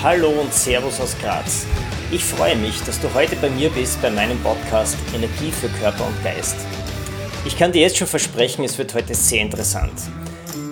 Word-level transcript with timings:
Hallo 0.00 0.28
und 0.28 0.54
Servus 0.54 1.00
aus 1.00 1.16
Graz. 1.20 1.66
Ich 2.12 2.22
freue 2.22 2.54
mich, 2.54 2.80
dass 2.84 3.00
du 3.00 3.12
heute 3.14 3.34
bei 3.34 3.50
mir 3.50 3.68
bist 3.68 4.00
bei 4.00 4.08
meinem 4.08 4.38
Podcast 4.38 4.96
Energie 5.12 5.50
für 5.50 5.68
Körper 5.68 6.06
und 6.06 6.22
Geist. 6.22 6.54
Ich 7.44 7.58
kann 7.58 7.72
dir 7.72 7.82
jetzt 7.82 7.96
schon 7.96 8.06
versprechen, 8.06 8.64
es 8.64 8.78
wird 8.78 8.94
heute 8.94 9.16
sehr 9.16 9.40
interessant. 9.40 10.00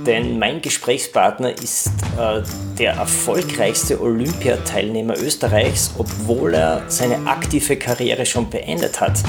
Denn 0.06 0.38
mein 0.38 0.62
Gesprächspartner 0.62 1.50
ist 1.60 1.88
äh, 2.16 2.42
der 2.78 2.92
erfolgreichste 2.92 4.00
Olympiateilnehmer 4.00 5.18
Österreichs, 5.18 5.90
obwohl 5.98 6.54
er 6.54 6.84
seine 6.86 7.26
aktive 7.26 7.76
Karriere 7.76 8.26
schon 8.26 8.48
beendet 8.48 9.00
hat. 9.00 9.20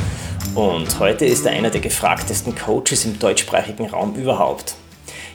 Und 0.54 1.00
heute 1.00 1.26
ist 1.26 1.44
er 1.48 1.54
einer 1.54 1.72
der 1.72 1.82
gefragtesten 1.82 2.54
Coaches 2.54 3.04
im 3.06 3.18
deutschsprachigen 3.18 3.88
Raum 3.88 4.14
überhaupt. 4.14 4.76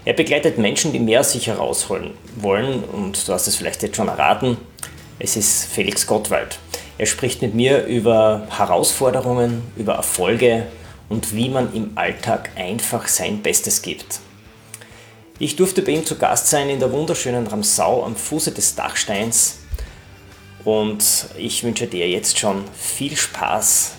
Er 0.04 0.14
begleitet 0.14 0.58
Menschen, 0.58 0.92
die 0.92 0.98
mehr 0.98 1.20
aus 1.20 1.32
sich 1.32 1.46
herausholen 1.46 2.10
wollen 2.36 2.82
und 2.82 3.28
du 3.28 3.32
hast 3.32 3.46
es 3.46 3.56
vielleicht 3.56 3.82
jetzt 3.82 3.96
schon 3.96 4.08
erraten, 4.08 4.56
es 5.20 5.36
ist 5.36 5.66
Felix 5.66 6.06
Gottwald. 6.06 6.58
Er 6.98 7.06
spricht 7.06 7.40
mit 7.40 7.54
mir 7.54 7.84
über 7.84 8.48
Herausforderungen, 8.50 9.62
über 9.76 9.94
Erfolge 9.94 10.66
und 11.08 11.34
wie 11.36 11.48
man 11.48 11.72
im 11.72 11.92
Alltag 11.94 12.50
einfach 12.56 13.06
sein 13.06 13.42
Bestes 13.42 13.82
gibt. 13.82 14.18
Ich 15.38 15.54
durfte 15.54 15.82
bei 15.82 15.92
ihm 15.92 16.04
zu 16.04 16.18
Gast 16.18 16.48
sein 16.48 16.68
in 16.68 16.80
der 16.80 16.92
wunderschönen 16.92 17.46
Ramsau 17.46 18.04
am 18.04 18.16
Fuße 18.16 18.52
des 18.52 18.74
Dachsteins 18.74 19.60
und 20.64 21.04
ich 21.38 21.62
wünsche 21.62 21.86
dir 21.86 22.08
jetzt 22.08 22.38
schon 22.38 22.64
viel 22.76 23.16
Spaß 23.16 23.92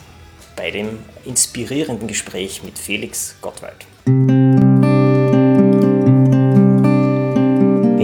bei 0.58 0.70
dem 0.70 1.00
inspirierenden 1.26 2.08
Gespräch 2.08 2.62
mit 2.64 2.78
Felix 2.78 3.36
Gottwald. 3.42 3.86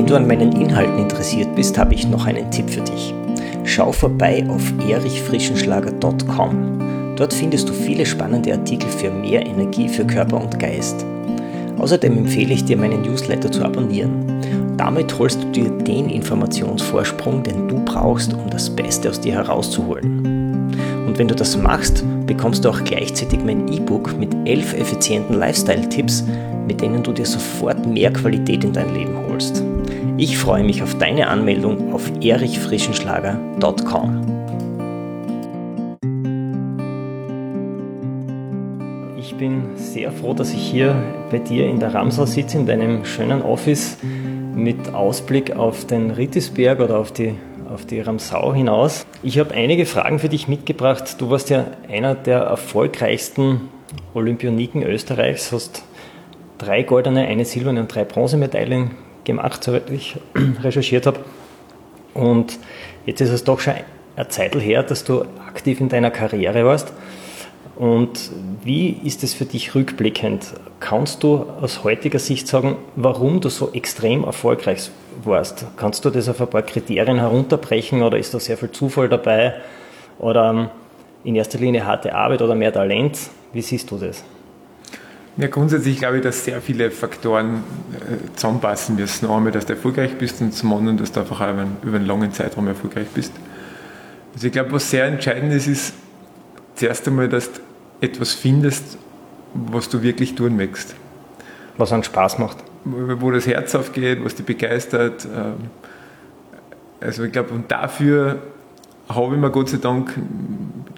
Du 0.09 0.15
an 0.15 0.27
meinen 0.27 0.53
Inhalten 0.53 0.97
interessiert 0.97 1.55
bist, 1.55 1.77
habe 1.77 1.93
ich 1.93 2.07
noch 2.07 2.25
einen 2.25 2.49
Tipp 2.49 2.69
für 2.69 2.81
dich. 2.81 3.13
Schau 3.63 3.91
vorbei 3.91 4.43
auf 4.49 4.63
erichfrischenschlager.com. 4.89 7.15
Dort 7.15 7.33
findest 7.33 7.69
du 7.69 7.73
viele 7.73 8.05
spannende 8.05 8.53
Artikel 8.53 8.89
für 8.89 9.11
mehr 9.11 9.45
Energie 9.45 9.87
für 9.87 10.05
Körper 10.05 10.41
und 10.41 10.59
Geist. 10.59 11.05
Außerdem 11.77 12.17
empfehle 12.17 12.53
ich 12.53 12.65
dir, 12.65 12.77
meinen 12.77 13.03
Newsletter 13.03 13.51
zu 13.51 13.63
abonnieren. 13.63 14.25
Damit 14.77 15.17
holst 15.19 15.43
du 15.43 15.51
dir 15.51 15.69
den 15.69 16.09
Informationsvorsprung, 16.09 17.43
den 17.43 17.67
du 17.67 17.75
brauchst, 17.85 18.33
um 18.33 18.49
das 18.49 18.69
Beste 18.69 19.09
aus 19.09 19.19
dir 19.19 19.33
herauszuholen. 19.33 20.73
Und 21.05 21.19
wenn 21.19 21.27
du 21.27 21.35
das 21.35 21.55
machst, 21.55 22.03
bekommst 22.25 22.65
du 22.65 22.69
auch 22.69 22.83
gleichzeitig 22.83 23.41
mein 23.45 23.71
E-Book 23.71 24.17
mit 24.17 24.35
elf 24.45 24.73
effizienten 24.73 25.37
Lifestyle-Tipps, 25.37 26.23
mit 26.65 26.81
denen 26.81 27.03
du 27.03 27.11
dir 27.11 27.25
sofort 27.25 27.85
mehr 27.85 28.11
Qualität 28.11 28.63
in 28.63 28.73
dein 28.73 28.93
Leben 28.95 29.15
holst. 29.29 29.63
Ich 30.17 30.37
freue 30.37 30.63
mich 30.63 30.83
auf 30.83 30.97
deine 30.97 31.27
Anmeldung 31.27 31.93
auf 31.93 32.11
erichfrischenschlager.com. 32.21 34.25
Ich 39.17 39.35
bin 39.35 39.75
sehr 39.75 40.11
froh, 40.11 40.33
dass 40.33 40.53
ich 40.53 40.61
hier 40.61 40.95
bei 41.31 41.39
dir 41.39 41.67
in 41.67 41.79
der 41.79 41.93
Ramsau 41.93 42.25
sitze, 42.25 42.57
in 42.57 42.65
deinem 42.65 43.05
schönen 43.05 43.41
Office 43.41 43.97
mit 44.55 44.93
Ausblick 44.93 45.55
auf 45.55 45.85
den 45.85 46.11
Rittisberg 46.11 46.79
oder 46.79 46.99
auf 46.99 47.11
die, 47.11 47.35
auf 47.73 47.85
die 47.85 48.01
Ramsau 48.01 48.53
hinaus. 48.53 49.05
Ich 49.23 49.39
habe 49.39 49.53
einige 49.53 49.85
Fragen 49.85 50.19
für 50.19 50.29
dich 50.29 50.47
mitgebracht. 50.47 51.15
Du 51.19 51.29
warst 51.29 51.49
ja 51.49 51.65
einer 51.89 52.15
der 52.15 52.39
erfolgreichsten 52.39 53.61
Olympioniken 54.13 54.83
Österreichs, 54.83 55.51
hast 55.51 55.83
drei 56.57 56.83
goldene, 56.83 57.27
eine 57.27 57.45
silberne 57.45 57.81
und 57.81 57.93
drei 57.93 58.03
Bronzemedaillen 58.03 58.91
gemacht, 59.29 59.63
soweit 59.63 59.89
ich 59.89 60.15
recherchiert 60.63 61.05
habe. 61.05 61.19
Und 62.13 62.59
jetzt 63.05 63.21
ist 63.21 63.29
es 63.29 63.43
doch 63.43 63.59
schon 63.59 63.73
eine 64.15 64.27
Zeit 64.27 64.55
her, 64.55 64.83
dass 64.83 65.03
du 65.03 65.21
aktiv 65.47 65.79
in 65.79 65.89
deiner 65.89 66.11
Karriere 66.11 66.65
warst. 66.65 66.91
Und 67.75 68.31
wie 68.61 68.89
ist 68.89 69.23
es 69.23 69.33
für 69.33 69.45
dich 69.45 69.73
rückblickend? 69.73 70.53
Kannst 70.81 71.23
du 71.23 71.45
aus 71.61 71.85
heutiger 71.85 72.19
Sicht 72.19 72.45
sagen, 72.47 72.75
warum 72.97 73.39
du 73.39 73.47
so 73.47 73.71
extrem 73.71 74.25
erfolgreich 74.25 74.91
warst? 75.23 75.65
Kannst 75.77 76.03
du 76.03 76.09
das 76.09 76.27
auf 76.27 76.41
ein 76.41 76.49
paar 76.49 76.61
Kriterien 76.61 77.19
herunterbrechen 77.19 78.03
oder 78.03 78.17
ist 78.17 78.33
da 78.33 78.39
sehr 78.39 78.57
viel 78.57 78.71
Zufall 78.71 79.07
dabei? 79.07 79.55
Oder 80.17 80.49
ähm, 80.49 80.69
in 81.23 81.35
erster 81.35 81.57
Linie 81.57 81.85
harte 81.85 82.13
Arbeit 82.13 82.41
oder 82.41 82.53
mehr 82.53 82.73
Talent? 82.73 83.17
Wie 83.53 83.61
siehst 83.61 83.89
du 83.89 83.97
das? 83.97 84.25
Ja, 85.39 85.47
grundsätzlich 85.47 85.99
glaube 85.99 86.17
ich, 86.17 86.23
dass 86.23 86.43
sehr 86.43 86.59
viele 86.61 86.91
Faktoren 86.91 87.63
äh, 87.93 88.35
zusammenpassen 88.35 88.97
müssen. 88.97 89.29
Einmal, 89.29 89.53
dass 89.53 89.65
du 89.65 89.71
erfolgreich 89.71 90.17
bist 90.17 90.41
und 90.41 90.53
zum 90.53 90.73
anderen, 90.73 90.97
dass 90.97 91.13
du 91.13 91.21
einfach 91.21 91.39
auch 91.39 91.49
über 91.49 91.61
einen, 91.61 91.77
über 91.81 91.95
einen 91.95 92.05
langen 92.05 92.33
Zeitraum 92.33 92.67
erfolgreich 92.67 93.07
bist. 93.13 93.31
Also 94.33 94.47
ich 94.47 94.51
glaube, 94.51 94.73
was 94.73 94.89
sehr 94.89 95.05
entscheidend 95.05 95.53
ist, 95.53 95.67
ist 95.67 95.93
zuerst 96.75 97.07
einmal, 97.07 97.29
dass 97.29 97.53
du 97.53 97.61
etwas 98.01 98.33
findest, 98.33 98.97
was 99.53 99.87
du 99.87 100.01
wirklich 100.01 100.35
tun 100.35 100.57
möchtest. 100.57 100.93
Was 101.77 101.93
einen 101.93 102.03
Spaß 102.03 102.37
macht. 102.39 102.57
Wo, 102.83 103.21
wo 103.21 103.31
das 103.31 103.47
Herz 103.47 103.73
aufgeht, 103.75 104.19
was 104.21 104.35
dich 104.35 104.45
begeistert. 104.45 105.23
Ähm, 105.23 105.69
also 106.99 107.23
ich 107.23 107.31
glaube, 107.31 107.53
und 107.53 107.71
dafür 107.71 108.41
habe 109.09 109.35
ich 109.35 109.41
mir 109.41 109.49
Gott 109.49 109.69
sei 109.69 109.77
Dank 109.77 110.17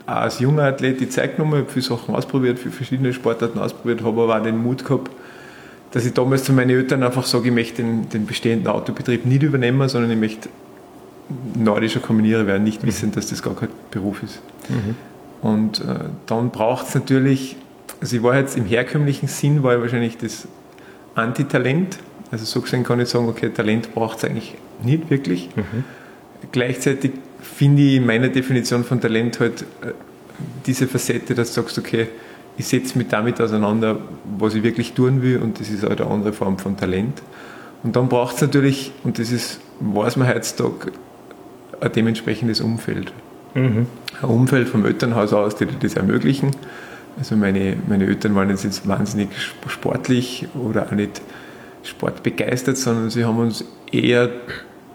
auch 0.05 0.11
als 0.13 0.39
junger 0.39 0.63
Athlet 0.63 0.99
die 0.99 1.09
Zeit 1.09 1.37
genommen, 1.37 1.59
habe 1.59 1.69
viele 1.69 1.85
Sachen 1.85 2.13
ausprobiert, 2.13 2.59
viele 2.59 2.73
verschiedene 2.73 3.13
Sportarten 3.13 3.59
ausprobiert, 3.59 4.03
habe 4.03 4.21
aber 4.21 4.37
auch 4.37 4.43
den 4.43 4.61
Mut 4.61 4.83
gehabt, 4.83 5.11
dass 5.91 6.05
ich 6.05 6.13
damals 6.13 6.43
zu 6.43 6.53
meinen 6.53 6.69
Eltern 6.69 7.03
einfach 7.03 7.25
sage, 7.25 7.49
ich 7.49 7.53
möchte 7.53 7.81
den, 7.81 8.09
den 8.09 8.25
bestehenden 8.25 8.67
Autobetrieb 8.67 9.25
nicht 9.25 9.43
übernehmen, 9.43 9.87
sondern 9.87 10.11
ich 10.11 10.17
möchte 10.17 10.49
nordischer 11.55 11.99
Kombinierer 11.99 12.45
werden, 12.47 12.63
nicht 12.63 12.85
wissen, 12.85 13.11
dass 13.11 13.27
das 13.27 13.41
gar 13.41 13.55
kein 13.55 13.69
Beruf 13.89 14.23
ist. 14.23 14.41
Mhm. 14.69 14.95
Und 15.41 15.79
äh, 15.79 16.09
dann 16.25 16.49
braucht 16.49 16.87
es 16.87 16.95
natürlich, 16.95 17.55
also 17.99 18.15
ich 18.17 18.23
war 18.23 18.37
jetzt 18.37 18.57
im 18.57 18.65
herkömmlichen 18.65 19.27
Sinn, 19.27 19.63
war 19.63 19.75
ich 19.75 19.81
wahrscheinlich 19.81 20.17
das 20.17 20.47
Antitalent. 21.15 21.99
Also 22.31 22.45
so 22.45 22.61
gesehen 22.61 22.83
kann 22.83 22.99
ich 22.99 23.09
sagen, 23.09 23.27
okay, 23.27 23.49
Talent 23.49 23.93
braucht 23.93 24.19
es 24.19 24.23
eigentlich 24.25 24.55
nicht 24.83 25.09
wirklich. 25.09 25.49
Mhm. 25.55 25.83
Gleichzeitig 26.51 27.11
finde 27.41 27.81
ich 27.81 27.95
in 27.95 28.05
meiner 28.05 28.29
Definition 28.29 28.83
von 28.83 29.01
Talent 29.01 29.39
halt 29.39 29.61
äh, 29.61 29.93
diese 30.65 30.87
Facette, 30.87 31.35
dass 31.35 31.53
du 31.53 31.61
sagst, 31.61 31.77
okay, 31.77 32.07
ich 32.57 32.67
setze 32.67 32.97
mich 32.97 33.07
damit 33.07 33.39
auseinander, 33.41 33.97
was 34.37 34.55
ich 34.55 34.63
wirklich 34.63 34.93
tun 34.93 35.21
will 35.21 35.37
und 35.39 35.59
das 35.59 35.69
ist 35.69 35.83
halt 35.83 36.01
eine 36.01 36.09
andere 36.09 36.33
Form 36.33 36.57
von 36.57 36.77
Talent. 36.77 37.21
Und 37.83 37.95
dann 37.95 38.09
braucht 38.09 38.35
es 38.35 38.41
natürlich, 38.41 38.91
und 39.03 39.17
das 39.17 39.31
ist, 39.31 39.59
weiß 39.79 40.17
man 40.17 40.27
heutzutage, 40.27 40.91
ein 41.79 41.91
dementsprechendes 41.91 42.61
Umfeld. 42.61 43.11
Mhm. 43.55 43.87
Ein 44.21 44.29
Umfeld 44.29 44.69
vom 44.69 44.85
Elternhaus 44.85 45.33
aus, 45.33 45.55
die 45.55 45.65
das 45.79 45.95
ermöglichen. 45.95 46.51
Also 47.17 47.35
meine, 47.35 47.75
meine 47.87 48.05
Eltern 48.05 48.35
waren 48.35 48.49
jetzt 48.49 48.63
nicht 48.63 48.87
wahnsinnig 48.87 49.29
sportlich 49.67 50.47
oder 50.53 50.87
auch 50.87 50.91
nicht 50.91 51.21
sportbegeistert, 51.83 52.77
sondern 52.77 53.09
sie 53.09 53.25
haben 53.25 53.39
uns 53.39 53.65
eher 53.91 54.29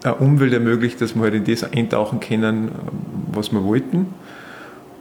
eine 0.03 0.15
Umwelt 0.15 0.53
ermöglicht, 0.53 1.01
dass 1.01 1.15
wir 1.15 1.23
halt 1.23 1.33
in 1.33 1.45
das 1.45 1.63
eintauchen 1.63 2.19
können, 2.19 2.71
was 3.31 3.51
wir 3.51 3.63
wollten. 3.63 4.07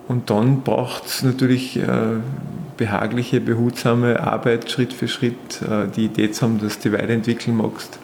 Und 0.09 0.31
dann 0.31 0.63
braucht 0.63 1.07
es 1.07 1.23
natürlich 1.23 1.77
äh, 1.79 1.87
behagliche, 2.77 3.41
behutsame 3.41 4.21
Arbeit 4.21 4.71
Schritt 4.71 4.93
für 4.93 5.09
Schritt, 5.09 5.63
äh, 5.63 5.89
die 5.95 6.07
Idee 6.07 6.31
zu 6.31 6.43
haben, 6.43 6.59
dass 6.61 6.79
du 6.79 6.93
weiterentwickeln 6.93 7.57
magst. 7.57 7.99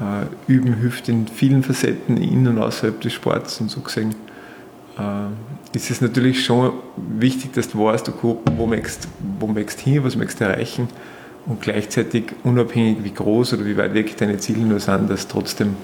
Äh, 0.00 0.52
üben 0.52 0.74
hilft 0.74 1.08
in 1.08 1.26
vielen 1.26 1.62
Facetten 1.62 2.16
in 2.16 2.48
und 2.48 2.58
außerhalb 2.58 3.00
des 3.00 3.12
Sports 3.12 3.60
und 3.60 3.70
so 3.70 3.80
gesehen 3.80 4.14
ist 5.76 5.90
es 5.90 6.00
natürlich 6.00 6.42
schon 6.44 6.72
wichtig, 6.96 7.52
dass 7.52 7.68
du 7.68 7.84
weißt, 7.84 8.08
okay, 8.08 8.34
wo 8.56 8.66
möchtest 8.66 9.08
wo 9.38 9.46
möchtest 9.46 9.80
hin, 9.80 10.02
was 10.02 10.16
möchtest 10.16 10.40
du 10.40 10.44
erreichen 10.44 10.88
und 11.44 11.60
gleichzeitig 11.60 12.32
unabhängig 12.44 13.04
wie 13.04 13.12
groß 13.12 13.52
oder 13.52 13.66
wie 13.66 13.76
weit 13.76 13.92
weg 13.92 14.16
deine 14.16 14.38
Ziele 14.38 14.64
nur 14.64 14.80
sind, 14.80 15.10
dass 15.10 15.28
trotzdem 15.28 15.76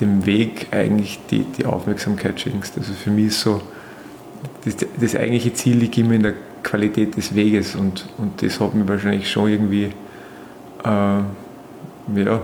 dem 0.00 0.26
Weg 0.26 0.68
eigentlich 0.72 1.20
die, 1.30 1.44
die 1.44 1.66
Aufmerksamkeit 1.66 2.40
schenkst. 2.40 2.76
Also 2.78 2.92
für 2.92 3.10
mich 3.10 3.26
ist 3.26 3.40
so, 3.40 3.60
das, 4.64 4.76
das 5.00 5.14
eigentliche 5.14 5.52
Ziel 5.54 5.76
liegt 5.76 5.96
immer 5.98 6.14
in 6.14 6.22
der 6.22 6.34
Qualität 6.62 7.16
des 7.16 7.34
Weges 7.34 7.76
und, 7.76 8.08
und 8.18 8.42
das 8.42 8.58
hat 8.58 8.74
mich 8.74 8.88
wahrscheinlich 8.88 9.30
schon 9.30 9.50
irgendwie 9.50 9.90
äh, 10.84 12.18
ja, 12.24 12.40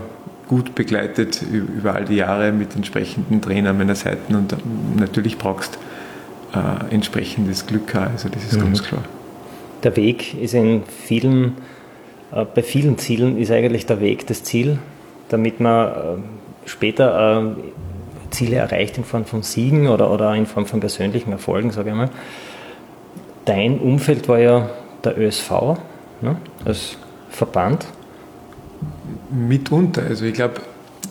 gut 0.47 0.75
begleitet 0.75 1.41
über 1.51 1.95
all 1.95 2.05
die 2.05 2.15
Jahre 2.15 2.51
mit 2.51 2.75
entsprechenden 2.75 3.41
Trainern 3.41 3.77
meiner 3.77 3.95
Seiten 3.95 4.35
und 4.35 4.55
natürlich 4.97 5.37
brauchst 5.37 5.77
äh, 6.53 6.93
entsprechendes 6.93 7.65
Glück, 7.65 7.95
also 7.95 8.29
das 8.29 8.45
ist 8.45 8.57
mhm. 8.57 8.65
ganz 8.65 8.83
klar. 8.83 9.03
Der 9.83 9.95
Weg 9.97 10.39
ist 10.41 10.53
in 10.53 10.83
vielen, 10.85 11.55
äh, 12.31 12.45
bei 12.45 12.63
vielen 12.63 12.97
Zielen 12.97 13.37
ist 13.37 13.51
eigentlich 13.51 13.85
der 13.85 13.99
Weg 13.99 14.27
das 14.27 14.43
Ziel, 14.43 14.79
damit 15.29 15.59
man 15.59 15.87
äh, 15.87 15.93
später 16.65 17.55
äh, 17.57 18.31
Ziele 18.31 18.57
erreicht 18.57 18.97
in 18.97 19.03
Form 19.03 19.25
von 19.25 19.43
Siegen 19.43 19.87
oder, 19.87 20.11
oder 20.11 20.33
in 20.35 20.45
Form 20.45 20.65
von 20.65 20.79
persönlichen 20.79 21.31
Erfolgen, 21.31 21.71
sage 21.71 21.89
ich 21.89 21.95
mal. 21.95 22.09
Dein 23.45 23.79
Umfeld 23.79 24.27
war 24.27 24.39
ja 24.39 24.69
der 25.03 25.17
ÖSV 25.17 25.51
ne, 26.21 26.37
als 26.65 26.97
Verband. 27.29 27.85
Mitunter. 29.29 30.03
Also 30.07 30.25
ich 30.25 30.33
glaube, 30.33 30.61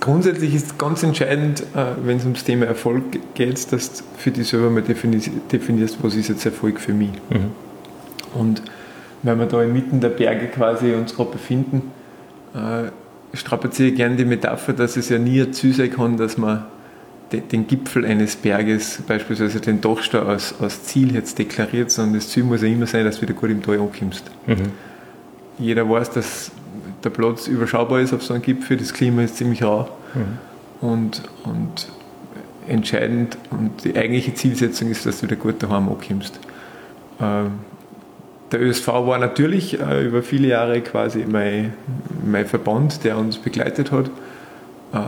grundsätzlich 0.01 0.55
ist 0.55 0.79
ganz 0.79 1.03
entscheidend, 1.03 1.61
äh, 1.75 1.85
wenn 2.05 2.19
es 2.19 2.25
ums 2.25 2.45
Thema 2.45 2.67
Erfolg 2.67 3.05
geht, 3.35 3.73
dass 3.73 3.93
du 3.93 4.05
für 4.17 4.31
dich 4.31 4.49
selber 4.49 4.71
mal 4.71 4.83
definierst, 4.83 5.99
was 6.03 6.15
ist 6.15 6.29
jetzt 6.29 6.45
Erfolg 6.45 6.81
für 6.81 6.93
mich. 6.93 7.11
Mhm. 7.31 7.53
Und 8.35 8.63
wenn 9.23 9.39
wir 9.39 9.47
da 9.47 9.63
inmitten 9.63 10.01
der 10.01 10.09
Berge 10.09 10.47
quasi 10.49 10.95
uns 10.95 11.15
gerade 11.15 11.31
befinden, 11.31 11.93
äh, 12.55 12.91
strapaziere 13.35 13.93
gerne 13.93 14.17
die 14.17 14.25
Metapher, 14.25 14.73
dass 14.73 14.97
es 14.97 15.09
ja 15.09 15.19
nie 15.19 15.41
ein 15.41 15.53
Ziel 15.53 15.75
sein 15.75 15.91
kann, 15.91 16.17
dass 16.17 16.37
man 16.37 16.65
den 17.33 17.67
Gipfel 17.67 18.05
eines 18.05 18.37
Berges, 18.37 19.01
beispielsweise 19.07 19.61
den 19.61 19.81
Dachstein, 19.81 20.27
als, 20.27 20.55
als 20.61 20.85
Ziel 20.85 21.15
jetzt 21.15 21.39
deklariert, 21.39 21.91
sondern 21.91 22.17
das 22.17 22.29
Ziel 22.29 22.45
muss 22.45 22.61
ja 22.61 22.69
immer 22.69 22.87
sein, 22.87 23.07
dass 23.07 23.17
du 23.17 23.23
wieder 23.23 23.33
gut 23.33 23.51
im 23.51 23.63
Tal 23.63 23.81
ankommst. 23.81 24.25
Mhm. 24.47 24.73
Jeder 25.59 25.89
weiß, 25.89 26.11
dass 26.11 26.51
der 27.03 27.11
Platz 27.11 27.47
überschaubar 27.47 28.01
ist 28.01 28.13
auf 28.13 28.23
so 28.23 28.35
einem 28.35 28.43
Gipfel, 28.43 28.77
das 28.77 28.93
Klima 28.93 29.23
ist 29.23 29.37
ziemlich 29.37 29.63
rau 29.63 29.89
mhm. 30.15 30.87
und, 30.87 31.23
und 31.45 31.89
entscheidend 32.69 33.39
und 33.51 33.85
die 33.85 33.97
eigentliche 33.97 34.35
Zielsetzung 34.35 34.91
ist, 34.91 35.07
dass 35.07 35.21
du 35.21 35.27
wieder 35.27 35.37
gut 35.37 35.63
daheim 35.63 35.89
ankommst. 35.89 36.39
Ähm, 37.21 37.53
der 38.53 38.61
ÖSV 38.61 38.87
war 38.89 39.19
natürlich 39.19 39.81
äh, 39.81 40.05
über 40.05 40.23
viele 40.23 40.49
Jahre 40.49 40.81
quasi 40.81 41.25
mein, 41.29 41.73
mein 42.25 42.47
Verband, 42.47 43.05
der 43.05 43.19
uns 43.19 43.39
begleitet 43.39 43.91
hat. 43.91 44.07
Äh, 44.93 44.99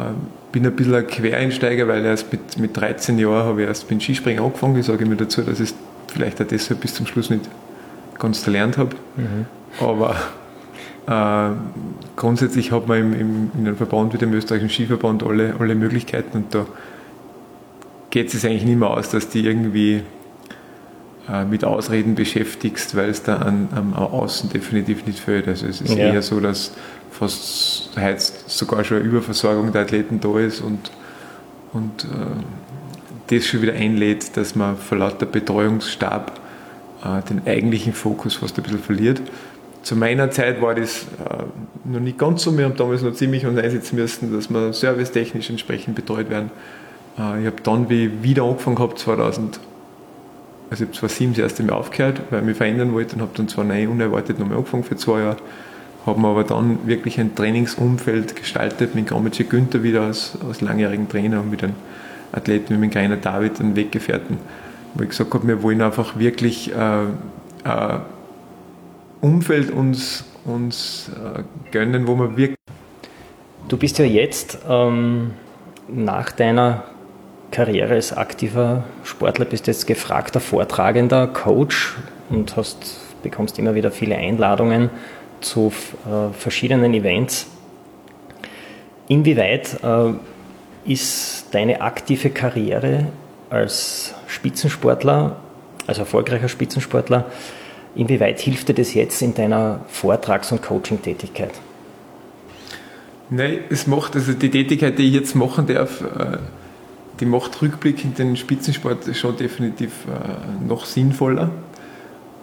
bin 0.53 0.67
ein 0.67 0.75
bisschen 0.75 0.95
ein 0.95 1.07
Quereinsteiger, 1.07 1.87
weil 1.89 2.05
erst 2.05 2.33
mit, 2.33 2.59
mit 2.59 2.77
13 2.77 3.19
Jahren 3.19 3.45
habe 3.45 3.63
ich 3.63 3.69
erst 3.69 3.91
mit 3.91 4.03
Skispringen 4.03 4.43
angefangen. 4.43 4.79
Ich 4.79 4.87
sage 4.87 5.05
mir 5.05 5.17
dazu, 5.17 5.43
dass 5.43 5.61
ich 5.61 5.75
vielleicht 6.09 6.41
auch 6.41 6.47
deshalb 6.47 6.81
bis 6.81 6.95
zum 6.95 7.07
Schluss 7.07 7.31
nicht 7.31 7.49
ganz 8.19 8.45
gelernt 8.45 8.79
habe. 8.79 8.97
Mhm. 9.17 9.47
Aber 9.81 10.17
äh, 11.07 11.55
grundsätzlich 12.17 12.73
hat 12.73 12.89
man 12.89 12.99
im, 12.99 13.13
im, 13.13 13.51
in 13.59 13.67
einem 13.67 13.77
Verband 13.77 14.15
wie 14.15 14.19
dem 14.19 14.33
österreichischen 14.33 14.71
Skiverband 14.71 15.23
alle, 15.23 15.55
alle 15.59 15.75
Möglichkeiten 15.75 16.39
und 16.39 16.55
da 16.55 16.67
geht 18.11 18.33
es 18.33 18.45
eigentlich 18.45 18.65
nicht 18.65 18.79
mehr 18.79 18.91
aus, 18.91 19.11
dass 19.11 19.29
die 19.29 19.45
irgendwie 19.45 20.03
mit 21.49 21.65
Ausreden 21.65 22.15
beschäftigst, 22.15 22.97
weil 22.97 23.09
es 23.09 23.23
da 23.23 23.37
an, 23.37 23.69
am 23.75 23.95
Außen 23.95 24.51
definitiv 24.51 25.07
nicht 25.07 25.19
fehlt. 25.19 25.49
Also 25.49 25.67
es 25.67 25.81
ist 25.81 25.95
ja. 25.95 26.13
eher 26.13 26.21
so, 26.21 26.39
dass 26.39 26.73
fast 27.11 27.91
heute 27.97 28.23
sogar 28.47 28.85
schon 28.85 28.99
eine 28.99 29.07
Überversorgung 29.07 29.73
der 29.73 29.83
Athleten 29.83 30.21
da 30.21 30.39
ist 30.39 30.61
und, 30.61 30.91
und 31.73 32.05
äh, 32.05 32.07
das 33.29 33.47
schon 33.47 33.63
wieder 33.63 33.75
einlädt, 33.75 34.37
dass 34.37 34.55
man 34.55 34.77
vor 34.77 34.99
lauter 34.99 35.27
Betreuungsstab 35.27 36.41
äh, 37.05 37.23
den 37.29 37.47
eigentlichen 37.47 37.93
Fokus 37.93 38.35
fast 38.35 38.59
ein 38.59 38.63
bisschen 38.63 38.81
verliert. 38.81 39.23
Zu 39.83 39.97
meiner 39.97 40.31
Zeit 40.31 40.61
war 40.63 40.75
das 40.75 41.03
äh, 41.03 41.45
noch 41.85 42.01
nicht 42.01 42.19
ganz 42.19 42.43
so. 42.43 42.57
Wir 42.57 42.65
haben 42.65 42.77
damals 42.77 43.03
noch 43.03 43.13
ziemlich 43.13 43.47
uns 43.47 43.59
einsetzen 43.59 43.97
müssen, 43.97 44.33
dass 44.33 44.51
wir 44.51 44.73
servicetechnisch 44.73 45.51
entsprechend 45.51 45.95
betreut 45.95 46.31
werden. 46.31 46.51
Äh, 47.19 47.41
ich 47.43 47.47
habe 47.47 47.57
dann, 47.63 47.89
wie 47.91 48.07
ich 48.07 48.23
wieder 48.23 48.45
angefangen 48.45 48.79
habe, 48.79 48.95
2000, 48.95 49.61
also 50.75 50.85
ich 50.85 50.89
habe 50.89 50.99
2007 50.99 51.35
das 51.35 51.39
erste 51.39 51.63
Mal 51.63 51.73
aufgehört, 51.75 52.21
weil 52.31 52.41
ich 52.41 52.47
mich 52.47 52.57
verändern 52.57 52.93
wollte 52.93 53.15
und 53.15 53.23
habe 53.23 53.31
dann 53.37 53.49
zwar 53.49 53.65
neu 53.65 53.89
unerwartet 53.89 54.41
nochmal 54.41 54.59
angefangen 54.59 54.83
für 54.83 54.97
zwei 54.97 55.21
Jahre, 55.21 55.37
haben 56.05 56.21
wir 56.21 56.29
aber 56.29 56.43
dann 56.43 56.87
wirklich 56.87 57.21
ein 57.21 57.35
Trainingsumfeld 57.37 58.35
gestaltet 58.35 58.95
mit 58.95 59.07
Gromitsche 59.07 59.45
Günther 59.45 59.85
wieder 59.85 60.03
als, 60.03 60.37
als 60.47 60.61
langjährigen 60.61 61.09
Trainer 61.09 61.41
und 61.41 61.51
mit 61.51 61.63
einem 61.63 61.75
Athleten 62.33 62.75
wie 62.75 62.79
mit 62.79 62.93
Greiner 62.93 63.17
David, 63.17 63.61
einem 63.61 63.77
Weggefährten, 63.77 64.39
wo 64.95 65.05
ich 65.05 65.11
gesagt 65.11 65.33
habe, 65.33 65.47
wir 65.47 65.63
wollen 65.63 65.81
einfach 65.81 66.19
wirklich 66.19 66.73
äh, 66.75 67.05
äh, 67.05 67.99
Umfeld 69.21 69.71
uns, 69.71 70.25
uns 70.45 71.09
äh, 71.11 71.43
gönnen, 71.71 72.09
wo 72.09 72.17
man 72.17 72.37
wirklich. 72.37 72.59
Du 73.69 73.77
bist 73.77 73.99
ja 73.99 74.05
jetzt 74.05 74.59
ähm, 74.69 75.31
nach 75.89 76.33
deiner 76.33 76.83
Karriere 77.55 77.95
als 77.95 78.13
aktiver 78.13 78.85
Sportler, 79.05 79.45
bist 79.45 79.67
jetzt 79.67 79.87
gefragter 79.87 80.41
Vortragender, 80.41 81.27
Coach 81.29 81.95
und 82.29 82.57
hast, 82.57 82.99
bekommst 83.23 83.59
immer 83.59 83.75
wieder 83.75 83.91
viele 83.91 84.17
Einladungen 84.17 84.91
zu 85.41 85.73
äh, 86.07 86.33
verschiedenen 86.37 86.93
Events. 86.95 87.47
Inwieweit 89.09 89.79
äh, 89.83 90.13
ist 90.91 91.47
deine 91.53 91.81
aktive 91.81 92.31
Karriere 92.31 93.07
als 93.51 94.15
Spitzensportler, 94.27 95.37
als 95.87 95.99
erfolgreicher 95.99 96.49
Spitzensportler, 96.49 97.27
Inwieweit 97.97 98.41
hilft 98.41 98.69
dir 98.69 98.75
das 98.75 98.95
jetzt 98.95 99.23
in 99.23 99.35
deiner 99.35 99.81
Vortrags- 99.89 100.51
und 100.51 100.63
Coaching-Tätigkeit? 100.63 101.53
Nein, 103.31 103.61
es 103.71 103.87
macht, 103.87 104.17
also 104.17 104.33
die 104.33 104.51
Tätigkeit, 104.51 104.99
die 104.99 105.09
ich 105.09 105.15
jetzt 105.15 105.35
machen 105.35 105.67
darf, 105.67 106.01
äh, 106.01 106.39
die 107.21 107.27
macht 107.27 107.61
rückblickend 107.63 108.19
den 108.19 108.37
Spitzensport 108.37 109.15
schon 109.17 109.37
definitiv 109.37 109.93
äh, 110.07 110.65
noch 110.67 110.85
sinnvoller. 110.85 111.51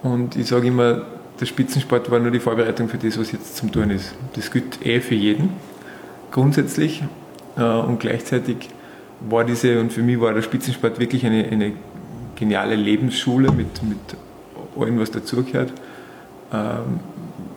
Und 0.02 0.36
ich 0.36 0.48
sage 0.48 0.68
immer, 0.68 1.02
der 1.40 1.46
Spitzensport 1.46 2.10
war 2.10 2.18
nur 2.18 2.30
die 2.30 2.40
Vorbereitung 2.40 2.88
für 2.88 2.98
das, 2.98 3.18
was 3.18 3.32
jetzt 3.32 3.56
zum 3.56 3.70
Tun 3.70 3.90
ist. 3.90 4.14
Das 4.34 4.50
gilt 4.50 4.84
eh 4.84 5.00
für 5.00 5.14
jeden, 5.14 5.50
grundsätzlich. 6.30 7.02
Äh, 7.56 7.62
und 7.62 8.00
gleichzeitig 8.00 8.68
war 9.20 9.44
diese, 9.44 9.80
und 9.80 9.92
für 9.92 10.02
mich 10.02 10.20
war 10.20 10.32
der 10.32 10.42
Spitzensport 10.42 10.98
wirklich 10.98 11.24
eine, 11.26 11.44
eine 11.44 11.72
geniale 12.34 12.74
Lebensschule 12.74 13.52
mit, 13.52 13.82
mit 13.82 13.98
allem, 14.76 14.98
was 14.98 15.10
dazugehört, 15.10 15.72
ähm, 16.52 17.00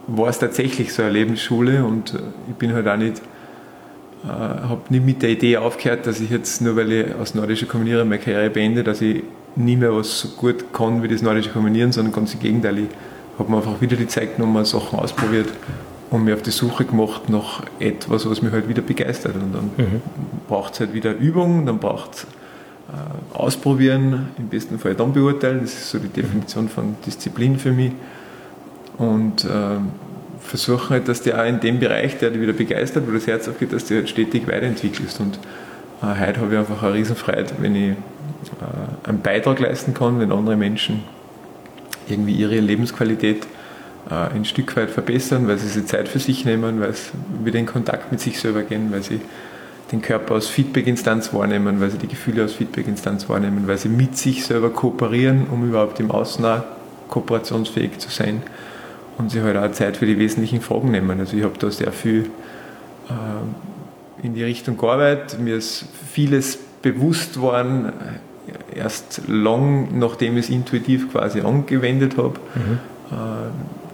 war 0.07 0.29
es 0.29 0.37
tatsächlich 0.37 0.93
so 0.93 1.01
eine 1.01 1.11
Lebensschule 1.11 1.83
und 1.83 2.13
äh, 2.13 2.19
ich 2.49 2.55
bin 2.55 2.73
halt 2.73 2.87
auch 2.87 2.97
nicht, 2.97 3.21
äh, 4.25 4.27
habe 4.27 4.81
nicht 4.89 5.05
mit 5.05 5.21
der 5.21 5.29
Idee 5.29 5.57
aufgehört, 5.57 6.07
dass 6.07 6.19
ich 6.19 6.29
jetzt 6.29 6.61
nur 6.61 6.75
weil 6.75 6.91
ich 6.91 7.15
aus 7.15 7.35
nordischer 7.35 7.67
Kombinieren 7.67 8.09
meine 8.09 8.21
Karriere 8.21 8.49
beende, 8.49 8.83
dass 8.83 9.01
ich 9.01 9.23
nie 9.55 9.75
mehr 9.75 9.95
was 9.95 10.19
so 10.19 10.29
gut 10.29 10.73
kann 10.73 11.03
wie 11.03 11.07
das 11.07 11.21
nordische 11.21 11.51
Kombinieren, 11.51 11.91
sondern 11.91 12.13
ganz 12.13 12.33
im 12.33 12.39
Gegenteil, 12.39 12.79
ich 12.79 12.87
habe 13.37 13.51
mir 13.51 13.57
einfach 13.57 13.79
wieder 13.81 13.95
die 13.95 14.07
Zeit 14.07 14.35
genommen, 14.35 14.65
Sachen 14.65 14.99
ausprobiert 14.99 15.49
und 16.09 16.23
mir 16.23 16.33
auf 16.33 16.41
die 16.41 16.51
Suche 16.51 16.85
gemacht 16.85 17.29
nach 17.29 17.63
etwas, 17.79 18.29
was 18.29 18.41
mich 18.41 18.51
halt 18.51 18.67
wieder 18.67 18.81
begeistert. 18.81 19.35
Und 19.35 19.53
dann 19.53 19.71
mhm. 19.77 20.01
braucht 20.47 20.73
es 20.73 20.79
halt 20.79 20.93
wieder 20.93 21.13
Übung, 21.13 21.65
dann 21.65 21.79
braucht 21.79 22.13
es 22.15 22.23
äh, 22.23 23.37
ausprobieren, 23.37 24.29
im 24.37 24.47
besten 24.47 24.79
Fall 24.79 24.95
dann 24.95 25.13
beurteilen. 25.13 25.61
Das 25.61 25.73
ist 25.73 25.89
so 25.89 25.99
die 25.99 26.07
Definition 26.07 26.69
von 26.69 26.95
Disziplin 27.05 27.57
für 27.57 27.71
mich. 27.71 27.91
Und 28.97 29.43
äh, 29.43 29.77
versuchen 30.45 30.89
halt, 30.89 31.07
dass 31.07 31.21
du 31.21 31.37
auch 31.37 31.45
in 31.45 31.59
dem 31.59 31.79
Bereich, 31.79 32.17
der 32.17 32.29
dich 32.29 32.41
wieder 32.41 32.53
begeistert, 32.53 33.07
wo 33.07 33.11
das 33.11 33.27
Herz 33.27 33.47
aufgeht, 33.47 33.73
dass 33.73 33.85
du 33.85 33.95
halt 33.95 34.09
stetig 34.09 34.47
weiterentwickelst. 34.47 35.19
Und 35.19 35.39
äh, 36.01 36.19
heute 36.19 36.41
habe 36.41 36.53
ich 36.53 36.59
einfach 36.59 36.81
eine 36.83 36.93
Riesenfreude, 36.93 37.51
wenn 37.59 37.75
ich 37.75 37.91
äh, 37.91 39.09
einen 39.09 39.21
Beitrag 39.21 39.59
leisten 39.59 39.93
kann, 39.93 40.19
wenn 40.19 40.31
andere 40.31 40.55
Menschen 40.55 41.03
irgendwie 42.07 42.33
ihre 42.33 42.59
Lebensqualität 42.59 43.45
äh, 44.09 44.13
ein 44.13 44.45
Stück 44.45 44.75
weit 44.77 44.91
verbessern, 44.91 45.47
weil 45.47 45.57
sie 45.57 45.67
sich 45.67 45.85
Zeit 45.87 46.07
für 46.07 46.19
sich 46.19 46.45
nehmen, 46.45 46.79
weil 46.79 46.93
sie 46.93 47.11
wieder 47.43 47.59
in 47.59 47.65
Kontakt 47.65 48.11
mit 48.11 48.21
sich 48.21 48.39
selber 48.39 48.63
gehen, 48.63 48.91
weil 48.91 49.01
sie 49.01 49.21
den 49.91 50.01
Körper 50.01 50.35
als 50.35 50.47
Feedback-Instanz 50.47 51.33
wahrnehmen, 51.33 51.79
weil 51.79 51.91
sie 51.91 51.97
die 51.97 52.07
Gefühle 52.07 52.43
als 52.43 52.53
Feedback-Instanz 52.53 53.29
wahrnehmen, 53.29 53.67
weil 53.67 53.77
sie 53.77 53.89
mit 53.89 54.17
sich 54.17 54.45
selber 54.45 54.71
kooperieren, 54.71 55.47
um 55.51 55.67
überhaupt 55.67 55.99
im 55.99 56.11
Außen 56.11 56.43
auch 56.45 56.63
kooperationsfähig 57.09 57.99
zu 57.99 58.09
sein 58.09 58.41
und 59.17 59.31
sie 59.31 59.41
halt 59.41 59.57
auch 59.57 59.71
Zeit 59.71 59.97
für 59.97 60.05
die 60.05 60.17
wesentlichen 60.17 60.61
Fragen 60.61 60.91
nehmen. 60.91 61.19
Also 61.19 61.37
ich 61.37 61.43
habe 61.43 61.57
da 61.57 61.71
sehr 61.71 61.91
viel 61.91 62.29
äh, 63.09 64.25
in 64.25 64.33
die 64.33 64.43
Richtung 64.43 64.77
gearbeitet, 64.77 65.39
mir 65.39 65.55
ist 65.55 65.85
vieles 66.11 66.57
bewusst 66.81 67.39
worden, 67.39 67.93
erst 68.73 69.21
lang 69.27 69.97
nachdem 69.97 70.37
ich 70.37 70.45
es 70.45 70.49
intuitiv 70.49 71.11
quasi 71.11 71.41
angewendet 71.41 72.17
habe. 72.17 72.39
Mhm. 72.55 72.79
Äh, 73.11 73.15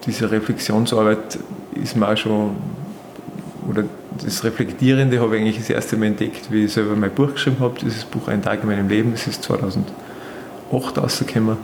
diese 0.06 0.32
Reflexionsarbeit 0.32 1.40
ist 1.82 1.96
mir 1.96 2.08
auch 2.08 2.18
schon, 2.18 2.56
oder 3.70 3.84
das 4.24 4.44
Reflektierende 4.44 5.20
habe 5.20 5.36
ich 5.36 5.42
eigentlich 5.42 5.58
das 5.58 5.70
erste 5.70 5.96
Mal 5.98 6.08
entdeckt, 6.08 6.52
wie 6.52 6.66
ich 6.66 6.74
selber 6.74 6.96
mein 6.96 7.12
Buch 7.12 7.34
geschrieben 7.34 7.58
habe, 7.60 7.80
dieses 7.80 8.04
Buch 8.06 8.28
Ein 8.28 8.42
Tag 8.42 8.64
in 8.64 8.70
meinem 8.70 8.90
Leben, 8.90 9.12
das 9.12 9.28
ist 9.28 9.44
2008 9.44 9.94
rausgekommen. 10.98 11.58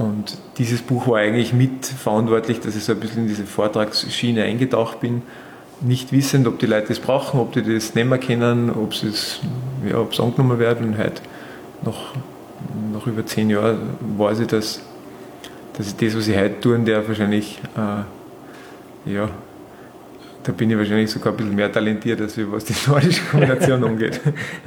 Und 0.00 0.38
dieses 0.56 0.80
Buch 0.80 1.08
war 1.08 1.18
eigentlich 1.18 1.52
mitverantwortlich, 1.52 2.58
dass 2.60 2.74
ich 2.74 2.84
so 2.84 2.92
ein 2.92 3.00
bisschen 3.00 3.24
in 3.24 3.28
diese 3.28 3.44
Vortragsschiene 3.44 4.44
eingetaucht 4.44 5.00
bin, 5.00 5.20
nicht 5.82 6.10
wissend, 6.10 6.46
ob 6.46 6.58
die 6.58 6.64
Leute 6.64 6.88
das 6.88 7.00
brauchen, 7.00 7.38
ob 7.38 7.52
die 7.52 7.62
das 7.62 7.94
nicht 7.94 8.08
mehr 8.08 8.16
kennen, 8.16 8.70
ob 8.70 8.92
es 8.92 9.40
ja, 9.86 9.98
angenommen 10.24 10.58
wird. 10.58 10.80
Und 10.80 10.96
heute, 10.96 11.20
nach, 11.82 12.14
nach 12.94 13.06
über 13.06 13.26
zehn 13.26 13.50
Jahren, 13.50 13.78
weiß 14.16 14.40
ich, 14.40 14.46
dass, 14.46 14.80
dass 15.76 15.88
ich 15.88 15.96
das, 15.96 16.16
was 16.16 16.28
ich 16.28 16.36
heute 16.36 16.58
tun 16.60 16.86
darf, 16.86 17.06
wahrscheinlich, 17.06 17.60
äh, 17.76 19.12
ja, 19.12 19.28
da 20.44 20.52
bin 20.52 20.70
ich 20.70 20.78
wahrscheinlich 20.78 21.10
sogar 21.10 21.34
ein 21.34 21.36
bisschen 21.36 21.54
mehr 21.54 21.70
talentiert, 21.70 22.22
als 22.22 22.38
was 22.50 22.64
die 22.64 22.74
nordische 22.86 23.20
Kombination 23.30 23.84
angeht. 23.84 24.18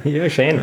ja, 0.04 0.30
schön. 0.30 0.60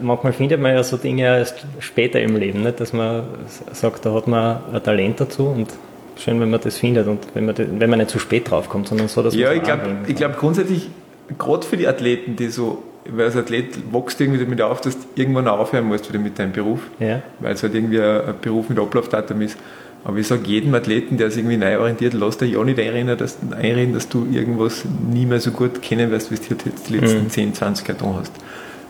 Manchmal 0.00 0.32
findet 0.32 0.60
man 0.60 0.74
ja 0.74 0.82
so 0.82 0.96
Dinge 0.96 1.22
erst 1.22 1.66
später 1.80 2.20
im 2.20 2.36
Leben, 2.36 2.62
nicht? 2.62 2.80
dass 2.80 2.92
man 2.92 3.24
sagt, 3.72 4.06
da 4.06 4.14
hat 4.14 4.26
man 4.26 4.60
ein 4.72 4.82
Talent 4.82 5.20
dazu 5.20 5.46
und 5.46 5.68
schön, 6.16 6.40
wenn 6.40 6.50
man 6.50 6.60
das 6.60 6.78
findet 6.78 7.06
und 7.06 7.20
wenn 7.34 7.46
man, 7.46 7.54
wenn 7.56 7.90
man 7.90 7.98
nicht 7.98 8.10
zu 8.10 8.18
spät 8.18 8.50
draufkommt, 8.50 8.88
sondern 8.88 9.08
so, 9.08 9.22
dass 9.22 9.34
man 9.34 9.42
Ja, 9.42 9.52
ich 9.52 9.62
glaube 9.62 9.82
glaub 10.06 10.38
grundsätzlich, 10.38 10.88
gerade 11.36 11.66
für 11.66 11.76
die 11.76 11.86
Athleten, 11.86 12.36
die 12.36 12.48
so, 12.48 12.82
weil 13.08 13.26
als 13.26 13.36
Athlet 13.36 13.92
wächst 13.92 14.20
irgendwie 14.20 14.40
damit 14.40 14.60
auf, 14.62 14.80
dass 14.80 14.98
du 14.98 15.04
irgendwann 15.14 15.48
aufhören 15.48 15.86
musst 15.86 16.08
wieder 16.08 16.18
mit 16.18 16.38
deinem 16.38 16.52
Beruf, 16.52 16.80
ja. 16.98 17.22
weil 17.40 17.54
es 17.54 17.62
halt 17.62 17.74
irgendwie 17.74 18.00
ein, 18.00 18.34
Beruf 18.40 18.68
mit 18.68 18.78
Ablaufdatum 18.78 19.40
ist. 19.42 19.58
Aber 20.04 20.16
ich 20.16 20.26
sage 20.26 20.42
jedem 20.46 20.74
Athleten, 20.74 21.18
der 21.18 21.30
sich 21.30 21.40
irgendwie 21.40 21.56
neu 21.56 21.78
orientiert, 21.78 22.14
lass 22.14 22.38
dir 22.38 22.46
ja 22.46 22.62
nicht 22.62 22.78
einreden 22.78 23.18
dass, 23.18 23.36
einreden, 23.50 23.94
dass 23.94 24.08
du 24.08 24.26
irgendwas 24.30 24.84
nie 25.10 25.26
mehr 25.26 25.40
so 25.40 25.50
gut 25.50 25.82
kennen 25.82 26.10
wirst, 26.10 26.30
wie 26.30 26.36
du 26.36 26.54
jetzt 26.64 26.88
die 26.88 26.96
letzten 26.96 27.24
mhm. 27.24 27.30
10, 27.30 27.54
20 27.54 27.88
Jahre 27.88 28.14
hast. 28.14 28.32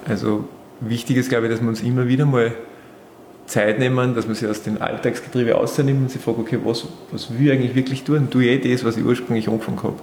Also 0.07 0.45
wichtig 0.81 1.17
ist, 1.17 1.29
glaube 1.29 1.47
ich, 1.47 1.53
dass 1.53 1.61
wir 1.61 1.69
uns 1.69 1.83
immer 1.83 2.09
wieder 2.09 2.27
mal 2.27 2.53
Zeit 3.47 3.79
nehmen, 3.79 4.15
dass 4.15 4.27
man 4.27 4.35
sich 4.35 4.49
aus 4.49 4.63
dem 4.63 4.81
Alltagsgetriebe 4.81 5.53
rausnimmt 5.53 6.03
und 6.03 6.11
sich 6.11 6.21
fragt, 6.21 6.39
okay, 6.39 6.59
was, 6.65 6.87
was 7.11 7.33
will 7.33 7.47
ich 7.47 7.53
eigentlich 7.53 7.75
wirklich 7.75 8.05
tun? 8.05 8.29
Tue 8.31 8.45
ich 8.45 8.65
eh 8.65 8.73
das, 8.73 8.85
was 8.85 8.97
ich 8.97 9.05
ursprünglich 9.05 9.49
angefangen 9.49 9.83
habe? 9.83 9.97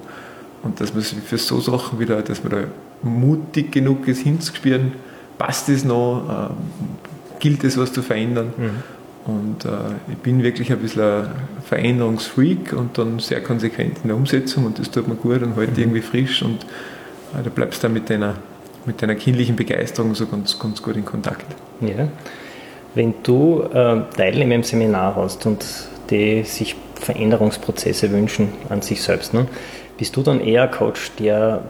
Und 0.64 0.82
dass 0.82 0.94
man 0.94 1.04
sich 1.04 1.20
für 1.20 1.38
so 1.38 1.60
Sachen 1.60 2.00
wieder, 2.00 2.22
dass 2.24 2.44
man 2.44 2.52
da 2.52 2.64
mutig 3.04 3.72
genug 3.72 4.08
ist, 4.08 4.22
hinzuspüren, 4.22 4.94
passt 5.38 5.70
es 5.70 5.86
noch, 5.86 6.50
ähm, 6.50 6.56
gilt 7.40 7.64
es 7.64 7.78
was 7.78 7.94
zu 7.94 8.02
verändern? 8.02 8.54
Mhm. 8.58 8.72
Und 9.26 9.66
äh, 9.66 9.70
ich 10.12 10.18
bin 10.18 10.44
wirklich 10.44 10.72
ein 10.72 10.80
bisschen 10.80 11.02
ein 11.02 11.30
Veränderungsfreak 11.64 12.74
und 12.74 12.98
dann 12.98 13.20
sehr 13.20 13.42
konsequent 13.42 13.98
in 14.04 14.10
der 14.10 14.18
Umsetzung 14.18 14.66
und 14.66 14.78
das 14.78 14.92
tut 14.92 15.08
mir 15.08 15.16
gut 15.16 15.42
und 15.42 15.56
heute 15.56 15.68
halt 15.68 15.78
mhm. 15.78 15.84
irgendwie 15.84 16.02
frisch 16.02 16.44
und 16.44 16.64
äh, 17.34 17.44
da 17.44 17.50
bleibst 17.50 17.82
du 17.82 17.88
dann 17.88 17.94
mit 17.94 18.10
deiner, 18.10 18.36
mit 18.86 19.02
deiner 19.02 19.16
kindlichen 19.16 19.56
Begeisterung 19.56 20.16
so 20.16 20.28
ganz, 20.28 20.60
ganz 20.60 20.82
gut 20.82 20.96
in 20.96 21.06
Kontakt. 21.06 21.46
Ja. 21.82 22.08
Wenn 22.94 23.16
du 23.24 23.62
äh, 23.62 24.02
Teilnehmer 24.16 24.56
im 24.56 24.64
Seminar 24.64 25.16
hast 25.16 25.46
und 25.46 25.66
die 26.10 26.44
sich 26.44 26.76
Veränderungsprozesse 26.96 28.12
wünschen 28.12 28.50
an 28.70 28.82
sich 28.82 29.02
selbst, 29.02 29.34
ne? 29.34 29.48
bist 29.98 30.16
du 30.16 30.22
dann 30.22 30.40
eher 30.40 30.68
Coach, 30.68 31.12
der 31.20 31.64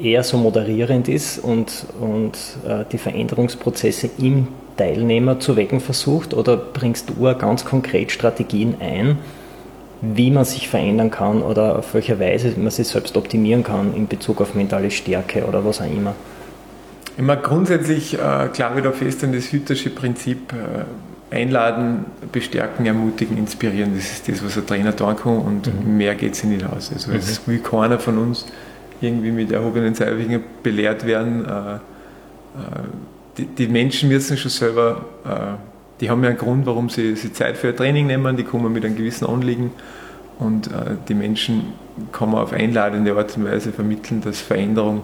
eher 0.00 0.22
so 0.22 0.36
moderierend 0.36 1.08
ist 1.08 1.38
und, 1.38 1.86
und 2.00 2.36
äh, 2.66 2.84
die 2.90 2.98
Veränderungsprozesse 2.98 4.10
im 4.18 4.48
Teilnehmer 4.76 5.40
zu 5.40 5.56
wecken 5.56 5.80
versucht 5.80 6.34
oder 6.34 6.56
bringst 6.56 7.10
du 7.10 7.34
ganz 7.36 7.64
konkret 7.64 8.12
Strategien 8.12 8.76
ein, 8.80 9.18
wie 10.02 10.30
man 10.30 10.44
sich 10.44 10.68
verändern 10.68 11.10
kann 11.10 11.42
oder 11.42 11.78
auf 11.78 11.94
welche 11.94 12.20
Weise 12.20 12.52
man 12.58 12.70
sich 12.70 12.88
selbst 12.88 13.16
optimieren 13.16 13.62
kann 13.62 13.94
in 13.94 14.06
Bezug 14.06 14.42
auf 14.42 14.54
mentale 14.54 14.90
Stärke 14.90 15.46
oder 15.46 15.64
was 15.64 15.80
auch 15.80 15.86
immer? 15.86 16.14
Immer 17.18 17.36
grundsätzlich 17.36 18.18
äh, 18.18 18.46
ich 18.46 18.58
da 18.58 18.92
fest 18.92 19.24
an 19.24 19.32
das 19.32 19.50
Hüttersche 19.50 19.90
Prinzip 19.90 20.52
äh, 20.52 21.34
einladen, 21.34 22.04
bestärken, 22.30 22.86
ermutigen, 22.86 23.36
inspirieren. 23.38 23.94
Das 23.94 24.04
ist 24.04 24.28
das, 24.28 24.44
was 24.44 24.56
ein 24.56 24.66
Trainer 24.66 24.94
tun 24.94 25.16
kann 25.16 25.38
und 25.38 25.66
mhm. 25.66 25.96
mehr 25.96 26.14
geht 26.14 26.36
sich 26.36 26.44
nicht 26.44 26.64
aus. 26.64 26.92
Also 26.92 27.10
mhm. 27.10 27.16
es 27.16 27.46
will 27.46 27.58
keiner 27.58 27.98
von 27.98 28.18
uns 28.18 28.46
irgendwie 29.00 29.30
mit 29.30 29.50
erhobenen 29.50 29.94
Zeigefinger 29.94 30.40
belehrt 30.62 31.06
werden. 31.06 31.44
Äh, 31.44 31.74
äh, 31.74 31.78
die, 33.38 33.46
die, 33.46 33.68
Menschen 33.68 34.08
müssen 34.08 34.36
schon 34.36 34.50
selber, 34.50 35.04
äh, 35.24 36.00
die 36.00 36.10
haben 36.10 36.22
ja 36.22 36.30
einen 36.30 36.38
Grund, 36.38 36.66
warum 36.66 36.88
sie, 36.88 37.16
sie 37.16 37.32
Zeit 37.32 37.56
für 37.56 37.68
ein 37.68 37.76
Training 37.76 38.06
nehmen, 38.06 38.36
die 38.36 38.44
kommen 38.44 38.72
mit 38.72 38.84
einem 38.84 38.96
gewissen 38.96 39.26
Anliegen 39.26 39.72
und 40.38 40.68
äh, 40.68 40.96
die 41.08 41.14
Menschen 41.14 41.72
kann 42.12 42.30
man 42.30 42.42
auf 42.42 42.52
einladende 42.52 43.14
Art 43.16 43.36
und 43.36 43.44
Weise 43.46 43.72
vermitteln, 43.72 44.20
dass 44.22 44.40
Veränderung 44.40 45.02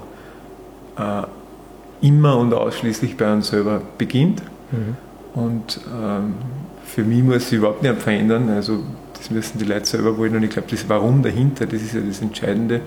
immer 2.02 2.36
und 2.36 2.52
ausschließlich 2.52 3.16
bei 3.16 3.32
uns 3.32 3.48
selber 3.48 3.80
beginnt. 3.96 4.42
Mhm. 4.70 4.96
Und 5.34 5.80
ähm, 5.86 6.34
für 6.84 7.04
mich 7.04 7.22
muss 7.22 7.48
sich 7.48 7.58
überhaupt 7.58 7.82
nicht 7.82 8.02
verändern. 8.02 8.50
Also 8.50 8.80
das 9.16 9.30
müssen 9.30 9.58
die 9.58 9.64
Leute 9.64 9.86
selber 9.86 10.18
wollen. 10.18 10.36
Und 10.36 10.42
ich 10.42 10.50
glaube, 10.50 10.68
das 10.70 10.88
Warum 10.88 11.22
dahinter, 11.22 11.64
das 11.64 11.80
ist 11.80 11.94
ja 11.94 12.00
das 12.00 12.20
Entscheidende. 12.20 12.80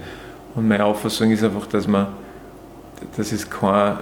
Und 0.53 0.67
meine 0.67 0.86
Auffassung 0.86 1.31
ist 1.31 1.43
einfach, 1.43 1.65
dass 1.67 1.88
man, 1.88 2.07
dass 3.17 3.31
es 3.31 3.50
kein, 3.50 3.98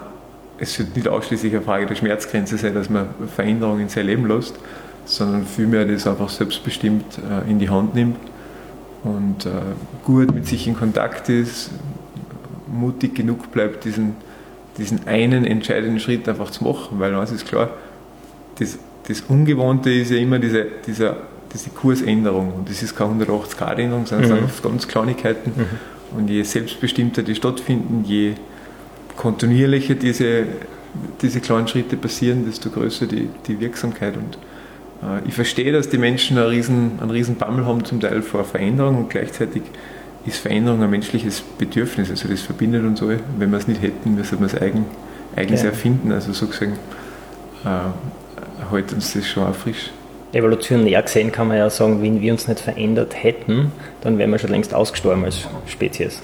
es 0.57 0.77
wird 0.77 0.95
nicht 0.95 1.07
ausschließlich 1.07 1.53
eine 1.53 1.63
Frage 1.63 1.85
der 1.85 1.95
Schmerzgrenze 1.95 2.57
sein, 2.57 2.73
dass 2.73 2.89
man 2.89 3.07
Veränderungen 3.33 3.81
in 3.81 3.89
sein 3.89 4.05
Leben 4.05 4.27
lässt, 4.27 4.55
sondern 5.05 5.45
vielmehr 5.45 5.85
das 5.85 6.05
einfach 6.05 6.29
selbstbestimmt 6.29 7.05
äh, 7.17 7.49
in 7.49 7.59
die 7.59 7.69
Hand 7.69 7.95
nimmt 7.95 8.17
und 9.03 9.45
äh, 9.45 9.49
gut 10.03 10.33
mit 10.33 10.47
sich 10.47 10.67
in 10.67 10.75
Kontakt 10.75 11.27
ist, 11.29 11.71
mutig 12.71 13.15
genug 13.15 13.51
bleibt, 13.51 13.83
diesen 13.85 14.15
diesen 14.77 15.07
einen 15.07 15.45
entscheidenden 15.45 15.99
Schritt 15.99 16.27
einfach 16.27 16.49
zu 16.49 16.63
machen, 16.63 16.99
weil 16.99 17.13
eins 17.15 17.31
ist 17.31 17.47
klar, 17.47 17.69
das, 18.59 18.77
das 19.07 19.21
Ungewohnte 19.21 19.91
ist 19.91 20.11
ja 20.11 20.17
immer 20.17 20.39
diese, 20.39 20.65
dieser, 20.85 21.17
diese 21.53 21.69
Kursänderung 21.69 22.53
und 22.53 22.69
das 22.69 22.81
ist 22.81 22.95
keine 22.95 23.23
180-Grad-Änderung, 23.23 24.05
sondern 24.05 24.29
mhm. 24.29 24.45
es 24.45 24.57
sind 24.57 24.63
ganz 24.63 24.87
Kleinigkeiten 24.87 25.51
mhm. 25.55 26.17
und 26.17 26.29
je 26.29 26.43
selbstbestimmter 26.43 27.23
die 27.23 27.35
stattfinden, 27.35 28.03
je 28.05 28.33
kontinuierlicher 29.15 29.95
diese, 29.95 30.45
diese 31.21 31.39
kleinen 31.39 31.67
Schritte 31.67 31.97
passieren, 31.97 32.45
desto 32.45 32.69
größer 32.69 33.05
die, 33.05 33.29
die 33.47 33.59
Wirksamkeit 33.59 34.15
und 34.17 34.37
äh, 35.03 35.27
ich 35.27 35.33
verstehe, 35.33 35.71
dass 35.71 35.89
die 35.89 35.97
Menschen 35.97 36.37
einen 36.37 36.47
riesen, 36.47 36.99
einen 36.99 37.11
riesen 37.11 37.35
Bammel 37.35 37.65
haben 37.65 37.85
zum 37.85 37.99
Teil 37.99 38.21
vor 38.21 38.43
Veränderung 38.43 38.97
und 38.97 39.09
gleichzeitig 39.09 39.63
ist 40.25 40.37
Veränderung 40.37 40.81
ein 40.81 40.89
menschliches 40.89 41.41
Bedürfnis. 41.41 42.09
Also 42.09 42.27
das 42.27 42.41
verbindet 42.41 42.83
uns 42.83 43.01
alle. 43.01 43.19
Wenn 43.37 43.51
wir 43.51 43.57
es 43.57 43.67
nicht 43.67 43.81
hätten, 43.81 44.15
müsste 44.15 44.35
man 44.35 44.45
es 44.45 44.55
eigen, 44.55 44.85
eigens 45.35 45.63
ja. 45.63 45.69
erfinden. 45.69 46.11
Also 46.11 46.33
sozusagen 46.33 46.73
äh, 47.65 48.71
hält 48.71 48.93
uns 48.93 49.13
das 49.13 49.27
schon 49.27 49.43
auch 49.43 49.55
frisch. 49.55 49.91
Evolutionär 50.31 51.01
gesehen 51.03 51.31
kann 51.31 51.47
man 51.47 51.57
ja 51.57 51.69
sagen, 51.69 52.01
wenn 52.01 52.19
wir 52.19 52.31
uns 52.31 52.47
nicht 52.47 52.59
verändert 52.59 53.23
hätten, 53.23 53.71
dann 54.01 54.17
wären 54.17 54.31
wir 54.31 54.39
schon 54.39 54.49
längst 54.49 54.73
ausgestorben 54.73 55.23
als 55.25 55.47
Spezies. 55.67 56.21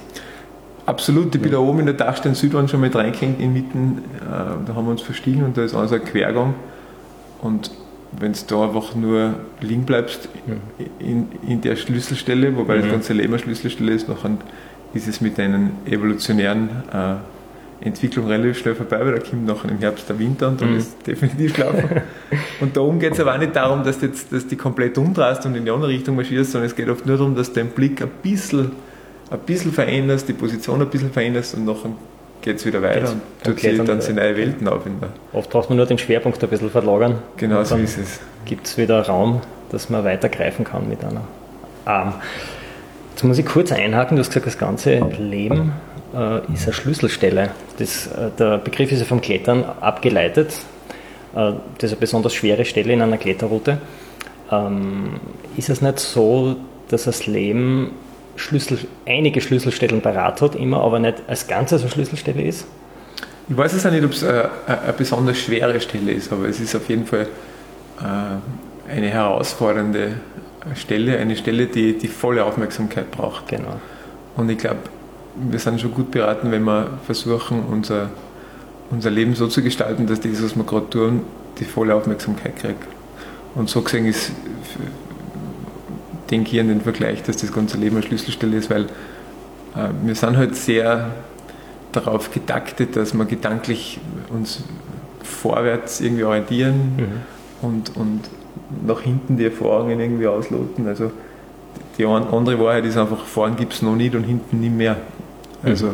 Absolut, 0.88 1.36
ich 1.36 1.41
bin 1.41 1.51
da 1.51 1.60
oben 1.60 1.82
in 1.82 1.86
der 1.86 1.98
Tasche 1.98 2.27
in 2.27 2.34
Südwand 2.34 2.72
schon 2.72 2.82
mit 2.82 2.96
reingehängt, 2.96 3.39
inmitten, 3.39 4.00
äh, 4.22 4.65
da 4.65 4.74
haben 4.74 4.86
wir 4.86 4.91
uns 4.91 5.03
verstiegen 5.03 5.44
und 5.44 5.56
da 5.56 5.63
ist 5.63 5.75
also 5.75 5.94
ein 5.94 6.03
Quergang. 6.03 6.56
Und 7.41 7.70
wenn 8.12 8.34
du 8.34 8.39
da 8.48 8.63
einfach 8.66 8.96
nur 8.96 9.36
liegen 9.62 9.86
bleibst 9.86 10.30
in, 11.00 11.28
in 11.48 11.62
der 11.62 11.75
Schlüsselstelle, 11.75 12.56
wobei 12.56 12.78
mhm. 12.78 12.82
das 12.82 12.92
ganze 12.92 13.13
Leben 13.13 13.34
eine 13.34 13.39
Schlüsselstelle 13.39 13.92
ist, 13.92 14.10
nachher 14.10 14.32
ist 14.94 15.08
es 15.08 15.22
mit 15.22 15.38
deinen 15.38 15.72
evolutionären 15.86 16.70
äh, 16.92 17.86
Entwicklung 17.86 18.28
relativ 18.28 18.58
schnell 18.58 18.75
vorbei, 18.75 19.00
weil 19.00 19.13
da 19.13 19.20
kommt 19.20 19.46
nachher 19.46 19.70
im 19.70 19.78
Herbst 19.78 20.10
der 20.10 20.20
Winter 20.20 20.50
und 20.50 20.60
dann 20.60 20.72
mhm. 20.72 20.78
ist 20.80 21.08
definitiv 21.08 21.56
schlafen. 21.56 22.01
und 22.60 22.75
darum 22.75 23.00
geht 23.00 23.13
es 23.13 23.20
aber 23.20 23.36
auch 23.36 23.39
nicht 23.39 23.56
darum, 23.56 23.84
dass 23.84 24.00
du 24.00 24.08
jetzt 24.08 24.34
dass 24.34 24.48
die 24.48 24.58
komplett 24.58 24.98
umdrehst 24.98 25.46
und 25.46 25.56
in 25.56 25.63
die 25.63 25.72
andere 25.72 25.92
Richtung 25.92 26.16
marschierst, 26.16 26.51
sondern 26.51 26.70
es 26.70 26.75
geht 26.75 26.89
oft 26.89 27.06
nur 27.06 27.18
darum, 27.18 27.36
dass 27.36 27.54
du 27.54 27.60
deinen 27.62 27.70
Blick 27.70 28.01
ein 28.01 28.10
bisschen, 28.22 28.72
ein 29.30 29.39
bisschen 29.39 29.72
veränderst, 29.72 30.28
die 30.28 30.34
Position 30.34 30.82
ein 30.82 30.89
bisschen 30.89 31.12
veränderst 31.12 31.56
und 31.56 31.66
nachher 31.66 31.92
geht 32.41 32.58
es 32.58 32.65
wieder 32.65 32.81
weiter 32.81 33.12
und 33.12 33.22
tut 33.43 33.60
sich 33.60 33.77
dann 33.77 34.00
die 34.00 34.13
neue 34.13 34.38
Welten 34.38 34.67
auf. 34.67 34.86
In 34.86 35.00
der 35.00 35.10
Oft 35.34 35.50
braucht 35.50 35.69
man 35.69 35.77
nur 35.77 35.86
den 35.86 35.98
Schwerpunkt 35.98 36.41
ein 36.43 36.50
bisschen 36.50 36.69
verlagern. 36.69 37.19
Genau 37.38 37.63
so 37.63 37.75
ist 37.75 37.98
es. 37.98 38.19
Gibt 38.46 38.67
es 38.67 38.77
wieder 38.77 39.01
Raum, 39.05 39.41
dass 39.72 39.89
man 39.89 40.03
weitergreifen 40.03 40.65
kann 40.65 40.88
mit 40.88 41.03
einer 41.03 41.24
Arm. 41.86 42.13
Jetzt 43.12 43.24
muss 43.24 43.38
ich 43.38 43.46
kurz 43.46 43.72
einhaken, 43.72 44.15
du 44.15 44.22
hast 44.22 44.29
gesagt, 44.29 44.48
das 44.48 44.58
ganze 44.58 45.00
Leben 45.19 45.74
äh, 46.15 46.53
ist 46.53 46.63
eine 46.63 46.74
Schlüsselstelle. 46.74 47.50
Das, 47.77 48.08
äh, 48.08 48.29
der 48.38 48.58
Begriff 48.60 48.91
ist 48.91 49.00
ja 49.00 49.05
vom 49.05 49.22
Klettern 49.22 49.65
abgeleitet. 49.81 50.53
Äh, 51.36 51.53
das 51.77 51.84
ist 51.84 51.91
eine 51.91 52.00
besonders 52.00 52.34
schwere 52.34 52.63
Stelle 52.65 52.93
in 52.93 53.01
einer 53.01 53.17
Kletterroute. 53.17 53.79
Ähm, 54.51 55.19
ist 55.58 55.69
es 55.69 55.81
nicht 55.81 56.00
so, 56.00 56.55
dass 56.88 57.03
das 57.03 57.27
Leben 57.27 57.91
Schlüssel, 58.39 58.79
einige 59.05 59.41
Schlüsselstellen 59.41 60.01
parat 60.01 60.41
hat, 60.41 60.55
immer, 60.55 60.81
aber 60.81 61.00
nicht 61.00 61.17
als 61.27 61.48
Ganzes 61.48 61.81
eine 61.81 61.91
Schlüsselstelle 61.91 62.41
ist? 62.41 62.65
Ich 63.50 63.58
weiß 63.58 63.74
es 63.74 63.86
auch 63.86 63.91
nicht, 63.91 64.03
ob 64.03 64.12
es 64.12 64.24
eine, 64.24 64.50
eine 64.65 64.93
besonders 64.93 65.38
schwere 65.38 65.79
Stelle 65.81 66.12
ist, 66.12 66.31
aber 66.31 66.48
es 66.48 66.60
ist 66.60 66.75
auf 66.75 66.88
jeden 66.88 67.05
Fall 67.05 67.27
äh, 68.00 68.91
eine 68.91 69.08
herausfordernde 69.08 70.13
Stelle, 70.75 71.17
eine 71.17 71.36
Stelle, 71.36 71.65
die 71.67 71.98
die 71.98 72.08
volle 72.08 72.46
Aufmerksamkeit 72.46 73.12
braucht. 73.12 73.48
Genau. 73.48 73.79
Und 74.38 74.50
ich 74.50 74.58
glaube, 74.58 74.79
wir 75.36 75.60
sind 75.60 75.81
schon 75.81 75.93
gut 75.93 76.12
beraten, 76.12 76.51
wenn 76.51 76.63
wir 76.63 77.00
versuchen, 77.05 77.63
unser, 77.69 78.10
unser 78.89 79.10
Leben 79.10 79.36
so 79.36 79.48
zu 79.48 79.62
gestalten, 79.62 80.08
dass 80.08 80.22
das, 80.22 80.43
was 80.43 80.55
wir 80.55 80.63
gerade 80.63 80.89
tun, 80.89 81.22
die 81.60 81.65
volle 81.65 81.93
Aufmerksamkeit 81.93 82.55
kriegt. 82.55 82.84
Und 83.55 83.69
so 83.69 83.81
gesehen 83.81 84.05
ist 84.05 84.31
denke 86.31 86.55
ich 86.55 86.59
an 86.59 86.67
den 86.67 86.81
Vergleich, 86.81 87.24
dass 87.24 87.38
das 87.38 87.51
ganze 87.51 87.77
Leben 87.77 87.98
eine 87.98 88.05
Schlüsselstelle 88.05 88.57
ist, 88.57 88.69
weil 88.69 88.83
äh, 89.75 89.89
wir 90.03 90.15
sind 90.15 90.38
halt 90.38 90.55
sehr 90.55 91.12
darauf 91.91 92.31
getaktet, 92.31 92.95
dass 92.95 93.13
wir 93.13 93.25
gedanklich 93.25 94.00
uns 94.29 94.63
vorwärts 95.24 96.01
irgendwie 96.01 96.24
orientieren 96.24 96.75
mhm. 96.98 97.67
und, 97.67 97.95
und 97.95 98.21
nach 98.86 99.01
hinten 99.01 99.38
die 99.38 99.45
Erfahrungen 99.45 100.00
irgendwie 100.00 100.27
ausloten. 100.27 100.88
Also 100.88 101.12
die 101.98 102.05
andere 102.05 102.59
Wahrheit 102.59 102.86
ist 102.86 102.98
einfach, 102.98 103.25
vorn 103.25 103.55
gibt 103.55 103.74
es 103.74 103.81
noch 103.81 103.95
nicht 103.95 104.15
und 104.15 104.24
hinten 104.24 104.59
nicht 104.59 104.75
mehr. 104.75 104.98
Also 105.63 105.88
mhm. 105.88 105.93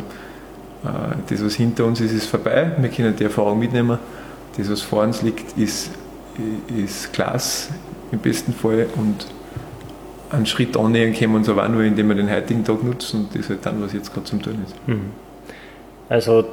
äh, 0.83 1.15
das, 1.29 1.43
was 1.43 1.55
hinter 1.55 1.85
uns 1.85 2.01
ist, 2.01 2.11
ist 2.11 2.27
vorbei. 2.27 2.71
Wir 2.77 2.89
können 2.89 3.15
die 3.15 3.23
Erfahrung 3.23 3.59
mitnehmen. 3.59 3.97
Das, 4.57 4.69
was 4.69 4.81
vor 4.81 5.03
uns 5.03 5.21
liegt, 5.21 5.57
ist, 5.57 5.91
ist 6.77 7.11
Glas 7.13 7.69
im 8.11 8.19
besten 8.19 8.53
Fall 8.53 8.87
und 8.95 9.27
einen 10.35 10.45
Schritt 10.45 10.77
annähern 10.77 11.13
können 11.13 11.31
wir 11.33 11.37
uns 11.37 11.49
aber 11.49 11.63
auch 11.65 11.69
nur, 11.69 11.83
indem 11.83 12.09
wir 12.09 12.15
den 12.15 12.29
heutigen 12.29 12.63
Tag 12.63 12.83
nutzen 12.83 13.21
und 13.21 13.29
das 13.33 13.41
ist 13.41 13.49
halt 13.49 13.65
dann, 13.65 13.81
was 13.81 13.93
jetzt 13.93 14.13
gerade 14.13 14.25
zum 14.25 14.41
Tun 14.41 14.57
ist. 14.65 14.75
Mhm. 14.87 15.11
Also 16.09 16.45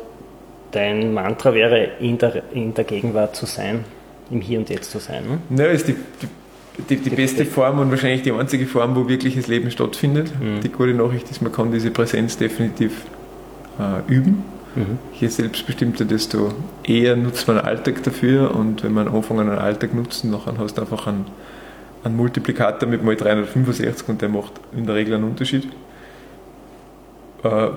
dein 0.70 1.12
Mantra 1.12 1.54
wäre, 1.54 1.84
in 2.00 2.18
der, 2.18 2.42
in 2.52 2.74
der 2.74 2.84
Gegenwart 2.84 3.36
zu 3.36 3.46
sein, 3.46 3.84
im 4.30 4.40
Hier 4.40 4.58
und 4.58 4.70
Jetzt 4.70 4.90
zu 4.90 4.98
sein. 4.98 5.24
Ne? 5.50 5.62
Ja, 5.62 5.70
ist 5.70 5.88
die, 5.88 5.94
die, 5.94 6.96
die, 6.96 6.96
die 6.96 7.10
beste 7.10 7.44
Form 7.44 7.78
und 7.78 7.90
wahrscheinlich 7.90 8.22
die 8.22 8.32
einzige 8.32 8.66
Form, 8.66 8.96
wo 8.96 9.08
wirkliches 9.08 9.46
Leben 9.46 9.70
stattfindet. 9.70 10.32
Mhm. 10.40 10.60
Die 10.60 10.70
gute 10.70 10.94
Nachricht 10.94 11.30
ist, 11.30 11.42
man 11.42 11.52
kann 11.52 11.70
diese 11.70 11.90
Präsenz 11.90 12.38
definitiv 12.38 13.04
äh, 13.78 14.12
üben. 14.12 14.44
Mhm. 14.74 14.98
Je 15.20 15.28
selbstbestimmter, 15.28 16.04
desto 16.06 16.52
eher 16.82 17.16
nutzt 17.16 17.46
man 17.46 17.58
den 17.58 17.66
Alltag 17.66 18.02
dafür 18.04 18.54
und 18.54 18.82
wenn 18.82 18.92
man 18.92 19.08
anfängt, 19.08 19.40
einen 19.40 19.58
Alltag 19.58 19.94
nutzen, 19.94 20.32
dann 20.32 20.58
hast 20.58 20.78
du 20.78 20.80
einfach 20.80 21.06
einen, 21.06 21.26
einen 22.04 22.16
Multiplikator 22.16 22.88
mit 22.88 23.02
mal 23.02 23.16
365 23.16 24.08
und 24.08 24.22
der 24.22 24.28
macht 24.28 24.52
in 24.76 24.86
der 24.86 24.94
Regel 24.94 25.14
einen 25.14 25.24
Unterschied. 25.24 25.68
Äh, 27.44 27.68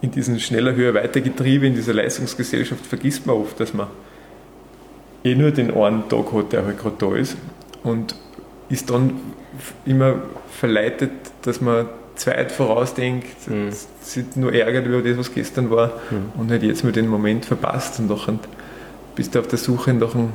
in 0.00 0.10
diesem 0.10 0.38
schneller, 0.38 0.74
höher, 0.74 0.94
weiter 0.94 1.20
Getriebe, 1.20 1.66
in 1.66 1.74
dieser 1.74 1.94
Leistungsgesellschaft 1.94 2.84
vergisst 2.84 3.26
man 3.26 3.36
oft, 3.36 3.58
dass 3.58 3.72
man 3.72 3.88
eh 5.24 5.34
nur 5.34 5.50
den 5.50 5.74
einen 5.74 6.08
Tag 6.08 6.32
hat, 6.32 6.52
der 6.52 6.66
halt 6.66 6.78
gerade 6.78 6.96
da 6.98 7.16
ist 7.16 7.36
und 7.82 8.14
ist 8.68 8.90
dann 8.90 9.14
immer 9.86 10.22
verleitet, 10.50 11.12
dass 11.42 11.60
man 11.60 11.86
zweit 12.16 12.52
vorausdenkt, 12.52 13.48
mhm. 13.48 13.70
sich 14.00 14.24
nur 14.36 14.52
ärgert 14.52 14.86
über 14.86 15.02
das, 15.02 15.16
was 15.18 15.34
gestern 15.34 15.70
war 15.70 15.88
mhm. 16.10 16.40
und 16.40 16.50
halt 16.50 16.62
jetzt 16.62 16.84
mit 16.84 16.96
dem 16.96 17.08
Moment 17.08 17.44
verpasst 17.44 17.98
und 17.98 18.08
dann 18.08 18.38
bist 19.14 19.34
du 19.34 19.40
auf 19.40 19.48
der 19.48 19.58
Suche 19.58 19.94
nach, 19.94 20.14
ein, 20.14 20.32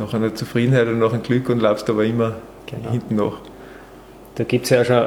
nach 0.00 0.14
einer 0.14 0.34
Zufriedenheit 0.34 0.88
und 0.88 0.98
nach 0.98 1.12
einem 1.12 1.22
Glück 1.22 1.48
und 1.48 1.60
laufst 1.60 1.88
aber 1.88 2.04
immer 2.04 2.36
genau. 2.66 2.90
hinten 2.90 3.16
nach. 3.16 3.38
Da 4.34 4.44
gibt 4.44 4.64
es 4.64 4.70
ja 4.70 4.84
schon 4.84 5.06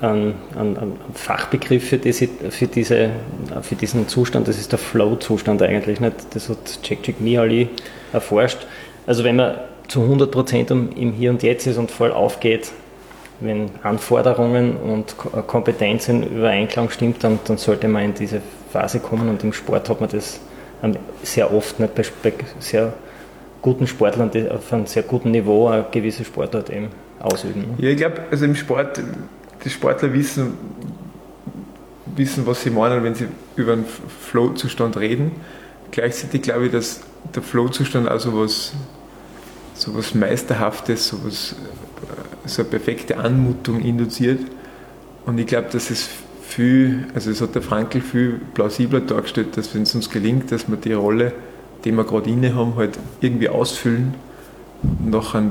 einen, 0.00 0.34
einen, 0.56 0.92
Fachbegriff 1.14 1.88
für, 1.88 1.98
diese, 1.98 2.28
für, 2.50 2.66
diese, 2.66 3.10
für 3.62 3.74
diesen 3.74 4.06
Zustand, 4.08 4.46
das 4.46 4.58
ist 4.58 4.72
der 4.72 4.78
Flow-Zustand 4.78 5.62
eigentlich. 5.62 6.00
Nicht? 6.00 6.14
Das 6.34 6.48
hat 6.48 6.78
Jack 6.84 6.98
Jack 7.06 7.20
Mihaly 7.20 7.68
erforscht. 8.12 8.58
Also 9.06 9.24
wenn 9.24 9.36
man 9.36 9.56
zu 9.88 10.00
100% 10.02 10.96
im 10.96 11.12
Hier 11.12 11.30
und 11.30 11.42
Jetzt 11.42 11.66
ist 11.66 11.78
und 11.78 11.90
voll 11.90 12.12
aufgeht, 12.12 12.70
wenn 13.40 13.70
Anforderungen 13.82 14.76
und 14.76 15.16
Kompetenzen 15.46 16.24
über 16.24 16.48
Einklang 16.48 16.90
stimmt, 16.90 17.22
dann, 17.22 17.38
dann 17.44 17.56
sollte 17.56 17.88
man 17.88 18.04
in 18.04 18.14
diese 18.14 18.42
Phase 18.72 19.00
kommen 19.00 19.28
und 19.28 19.42
im 19.44 19.52
Sport 19.52 19.88
hat 19.88 20.00
man 20.00 20.10
das 20.10 20.40
sehr 21.22 21.52
oft 21.52 21.80
nicht 21.80 21.94
bei 21.94 22.02
sehr 22.58 22.92
guten 23.62 23.86
Sportlern, 23.86 24.30
die 24.30 24.48
auf 24.50 24.72
einem 24.72 24.86
sehr 24.86 25.02
guten 25.02 25.30
Niveau 25.30 25.68
eine 25.68 25.86
gewisse 25.90 26.24
Sportart 26.24 26.70
eben 26.70 26.88
ausüben. 27.20 27.64
Ja, 27.78 27.90
ich 27.90 27.96
glaube, 27.96 28.22
also 28.30 28.44
im 28.44 28.54
Sport 28.54 29.00
die 29.64 29.70
Sportler 29.70 30.12
wissen, 30.12 30.54
wissen, 32.16 32.46
was 32.46 32.62
sie 32.62 32.70
meinen, 32.70 33.02
wenn 33.02 33.14
sie 33.14 33.26
über 33.56 33.72
einen 33.72 33.84
Flow-Zustand 33.84 34.96
reden. 34.96 35.32
Gleichzeitig 35.90 36.42
glaube 36.42 36.66
ich, 36.66 36.72
dass 36.72 37.00
der 37.34 37.42
Flow-Zustand 37.42 38.08
auch 38.08 38.20
so 38.20 38.38
was, 38.38 38.72
so 39.74 39.94
was 39.94 40.14
Meisterhaftes, 40.14 41.08
so, 41.08 41.24
was, 41.24 41.52
äh, 41.52 42.48
so 42.48 42.62
eine 42.62 42.70
perfekte 42.70 43.16
Anmutung 43.16 43.80
induziert. 43.80 44.40
Und 45.26 45.38
ich 45.38 45.46
glaube, 45.46 45.68
dass 45.70 45.90
es 45.90 46.08
viel, 46.42 47.06
also 47.14 47.30
es 47.30 47.40
hat 47.40 47.54
der 47.54 47.62
Frankl 47.62 48.00
viel 48.00 48.40
plausibler 48.54 49.00
dargestellt, 49.00 49.56
dass 49.56 49.74
wenn 49.74 49.82
es 49.82 49.94
uns 49.94 50.08
gelingt, 50.08 50.50
dass 50.50 50.68
wir 50.68 50.76
die 50.76 50.92
Rolle, 50.92 51.32
die 51.84 51.92
wir 51.92 52.04
gerade 52.04 52.28
inne 52.30 52.54
haben, 52.54 52.74
halt 52.76 52.98
irgendwie 53.20 53.48
ausfüllen, 53.48 54.14
nachher, 55.04 55.44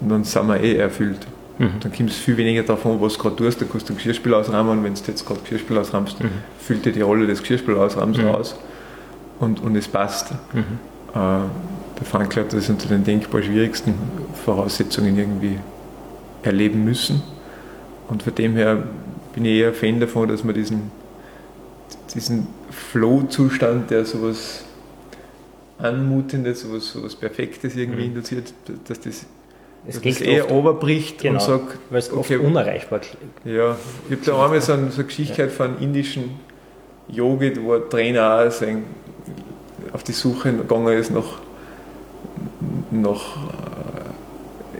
dann 0.00 0.24
sind 0.24 0.48
wir 0.48 0.60
eh 0.60 0.76
erfüllt. 0.76 1.26
Mhm. 1.58 1.72
Dann 1.80 1.92
kommt 1.92 2.10
es 2.10 2.16
viel 2.16 2.36
weniger 2.36 2.62
davon, 2.62 3.00
was 3.00 3.14
du 3.14 3.22
gerade 3.22 3.36
tust. 3.36 3.60
Da 3.60 3.66
kannst 3.70 3.88
du 3.88 3.92
ein 3.92 3.96
Geschirrspiel 3.96 4.32
ausrahmen 4.34 4.70
und 4.70 4.84
wenn 4.84 4.94
du 4.94 5.00
jetzt 5.06 5.26
gerade 5.26 5.40
Geschirrspiel 5.40 5.76
ausrahmst, 5.76 6.22
mhm. 6.22 6.30
füllt 6.60 6.84
dir 6.84 6.92
die 6.92 7.00
Rolle 7.00 7.26
des 7.26 7.40
Geschirrspiel 7.40 7.74
mhm. 7.74 8.28
aus 8.28 8.56
und, 9.40 9.60
und 9.60 9.76
es 9.76 9.88
passt. 9.88 10.32
Mhm. 10.52 10.58
Äh, 11.14 11.14
der 11.14 12.06
Frank 12.06 12.36
hat 12.36 12.52
das 12.52 12.70
unter 12.70 12.88
den 12.88 13.02
denkbar 13.02 13.42
schwierigsten 13.42 13.94
Voraussetzungen 14.44 15.18
irgendwie 15.18 15.58
erleben 16.42 16.84
müssen. 16.84 17.22
Und 18.08 18.22
von 18.22 18.34
dem 18.34 18.54
her 18.54 18.84
bin 19.34 19.44
ich 19.44 19.58
eher 19.58 19.74
Fan 19.74 19.98
davon, 19.98 20.28
dass 20.28 20.44
man 20.44 20.54
diesen, 20.54 20.92
diesen 22.14 22.46
Flow-Zustand, 22.70 23.90
der 23.90 24.04
sowas 24.04 24.64
Anmutendes, 25.78 26.60
sowas, 26.60 26.92
sowas 26.92 27.14
Perfektes 27.14 27.76
irgendwie 27.76 28.02
mhm. 28.02 28.16
induziert, 28.16 28.52
dass 28.88 29.00
das 29.00 29.26
es 29.86 30.00
das 30.00 30.20
eher 30.20 30.50
oberbricht 30.50 31.20
genau, 31.20 31.34
und 31.34 31.40
sagt, 31.40 31.78
weil 31.90 32.00
es 32.00 32.12
okay, 32.12 32.36
oft 32.36 32.44
unerreichbar 32.44 32.98
klingt. 32.98 33.32
Ja, 33.44 33.76
ich 34.08 34.16
habe 34.16 34.26
da 34.26 34.44
einmal 34.44 34.60
so 34.60 34.72
eine, 34.72 34.90
so 34.90 34.96
eine 34.96 35.04
Geschichte 35.04 35.42
ja. 35.42 35.48
von 35.48 35.78
indischen 35.78 36.40
Yogi, 37.08 37.52
wo 37.62 37.74
ein 37.74 37.88
Trainer 37.88 38.46
auch 38.46 38.50
sein, 38.50 38.84
auf 39.92 40.02
die 40.02 40.12
Suche 40.12 40.52
gegangen 40.52 40.98
ist 40.98 41.10
nach, 41.10 41.38
nach 42.90 43.36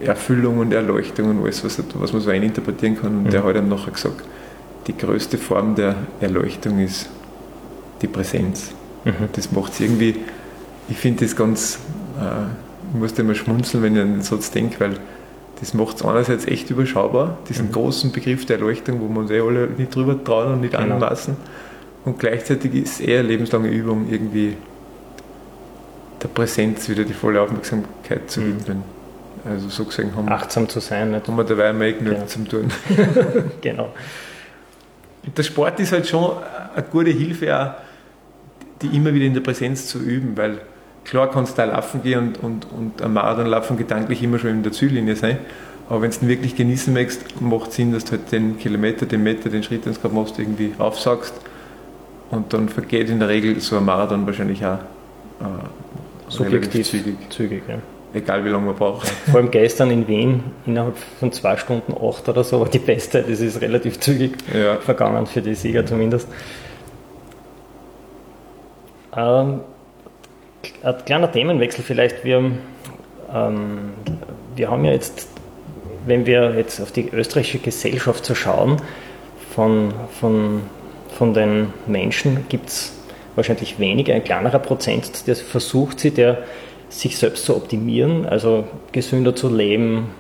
äh, 0.01 0.05
Erfüllung 0.07 0.59
und 0.59 0.73
Erleuchtung 0.73 1.31
und 1.31 1.43
alles, 1.43 1.65
was, 1.65 1.83
was 1.95 2.13
man 2.13 2.21
so 2.21 2.31
eininterpretieren 2.31 3.01
kann. 3.01 3.19
Und 3.19 3.25
mhm. 3.25 3.31
der 3.31 3.45
hat 3.45 3.57
dann 3.57 3.69
nachher 3.69 3.93
gesagt, 3.93 4.23
die 4.87 4.97
größte 4.97 5.39
Form 5.39 5.75
der 5.75 5.95
Erleuchtung 6.21 6.81
ist 6.81 7.09
die 8.03 8.09
Präsenz. 8.09 8.73
Mhm. 9.05 9.29
Das 9.33 9.53
macht 9.53 9.73
es 9.73 9.81
irgendwie, 9.81 10.17
ich 10.89 10.97
finde 10.97 11.25
das 11.25 11.37
ganz 11.37 11.79
äh, 12.21 12.47
ich 12.93 12.99
musste 12.99 13.23
immer 13.23 13.35
schmunzeln, 13.35 13.83
wenn 13.83 13.97
ich 13.97 14.03
an 14.03 14.13
den 14.13 14.23
Satz 14.23 14.51
denke, 14.51 14.81
weil 14.81 14.95
das 15.61 15.75
macht 15.75 15.97
es 15.97 16.05
einerseits 16.05 16.47
echt 16.47 16.71
überschaubar, 16.71 17.39
diesen 17.49 17.69
mhm. 17.69 17.73
großen 17.73 18.13
Begriff 18.13 18.47
der 18.47 18.57
Erleuchtung, 18.59 19.01
wo 19.01 19.09
wir 19.09 19.21
uns 19.21 19.31
eh 19.31 19.41
alle 19.41 19.67
nicht 19.67 19.95
drüber 19.95 20.23
trauen 20.23 20.55
und 20.55 20.61
nicht 20.61 20.77
genau. 20.77 20.95
anmaßen. 20.95 21.37
Und 22.05 22.19
gleichzeitig 22.19 22.75
ist 22.75 22.95
es 22.95 23.01
eher 23.01 23.21
eine 23.21 23.29
lebenslange 23.29 23.69
Übung, 23.69 24.07
irgendwie 24.11 24.57
der 26.23 26.29
Präsenz 26.29 26.89
wieder 26.89 27.05
die 27.05 27.13
volle 27.13 27.41
Aufmerksamkeit 27.41 28.31
zu 28.31 28.41
mhm. 28.41 28.61
widmen. 28.61 28.83
Also 29.45 29.69
so 29.69 29.85
gesehen 29.85 30.15
haben 30.17 30.29
Achtsam 30.29 30.69
zu 30.69 30.81
sein. 30.81 31.11
Nicht? 31.11 31.29
Haben 31.29 31.37
wir 31.37 31.45
dabei 31.45 31.93
genug 31.93 32.15
genau. 32.15 32.27
zum 32.27 32.49
Tun. 32.49 32.73
genau. 33.61 33.93
Und 35.25 35.37
der 35.37 35.43
Sport 35.43 35.79
ist 35.81 35.93
halt 35.93 36.07
schon 36.07 36.33
eine 36.75 36.85
gute 36.85 37.11
Hilfe, 37.11 37.57
auch, 37.57 37.71
die 38.83 38.97
immer 38.97 39.13
wieder 39.13 39.27
in 39.27 39.35
der 39.35 39.41
Präsenz 39.41 39.87
zu 39.87 39.99
üben, 39.99 40.37
weil 40.37 40.61
Klar 41.09 41.31
kannst 41.31 41.57
du 41.57 41.63
da 41.63 41.65
laufen 41.65 42.03
gehen 42.03 42.19
und, 42.19 42.43
und, 42.43 42.67
und 42.71 43.03
am 43.03 43.15
Marathon 43.15 43.47
laufen 43.47 43.79
gedanklich 43.79 44.23
immer 44.23 44.39
schon 44.39 44.51
in 44.51 44.63
der 44.63 44.73
Ziellinie 44.73 45.17
sein. 45.17 45.39
Aber 45.89 46.03
wenn 46.03 46.11
du 46.11 46.17
ihn 46.21 46.29
wirklich 46.29 46.55
genießen 46.55 46.93
möchtest, 46.93 47.41
macht 47.41 47.71
es 47.71 47.77
Sinn, 47.77 47.93
dass 47.93 48.05
du 48.05 48.13
halt 48.13 48.31
den 48.31 48.59
Kilometer, 48.59 49.07
den 49.07 49.23
Meter, 49.23 49.49
den 49.49 49.63
Schritt, 49.63 49.87
den 49.87 49.95
du 49.95 50.01
gerade 50.01 50.15
machst, 50.15 50.39
irgendwie 50.39 50.75
aufsagst. 50.79 51.33
Und 52.31 52.53
dann 52.53 52.69
vergeht 52.69 53.09
in 53.09 53.21
der 53.21 53.29
Regel 53.29 53.59
so 53.61 53.79
ein 53.79 53.87
Marathon 53.87 54.27
wahrscheinlich 54.27 54.63
auch 54.67 54.75
äh, 55.41 56.29
subjektiv 56.29 56.87
zügig. 56.87 57.17
zügig 57.31 57.63
ja. 57.67 57.79
Egal 58.13 58.45
wie 58.45 58.51
lange 58.51 58.67
man 58.67 58.75
braucht. 58.75 59.09
Vor 59.09 59.41
allem 59.41 59.51
gestern 59.51 59.91
in 59.91 60.07
Wien 60.09 60.43
innerhalb 60.67 60.97
von 61.19 61.33
zwei 61.33 61.57
Stunden 61.57 61.95
acht 61.95 62.29
oder 62.29 62.45
so 62.45 62.61
war 62.61 62.69
die 62.69 62.79
beste. 62.79 63.23
Das 63.23 63.41
ist 63.41 63.63
relativ 63.63 63.99
zügig 63.99 64.33
ja. 64.53 64.77
vergangen 64.77 65.27
für 65.27 65.41
die 65.41 65.55
Sieger 65.55 65.87
zumindest. 65.87 66.29
Ähm, 69.17 69.61
ein 70.97 71.05
kleiner 71.05 71.31
Themenwechsel 71.31 71.85
vielleicht. 71.85 72.25
Wir, 72.25 72.39
ähm, 73.35 73.93
wir 74.57 74.71
haben 74.71 74.85
ja 74.85 74.93
jetzt, 74.93 75.29
wenn 76.07 76.27
wir 76.27 76.55
jetzt 76.57 76.81
auf 76.81 76.93
die 76.93 77.09
österreichische 77.11 77.59
Gesellschaft 77.59 78.25
so 78.25 78.35
schauen, 78.35 78.81
von, 79.55 79.93
von, 80.21 80.63
von 81.11 81.35
den 81.35 81.73
Menschen 81.87 82.47
gibt 82.49 82.69
es 82.69 82.95
wahrscheinlich 83.35 83.79
weniger, 83.79 84.15
ein 84.15 84.25
kleinerer 84.25 84.59
Prozent, 84.59 85.27
der 85.27 85.37
versucht 85.37 86.01
sie, 86.01 86.11
der 86.11 86.39
sich 86.89 87.19
selbst 87.19 87.45
zu 87.45 87.57
optimieren, 87.57 88.27
also 88.27 88.65
gesünder 88.93 89.37
zu 89.37 89.55
leben, 89.55 90.11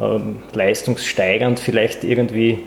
ähm, 0.00 0.42
leistungssteigernd 0.52 1.58
vielleicht 1.58 2.04
irgendwie 2.04 2.64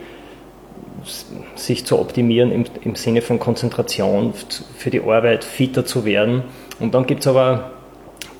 sich 1.56 1.86
zu 1.86 2.00
optimieren 2.00 2.52
im, 2.52 2.66
im 2.84 2.96
Sinne 2.96 3.22
von 3.22 3.40
Konzentration 3.40 4.34
für 4.78 4.90
die 4.90 5.02
Arbeit, 5.02 5.44
fitter 5.44 5.86
zu 5.86 6.06
werden. 6.06 6.44
Und 6.84 6.94
dann 6.94 7.06
gibt 7.06 7.22
es 7.22 7.28
aber 7.28 7.72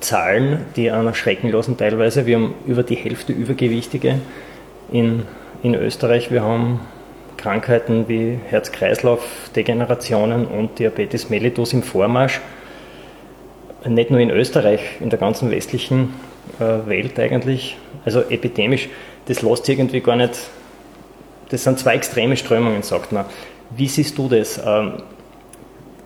Zahlen, 0.00 0.66
die 0.76 0.90
einen 0.90 1.06
erschrecken 1.06 1.50
lassen 1.50 1.78
teilweise. 1.78 2.26
Wir 2.26 2.36
haben 2.36 2.52
über 2.66 2.82
die 2.82 2.94
Hälfte 2.94 3.32
Übergewichtige 3.32 4.18
in, 4.92 5.22
in 5.62 5.74
Österreich. 5.74 6.30
Wir 6.30 6.42
haben 6.42 6.80
Krankheiten 7.38 8.06
wie 8.06 8.38
Herz-Kreislauf-Degenerationen 8.50 10.44
und 10.44 10.78
Diabetes 10.78 11.30
mellitus 11.30 11.72
im 11.72 11.82
Vormarsch. 11.82 12.42
Nicht 13.86 14.10
nur 14.10 14.20
in 14.20 14.28
Österreich, 14.28 14.80
in 15.00 15.08
der 15.08 15.18
ganzen 15.18 15.50
westlichen 15.50 16.12
äh, 16.60 16.86
Welt 16.86 17.18
eigentlich. 17.18 17.78
Also 18.04 18.20
epidemisch, 18.28 18.90
das 19.24 19.40
lässt 19.40 19.66
irgendwie 19.70 20.00
gar 20.00 20.16
nicht. 20.16 20.50
Das 21.48 21.64
sind 21.64 21.78
zwei 21.78 21.94
extreme 21.94 22.36
Strömungen, 22.36 22.82
sagt 22.82 23.10
man. 23.10 23.24
Wie 23.74 23.88
siehst 23.88 24.18
du 24.18 24.28
das? 24.28 24.60
Ähm, 24.62 24.98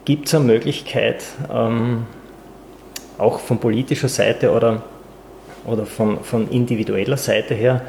Gibt 0.05 0.29
es 0.29 0.37
eine 0.37 0.45
Möglichkeit, 0.45 1.25
ähm, 1.53 2.07
auch 3.19 3.41
von 3.41 3.59
politischer 3.59 4.09
Seite 4.09 4.53
oder, 4.53 4.83
oder 5.67 5.85
von, 5.85 6.23
von 6.23 6.49
individueller 6.51 7.17
Seite 7.17 7.55
her, 7.55 7.83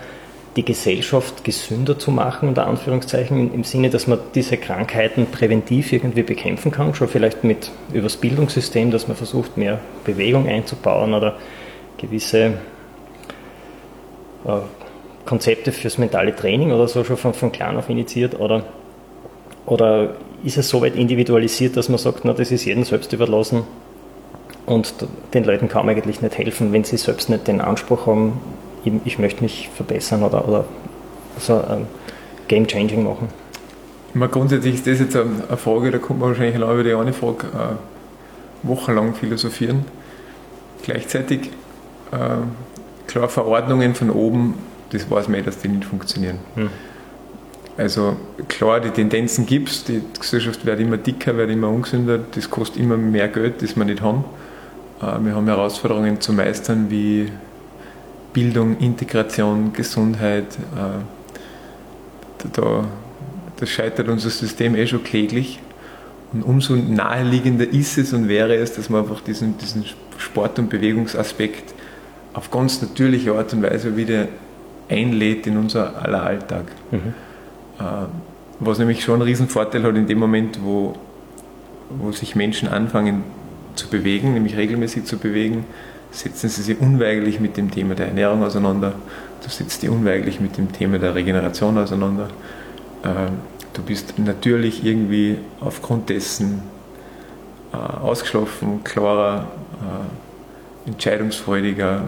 die 0.55 0.65
Gesellschaft 0.65 1.43
gesünder 1.43 1.99
zu 1.99 2.11
machen, 2.11 2.49
unter 2.49 2.65
Anführungszeichen, 2.65 3.53
im 3.53 3.63
Sinne, 3.63 3.89
dass 3.89 4.07
man 4.07 4.19
diese 4.33 4.57
Krankheiten 4.57 5.27
präventiv 5.27 5.93
irgendwie 5.93 6.23
bekämpfen 6.23 6.71
kann, 6.71 6.95
schon 6.95 7.07
vielleicht 7.07 7.43
mit 7.43 7.71
übers 7.93 8.17
Bildungssystem, 8.17 8.89
dass 8.89 9.07
man 9.07 9.15
versucht, 9.15 9.57
mehr 9.57 9.79
Bewegung 10.03 10.47
einzubauen 10.47 11.13
oder 11.13 11.37
gewisse 11.97 12.53
äh, 14.45 14.57
Konzepte 15.25 15.71
fürs 15.71 15.99
mentale 15.99 16.35
Training 16.35 16.71
oder 16.71 16.87
so 16.87 17.03
schon 17.03 17.17
von, 17.17 17.33
von 17.35 17.51
klein 17.51 17.77
auf 17.77 17.87
initiiert 17.89 18.39
oder, 18.39 18.63
oder 19.67 20.15
ist 20.43 20.57
es 20.57 20.67
so 20.67 20.81
weit 20.81 20.95
individualisiert, 20.95 21.77
dass 21.77 21.89
man 21.89 21.99
sagt, 21.99 22.25
na, 22.25 22.33
das 22.33 22.49
ist 22.51 22.65
jedem 22.65 22.83
selbst 22.83 23.13
überlassen 23.13 23.63
und 24.69 24.93
den 25.33 25.43
Leuten 25.45 25.67
kann 25.67 25.85
man 25.85 25.95
eigentlich 25.95 26.21
nicht 26.21 26.37
helfen, 26.37 26.71
wenn 26.71 26.83
sie 26.83 26.97
selbst 26.97 27.27
nicht 27.27 27.47
den 27.47 27.59
Anspruch 27.59 28.05
haben, 28.05 28.39
ich 29.03 29.17
möchte 29.17 29.41
mich 29.41 29.69
verbessern 29.75 30.21
oder, 30.21 30.47
oder 30.47 30.65
so 31.39 31.55
ein 31.55 31.87
Game 32.47 32.67
Changing 32.67 33.03
machen? 33.03 33.29
Meine, 34.13 34.31
grundsätzlich 34.31 34.75
ist 34.75 34.87
das 34.87 34.99
jetzt 34.99 35.15
eine 35.15 35.57
Frage, 35.57 35.89
da 35.89 35.97
kommt 35.97 36.19
man 36.19 36.29
wahrscheinlich 36.29 36.61
auch 36.61 36.71
über 36.71 36.83
die 36.83 36.93
eine 36.93 37.13
Frage 37.13 37.47
äh, 37.47 38.67
wochenlang 38.67 39.15
philosophieren. 39.15 39.85
Gleichzeitig, 40.83 41.49
äh, 42.11 43.07
klar, 43.07 43.27
Verordnungen 43.27 43.95
von 43.95 44.11
oben, 44.11 44.53
das 44.91 45.09
weiß 45.09 45.29
man 45.29 45.39
eh, 45.39 45.43
dass 45.43 45.57
die 45.57 45.67
nicht 45.67 45.85
funktionieren. 45.85 46.37
Hm. 46.55 46.69
Also 47.75 48.17
klar, 48.47 48.81
die 48.81 48.91
Tendenzen 48.91 49.47
gibt 49.47 49.69
es, 49.69 49.83
die 49.83 50.01
Gesellschaft 50.19 50.63
wird 50.65 50.79
immer 50.79 50.97
dicker, 50.97 51.37
wird 51.37 51.49
immer 51.49 51.69
ungesünder, 51.69 52.19
das 52.35 52.49
kostet 52.51 52.81
immer 52.81 52.97
mehr 52.97 53.29
Geld, 53.29 53.63
das 53.63 53.75
wir 53.75 53.85
nicht 53.85 54.01
haben. 54.01 54.25
Äh, 55.01 55.23
wir 55.23 55.35
haben 55.35 55.47
Herausforderungen 55.47 56.21
zu 56.21 56.33
meistern 56.33 56.89
wie 56.89 57.31
Bildung, 58.33 58.77
Integration, 58.77 59.73
Gesundheit. 59.73 60.45
Äh, 60.75 62.47
da, 62.53 62.85
da 63.57 63.65
scheitert 63.65 64.07
unser 64.07 64.29
System 64.29 64.75
eh 64.75 64.87
schon 64.87 65.03
kläglich. 65.03 65.59
Und 66.31 66.43
umso 66.43 66.75
naheliegender 66.75 67.67
ist 67.67 67.97
es 67.97 68.13
und 68.13 68.27
wäre 68.27 68.55
es, 68.55 68.73
dass 68.73 68.89
man 68.89 69.01
einfach 69.01 69.21
diesen, 69.21 69.57
diesen 69.57 69.83
Sport- 70.17 70.59
und 70.59 70.69
Bewegungsaspekt 70.69 71.73
auf 72.33 72.51
ganz 72.51 72.81
natürliche 72.81 73.33
Art 73.33 73.51
und 73.53 73.63
Weise 73.63 73.97
wieder 73.97 74.27
einlädt 74.87 75.47
in 75.47 75.57
unser 75.57 76.01
aller 76.03 76.23
Alltag. 76.23 76.65
Mhm. 76.91 77.13
Äh, 77.79 77.83
was 78.59 78.77
nämlich 78.77 79.03
schon 79.03 79.15
einen 79.15 79.23
riesen 79.23 79.47
Vorteil 79.47 79.83
hat 79.83 79.95
in 79.95 80.05
dem 80.05 80.19
Moment, 80.19 80.59
wo, 80.63 80.93
wo 81.89 82.11
sich 82.11 82.35
Menschen 82.35 82.67
anfangen 82.67 83.23
zu 83.79 83.87
bewegen, 83.87 84.33
nämlich 84.33 84.57
regelmäßig 84.57 85.05
zu 85.05 85.17
bewegen, 85.17 85.65
setzen 86.11 86.49
sie 86.49 86.61
sich 86.61 86.79
unweigerlich 86.79 87.39
mit 87.39 87.57
dem 87.57 87.71
Thema 87.71 87.95
der 87.95 88.07
Ernährung 88.07 88.43
auseinander, 88.43 88.93
du 89.43 89.49
setzt 89.49 89.81
dich 89.81 89.89
unweigerlich 89.89 90.39
mit 90.39 90.57
dem 90.57 90.71
Thema 90.71 90.99
der 90.99 91.15
Regeneration 91.15 91.77
auseinander. 91.77 92.29
Ähm, 93.03 93.39
du 93.73 93.81
bist 93.81 94.19
natürlich 94.19 94.83
irgendwie 94.83 95.37
aufgrund 95.59 96.09
dessen 96.09 96.61
äh, 97.71 97.77
ausgeschlafen, 97.77 98.83
klarer, 98.83 99.47
äh, 100.85 100.89
entscheidungsfreudiger, 100.89 102.03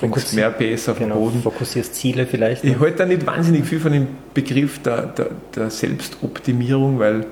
bringst 0.00 0.34
mehr 0.34 0.50
PS 0.50 0.88
auf 0.88 0.98
genau, 0.98 1.14
den 1.14 1.24
Boden. 1.24 1.42
Fokussierst 1.42 1.94
Ziele 1.94 2.26
vielleicht. 2.26 2.64
Ich 2.64 2.78
halte 2.78 2.98
da 2.98 3.06
nicht 3.06 3.26
wahnsinnig 3.26 3.64
viel 3.64 3.80
von 3.80 3.92
dem 3.92 4.08
Begriff 4.34 4.80
der, 4.82 5.06
der, 5.06 5.30
der 5.54 5.70
Selbstoptimierung, 5.70 6.98
weil 6.98 7.26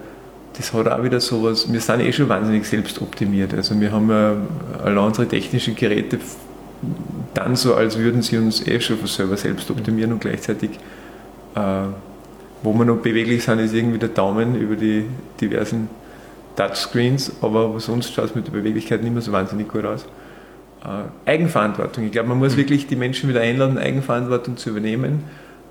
das 0.61 0.75
hat 0.75 0.89
auch 0.89 1.03
wieder 1.03 1.21
sowas, 1.21 1.73
wir 1.73 1.81
sind 1.81 2.01
eh 2.01 2.13
schon 2.13 2.29
wahnsinnig 2.29 2.67
selbstoptimiert. 2.67 3.55
Also 3.55 3.81
wir 3.81 3.91
haben 3.93 4.11
ja 4.11 4.37
alle 4.85 5.01
unsere 5.01 5.27
technischen 5.27 5.75
Geräte 5.75 6.19
dann 7.33 7.57
so, 7.57 7.75
als 7.75 7.99
würden 7.99 8.21
sie 8.21 8.37
uns 8.37 8.67
eh 8.67 8.79
schon 8.79 8.99
selber 9.07 9.39
selbst 9.39 9.71
optimieren 9.71 10.13
und 10.13 10.21
gleichzeitig, 10.21 10.73
äh, 11.55 11.61
wo 12.63 12.75
wir 12.75 12.85
noch 12.85 12.99
beweglich 12.99 13.43
sind, 13.43 13.59
ist 13.61 13.73
irgendwie 13.73 13.99
der 13.99 14.11
Daumen 14.11 14.55
über 14.55 14.77
die 14.77 15.07
diversen 15.41 15.89
Touchscreens, 16.57 17.33
aber 17.41 17.81
sonst 17.81 18.13
schaut 18.13 18.27
es 18.27 18.35
mit 18.35 18.47
der 18.47 18.53
Beweglichkeit 18.53 19.03
nicht 19.03 19.13
mehr 19.13 19.23
so 19.23 19.33
wahnsinnig 19.33 19.69
gut 19.69 19.87
aus. 19.87 20.05
Äh, 20.85 21.31
Eigenverantwortung. 21.31 22.05
Ich 22.05 22.13
glaube, 22.13 22.29
man 22.29 22.39
muss 22.39 22.53
mhm. 22.53 22.59
wirklich 22.59 22.87
die 22.87 22.97
Menschen 22.97 23.31
wieder 23.31 23.41
einladen, 23.41 23.79
Eigenverantwortung 23.79 24.59
zu 24.59 24.69
übernehmen 24.69 25.25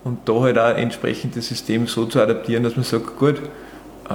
und 0.04 0.28
da 0.28 0.40
halt 0.40 0.58
auch 0.58 0.76
entsprechend 0.76 1.36
das 1.36 1.48
System 1.48 1.86
so 1.86 2.06
zu 2.06 2.20
adaptieren, 2.20 2.64
dass 2.64 2.76
man 2.76 2.86
sagt, 2.86 3.18
gut, 3.20 3.40
äh, 4.10 4.14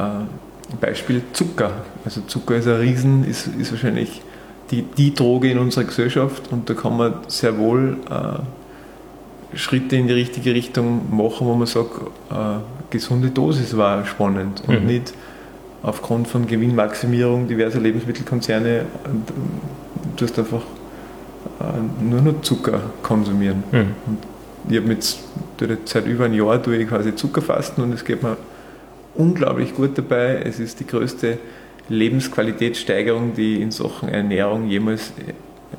Beispiel 0.80 1.22
Zucker. 1.32 1.84
Also 2.04 2.22
Zucker 2.22 2.56
ist 2.56 2.66
ein 2.66 2.76
Riesen, 2.76 3.24
ist, 3.24 3.48
ist 3.58 3.72
wahrscheinlich 3.72 4.22
die, 4.70 4.82
die 4.82 5.14
Droge 5.14 5.50
in 5.50 5.58
unserer 5.58 5.84
Gesellschaft 5.84 6.50
und 6.50 6.68
da 6.68 6.74
kann 6.74 6.96
man 6.96 7.14
sehr 7.28 7.58
wohl 7.58 7.98
äh, 8.10 9.56
Schritte 9.56 9.96
in 9.96 10.06
die 10.06 10.14
richtige 10.14 10.54
Richtung 10.54 11.14
machen, 11.14 11.46
wo 11.46 11.54
man 11.54 11.66
sagt, 11.66 11.90
äh, 12.30 12.34
gesunde 12.90 13.30
Dosis 13.30 13.76
war 13.76 14.04
spannend 14.06 14.62
und 14.66 14.80
mhm. 14.80 14.86
nicht 14.86 15.14
aufgrund 15.82 16.28
von 16.28 16.46
Gewinnmaximierung 16.46 17.46
diverser 17.46 17.80
Lebensmittelkonzerne 17.80 18.86
und, 19.04 19.32
du 20.16 20.24
hast 20.24 20.38
einfach 20.38 20.62
äh, 21.60 22.02
nur 22.02 22.20
noch 22.20 22.40
Zucker 22.42 22.80
konsumieren. 23.02 23.64
Mhm. 23.70 23.86
Und 24.06 24.18
ich 24.68 24.80
habe 24.80 24.92
jetzt 24.92 25.20
seit 25.84 26.06
über 26.06 26.24
einem 26.24 26.34
Jahr 26.34 26.62
tue 26.62 26.76
ich 26.76 26.88
quasi 26.88 27.14
Zuckerfasten 27.14 27.82
und 27.84 27.92
es 27.92 28.04
geht 28.04 28.22
mir 28.22 28.36
unglaublich 29.14 29.74
gut 29.74 29.96
dabei. 29.96 30.42
Es 30.44 30.60
ist 30.60 30.80
die 30.80 30.86
größte 30.86 31.38
Lebensqualitätssteigerung, 31.88 33.34
die 33.34 33.56
ich 33.56 33.62
in 33.62 33.70
Sachen 33.70 34.08
Ernährung 34.08 34.68
jemals 34.68 35.12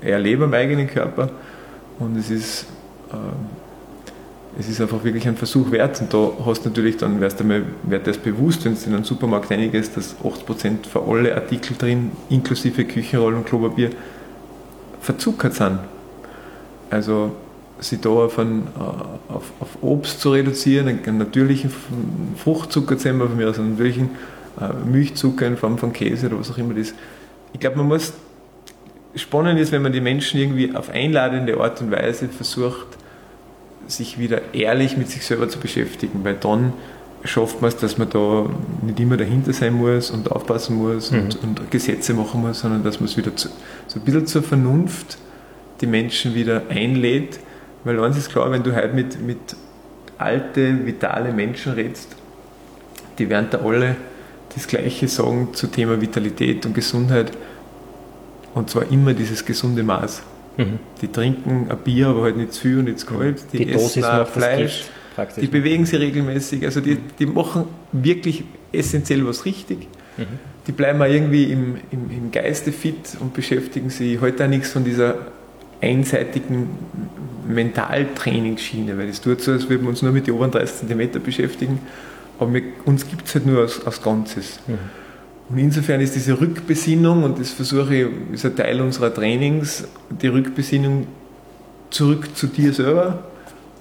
erlebe 0.02 0.46
am 0.46 0.54
eigenen 0.54 0.88
Körper. 0.88 1.30
Und 2.00 2.18
es 2.18 2.30
ist, 2.30 2.66
äh, 3.12 4.60
es 4.60 4.70
ist 4.70 4.82
einfach 4.82 5.04
wirklich 5.04 5.28
ein 5.28 5.36
Versuch 5.36 5.72
wert. 5.72 6.00
Und 6.02 6.14
da 6.14 6.32
hast 6.46 6.66
du 6.66 6.70
natürlich 6.70 6.98
dann, 6.98 7.20
wirst 7.20 7.40
du 7.40 7.44
mal, 7.44 7.64
wird 7.84 8.08
das 8.08 8.18
bewusst, 8.18 8.66
wenn 8.66 8.76
du 8.76 8.80
in 8.86 8.94
einen 8.96 9.04
Supermarkt 9.04 9.52
reingehst, 9.52 9.98
dass 9.98 10.16
80% 10.24 10.88
für 10.88 11.02
alle 11.02 11.36
Artikel 11.36 11.76
drin, 11.78 12.12
inklusive 12.30 12.86
Küchenrollen 12.86 13.40
und 13.40 13.46
Klopapier, 13.46 13.90
verzuckert 15.02 15.54
sind. 15.54 15.80
Also 16.90 17.32
sie 17.80 18.00
da 18.00 18.10
auf, 18.10 18.40
ein, 18.40 18.68
äh, 18.76 19.34
auf, 19.34 19.52
auf, 19.60 19.78
Obst 19.82 20.22
zu 20.22 20.32
reduzieren, 20.32 20.88
einen 20.88 21.18
natürlichen 21.18 21.72
Fruchtzucker 22.38 22.98
zu 22.98 23.10
haben, 23.10 23.20
von 23.20 23.36
mir 23.36 23.50
aus 23.50 23.60
einen 23.60 23.72
natürlichen 23.72 24.10
äh, 24.60 24.74
Milchzucker 24.88 25.48
in 25.48 25.58
Form 25.58 25.78
von 25.78 25.92
Käse 25.92 26.28
oder 26.28 26.40
was 26.40 26.52
auch 26.52 26.58
immer 26.58 26.74
das 26.74 26.90
ist. 26.90 26.96
Ich 27.54 27.60
glaube, 27.60 27.78
man 27.78 27.88
muss, 27.88 28.14
spannend 29.16 29.60
ist, 29.60 29.72
wenn 29.72 29.82
man 29.82 29.92
die 29.92 30.02
Menschen 30.02 30.40
irgendwie 30.40 30.76
auf 30.76 30.90
einladende 30.90 31.60
Art 31.60 31.82
und 31.82 31.92
Weise 31.92 32.28
versucht, 32.28 32.88
sich 33.88 34.18
wieder 34.18 34.54
ehrlich 34.54 34.98
mit 34.98 35.10
sich 35.10 35.26
selber 35.26 35.48
zu 35.48 35.60
beschäftigen, 35.60 36.24
weil 36.24 36.36
dann 36.36 36.74
schafft 37.24 37.62
man 37.62 37.70
es, 37.70 37.78
dass 37.78 37.98
man 37.98 38.10
da 38.10 38.50
nicht 38.84 39.00
immer 39.00 39.18
dahinter 39.18 39.54
sein 39.54 39.74
muss 39.74 40.12
und 40.12 40.32
aufpassen 40.32 40.76
muss 40.76 41.12
mhm. 41.12 41.20
und, 41.20 41.44
und, 41.44 41.72
Gesetze 41.72 42.14
machen 42.14 42.42
muss, 42.42 42.60
sondern 42.60 42.84
dass 42.84 43.00
man 43.00 43.10
es 43.10 43.18
wieder 43.18 43.36
zu, 43.36 43.50
so 43.88 44.00
ein 44.00 44.06
bisschen 44.06 44.28
zur 44.28 44.44
Vernunft 44.44 45.18
die 45.82 45.88
Menschen 45.88 46.36
wieder 46.36 46.64
einlädt 46.70 47.40
weil 47.86 48.00
eins 48.04 48.18
ist 48.18 48.30
klar, 48.30 48.52
wenn 48.52 48.64
du 48.64 48.76
heute 48.76 48.94
mit, 48.94 49.22
mit 49.22 49.56
alte, 50.18 50.86
vitale 50.86 51.32
Menschen 51.32 51.74
redest, 51.74 52.16
die 53.18 53.30
werden 53.30 53.48
da 53.52 53.60
alle 53.60 53.96
das 54.54 54.68
Gleiche 54.68 55.08
sagen 55.08 55.50
zu 55.54 55.68
Thema 55.68 56.02
Vitalität 56.02 56.66
und 56.66 56.74
Gesundheit. 56.74 57.32
Und 58.54 58.70
zwar 58.70 58.90
immer 58.92 59.14
dieses 59.14 59.46
gesunde 59.46 59.84
Maß. 59.84 60.24
Mhm. 60.58 60.80
Die 61.02 61.10
trinken 61.10 61.68
ein 61.70 61.78
Bier, 61.84 62.08
aber 62.08 62.24
halt 62.24 62.38
nicht 62.38 62.54
zu 62.54 62.62
viel 62.62 62.80
und 62.80 62.86
nicht 62.86 63.00
zu 63.00 63.06
kalt. 63.06 63.44
Die, 63.54 63.66
die 63.66 63.72
essen 63.72 64.04
auch 64.04 64.28
Fleisch. 64.28 64.86
Die 65.40 65.48
bewegen 65.48 65.86
sich 65.86 66.00
regelmäßig. 66.00 66.66
Also 66.66 66.82
die, 66.82 66.98
die 67.20 67.26
machen 67.26 67.66
wirklich 67.92 68.44
essentiell 68.72 69.26
was 69.28 69.46
richtig. 69.46 69.88
Mhm. 70.18 70.24
Die 70.68 70.72
bleiben 70.72 71.02
auch 71.02 71.06
irgendwie 71.06 71.52
im, 71.52 71.78
im, 71.92 72.10
im 72.10 72.32
Geiste 72.32 72.72
fit 72.72 73.18
und 73.20 73.34
beschäftigen 73.34 73.90
sich 73.90 74.20
heute 74.20 74.40
halt 74.40 74.42
auch 74.42 74.48
nichts 74.48 74.72
von 74.72 74.84
dieser 74.84 75.18
einseitigen 75.82 76.70
Mentaltrainingsschiene, 77.48 78.98
weil 78.98 79.10
es 79.10 79.22
tut 79.22 79.42
so, 79.42 79.52
als 79.52 79.70
würden 79.70 79.84
wir 79.84 79.90
uns 79.90 80.02
nur 80.02 80.12
mit 80.12 80.28
den 80.28 80.36
oberen 80.36 80.52
30 80.52 80.88
cm 80.88 81.24
beschäftigen, 81.24 81.80
aber 82.40 82.54
wir, 82.54 82.64
uns 82.86 83.08
gibt 83.08 83.28
es 83.28 83.36
halt 83.36 83.46
nur 83.46 83.62
als, 83.62 83.86
als 83.86 84.02
Ganzes. 84.02 84.60
Mhm. 84.68 84.78
Und 85.50 85.58
insofern 85.60 86.02
ist 86.02 86.16
diese 86.16 86.40
Rückbesinnung, 86.40 87.24
und 87.24 87.40
das 87.40 87.52
versuche 87.52 87.96
ich, 87.96 88.08
ist 88.34 88.46
ein 88.46 88.56
Teil 88.56 88.82
unserer 88.82 89.14
Trainings, 89.14 89.88
die 90.10 90.28
Rückbesinnung 90.28 91.08
zurück 91.92 92.36
zu 92.36 92.48
dir 92.48 92.74
selber 92.74 93.24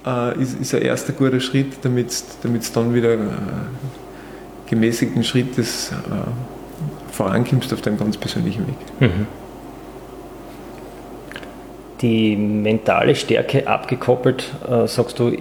äh, 0.06 0.40
ist, 0.40 0.60
ist 0.60 0.74
ein 0.74 0.82
erster 0.82 1.12
guter 1.12 1.40
Schritt, 1.40 1.78
damit 1.82 2.10
es 2.10 2.72
dann 2.72 2.94
wieder 2.94 3.14
äh, 3.14 3.18
gemäßigten 4.68 5.24
Schrittes 5.24 5.90
äh, 5.92 7.12
vorankommst 7.12 7.72
auf 7.72 7.80
deinem 7.80 7.98
ganz 7.98 8.16
persönlichen 8.16 8.66
Weg. 8.66 8.76
Mhm. 9.00 9.26
Die 12.00 12.36
mentale 12.36 13.14
Stärke 13.14 13.66
abgekoppelt, 13.66 14.52
äh, 14.68 14.86
sagst 14.86 15.18
du, 15.18 15.36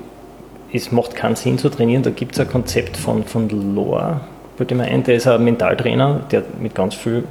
es 0.72 0.92
macht 0.92 1.16
keinen 1.16 1.36
Sinn 1.36 1.58
zu 1.58 1.70
trainieren. 1.70 2.04
Da 2.04 2.10
gibt 2.10 2.34
es 2.34 2.40
ein 2.40 2.50
Konzept 2.50 2.98
von, 2.98 3.24
von 3.24 3.50
Lohr, 3.76 4.22
bei 4.58 4.66
dem 4.66 4.82
ein, 4.82 5.04
der 5.04 5.16
ist 5.16 5.28
ein 5.28 5.44
Mentaltrainer, 5.44 6.22
der 6.32 6.44
mit 6.60 6.76
ganz 6.76 6.96
viel, 6.96 7.24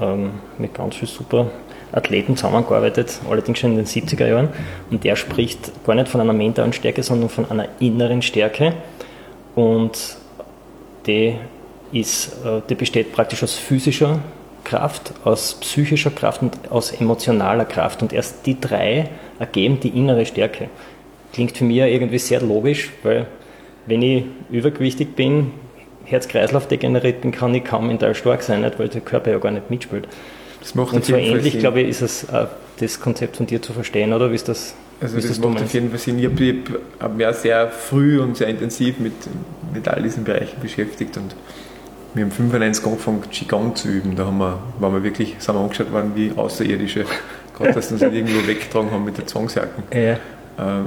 ähm, 0.00 0.30
mit 0.58 0.74
ganz 0.74 0.96
viel 0.96 1.08
super 1.08 1.50
Athleten 1.92 2.36
zusammengearbeitet, 2.36 3.18
allerdings 3.28 3.58
schon 3.58 3.70
in 3.70 3.76
den 3.78 3.86
70er 3.86 4.26
Jahren. 4.26 4.48
Und 4.90 5.04
der 5.04 5.16
spricht 5.16 5.72
gar 5.84 5.94
nicht 5.94 6.08
von 6.08 6.20
einer 6.20 6.32
mentalen 6.32 6.72
Stärke, 6.72 7.02
sondern 7.02 7.28
von 7.28 7.50
einer 7.50 7.68
inneren 7.80 8.22
Stärke. 8.22 8.74
Und 9.54 10.16
die, 11.06 11.34
ist, 11.92 12.44
äh, 12.44 12.60
die 12.68 12.74
besteht 12.74 13.12
praktisch 13.12 13.42
aus 13.42 13.54
physischer 13.54 14.20
Kraft, 14.68 15.14
aus 15.24 15.54
psychischer 15.60 16.10
Kraft 16.10 16.42
und 16.42 16.70
aus 16.70 16.92
emotionaler 16.92 17.64
Kraft. 17.64 18.02
Und 18.02 18.12
erst 18.12 18.44
die 18.44 18.60
drei 18.60 19.08
ergeben 19.38 19.80
die 19.80 19.88
innere 19.88 20.26
Stärke. 20.26 20.68
Klingt 21.32 21.56
für 21.56 21.64
mich 21.64 21.78
irgendwie 21.78 22.18
sehr 22.18 22.42
logisch, 22.42 22.90
weil 23.02 23.26
wenn 23.86 24.02
ich 24.02 24.24
übergewichtig 24.50 25.16
bin, 25.16 25.52
Herz-Kreislauf 26.04 26.68
degeneriert 26.68 27.22
bin, 27.22 27.32
kann 27.32 27.54
ich 27.54 27.64
kaum 27.64 27.86
mental 27.86 28.14
stark 28.14 28.42
sein, 28.42 28.60
nicht, 28.60 28.78
weil 28.78 28.88
der 28.88 29.00
Körper 29.00 29.30
ja 29.30 29.38
gar 29.38 29.50
nicht 29.50 29.70
mitspielt. 29.70 30.06
Das 30.60 30.74
macht 30.74 30.92
und 30.92 31.04
so 31.04 31.14
ähnlich, 31.14 31.52
Sinn. 31.52 31.60
glaube 31.60 31.80
ich, 31.80 31.88
ist 31.88 32.02
es 32.02 32.24
äh, 32.24 32.46
das 32.80 33.00
Konzept 33.00 33.36
von 33.36 33.46
dir 33.46 33.62
zu 33.62 33.72
verstehen, 33.72 34.12
oder? 34.12 34.30
Wie 34.30 34.34
ist 34.34 34.48
das? 34.48 34.74
Also 35.00 35.16
das, 35.16 35.28
das 35.28 35.38
macht 35.38 35.62
auf 35.62 35.72
jeden 35.72 35.90
Fall 35.90 35.98
Sinn. 35.98 36.18
Ich 36.18 36.26
habe 36.26 36.56
hab 37.00 37.16
mich 37.16 37.26
sehr 37.36 37.68
früh 37.70 38.20
und 38.20 38.36
sehr 38.36 38.48
intensiv 38.48 38.98
mit, 38.98 39.14
mit 39.72 39.86
all 39.88 40.02
diesen 40.02 40.24
Bereichen 40.24 40.60
beschäftigt 40.60 41.16
und 41.16 41.34
wir 42.14 42.24
haben 42.24 42.30
95 42.30 42.86
angefangen, 42.86 43.22
Qigong 43.30 43.76
zu 43.76 43.88
üben. 43.88 44.16
Da 44.16 44.26
haben 44.26 44.38
wir, 44.38 44.58
waren 44.78 44.94
wir 44.94 45.02
wirklich, 45.02 45.36
sind 45.38 45.54
wir 45.54 45.60
angeschaut 45.60 45.92
worden 45.92 46.12
wie 46.14 46.32
Außerirdische. 46.34 47.04
Gerade, 47.56 47.72
dass 47.72 47.90
wir 47.90 48.06
uns 48.06 48.14
irgendwo 48.14 48.46
weggetragen 48.46 48.90
haben 48.90 49.04
mit 49.04 49.18
der 49.18 49.26
Zwangsjacken. 49.26 49.84
Ja. 49.92 50.12
Äh, 50.12 50.86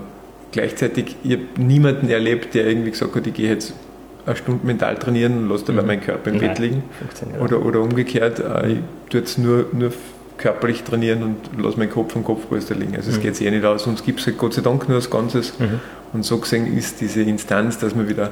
gleichzeitig, 0.52 1.16
ich 1.24 1.34
habe 1.34 1.44
niemanden 1.58 2.10
erlebt, 2.10 2.54
der 2.56 2.68
irgendwie 2.68 2.92
gesagt 2.92 3.16
hat, 3.16 3.28
ich 3.28 3.34
gehe 3.34 3.50
jetzt 3.50 3.74
eine 4.26 4.36
Stunde 4.36 4.66
mental 4.66 4.98
trainieren 4.98 5.38
und 5.38 5.50
lasse 5.50 5.66
dabei 5.66 5.82
mhm. 5.82 5.88
meinen 5.88 6.02
Körper 6.02 6.30
im 6.30 6.38
Nein, 6.38 6.48
Bett 6.50 6.60
liegen. 6.60 6.84
Oder, 7.40 7.66
oder 7.66 7.82
umgekehrt, 7.82 8.40
äh, 8.40 8.74
ich 8.74 8.80
tue 9.10 9.22
jetzt 9.22 9.38
nur, 9.38 9.68
nur 9.74 9.92
körperlich 10.38 10.84
trainieren 10.84 11.24
und 11.24 11.64
lasse 11.64 11.78
meinen 11.78 11.92
Kopf 11.92 12.16
am 12.16 12.24
Kopfpolster 12.24 12.76
liegen. 12.76 12.96
Also 12.96 13.12
es 13.12 13.18
mhm. 13.18 13.22
geht 13.22 13.36
sich 13.36 13.48
eh 13.48 13.52
nicht 13.52 13.66
aus. 13.66 13.86
Uns 13.86 14.04
gibt 14.04 14.20
es 14.20 14.26
halt 14.26 14.38
Gott 14.38 14.54
sei 14.54 14.62
Dank 14.62 14.88
nur 14.88 14.98
als 14.98 15.10
Ganzes. 15.10 15.58
Mhm. 15.60 15.80
Und 16.14 16.24
so 16.24 16.40
gesehen 16.40 16.76
ist 16.76 17.00
diese 17.00 17.22
Instanz, 17.22 17.78
dass 17.78 17.96
wir 17.96 18.10
wieder 18.10 18.32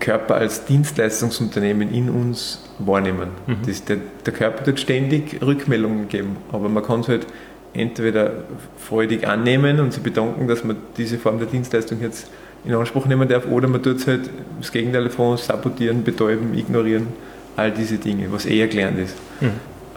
Körper 0.00 0.36
als 0.36 0.64
Dienstleistungsunternehmen 0.64 1.92
in 1.92 2.10
uns 2.10 2.62
wahrnehmen. 2.78 3.28
Mhm. 3.46 3.56
Das, 3.66 3.84
der, 3.84 3.98
der 4.24 4.32
Körper 4.32 4.66
wird 4.66 4.80
ständig 4.80 5.40
Rückmeldungen 5.42 6.08
geben, 6.08 6.36
aber 6.52 6.68
man 6.68 6.82
kann 6.82 7.00
es 7.00 7.08
halt 7.08 7.26
entweder 7.72 8.44
freudig 8.78 9.26
annehmen 9.26 9.80
und 9.80 9.92
sich 9.92 10.02
bedanken, 10.02 10.48
dass 10.48 10.64
man 10.64 10.76
diese 10.96 11.18
Form 11.18 11.38
der 11.38 11.48
Dienstleistung 11.48 12.00
jetzt 12.00 12.28
in 12.64 12.74
Anspruch 12.74 13.06
nehmen 13.06 13.28
darf, 13.28 13.46
oder 13.46 13.68
man 13.68 13.82
tut 13.82 13.96
es 13.98 14.06
halt 14.06 14.30
das 14.60 14.72
Gegenteil 14.72 15.04
davon, 15.04 15.36
sabotieren, 15.36 16.02
betäuben, 16.02 16.56
ignorieren, 16.56 17.08
all 17.54 17.70
diese 17.70 17.96
Dinge, 17.96 18.32
was 18.32 18.46
eher 18.46 18.66
gelernt 18.66 18.98
ist. 18.98 19.16
Mhm. 19.40 19.46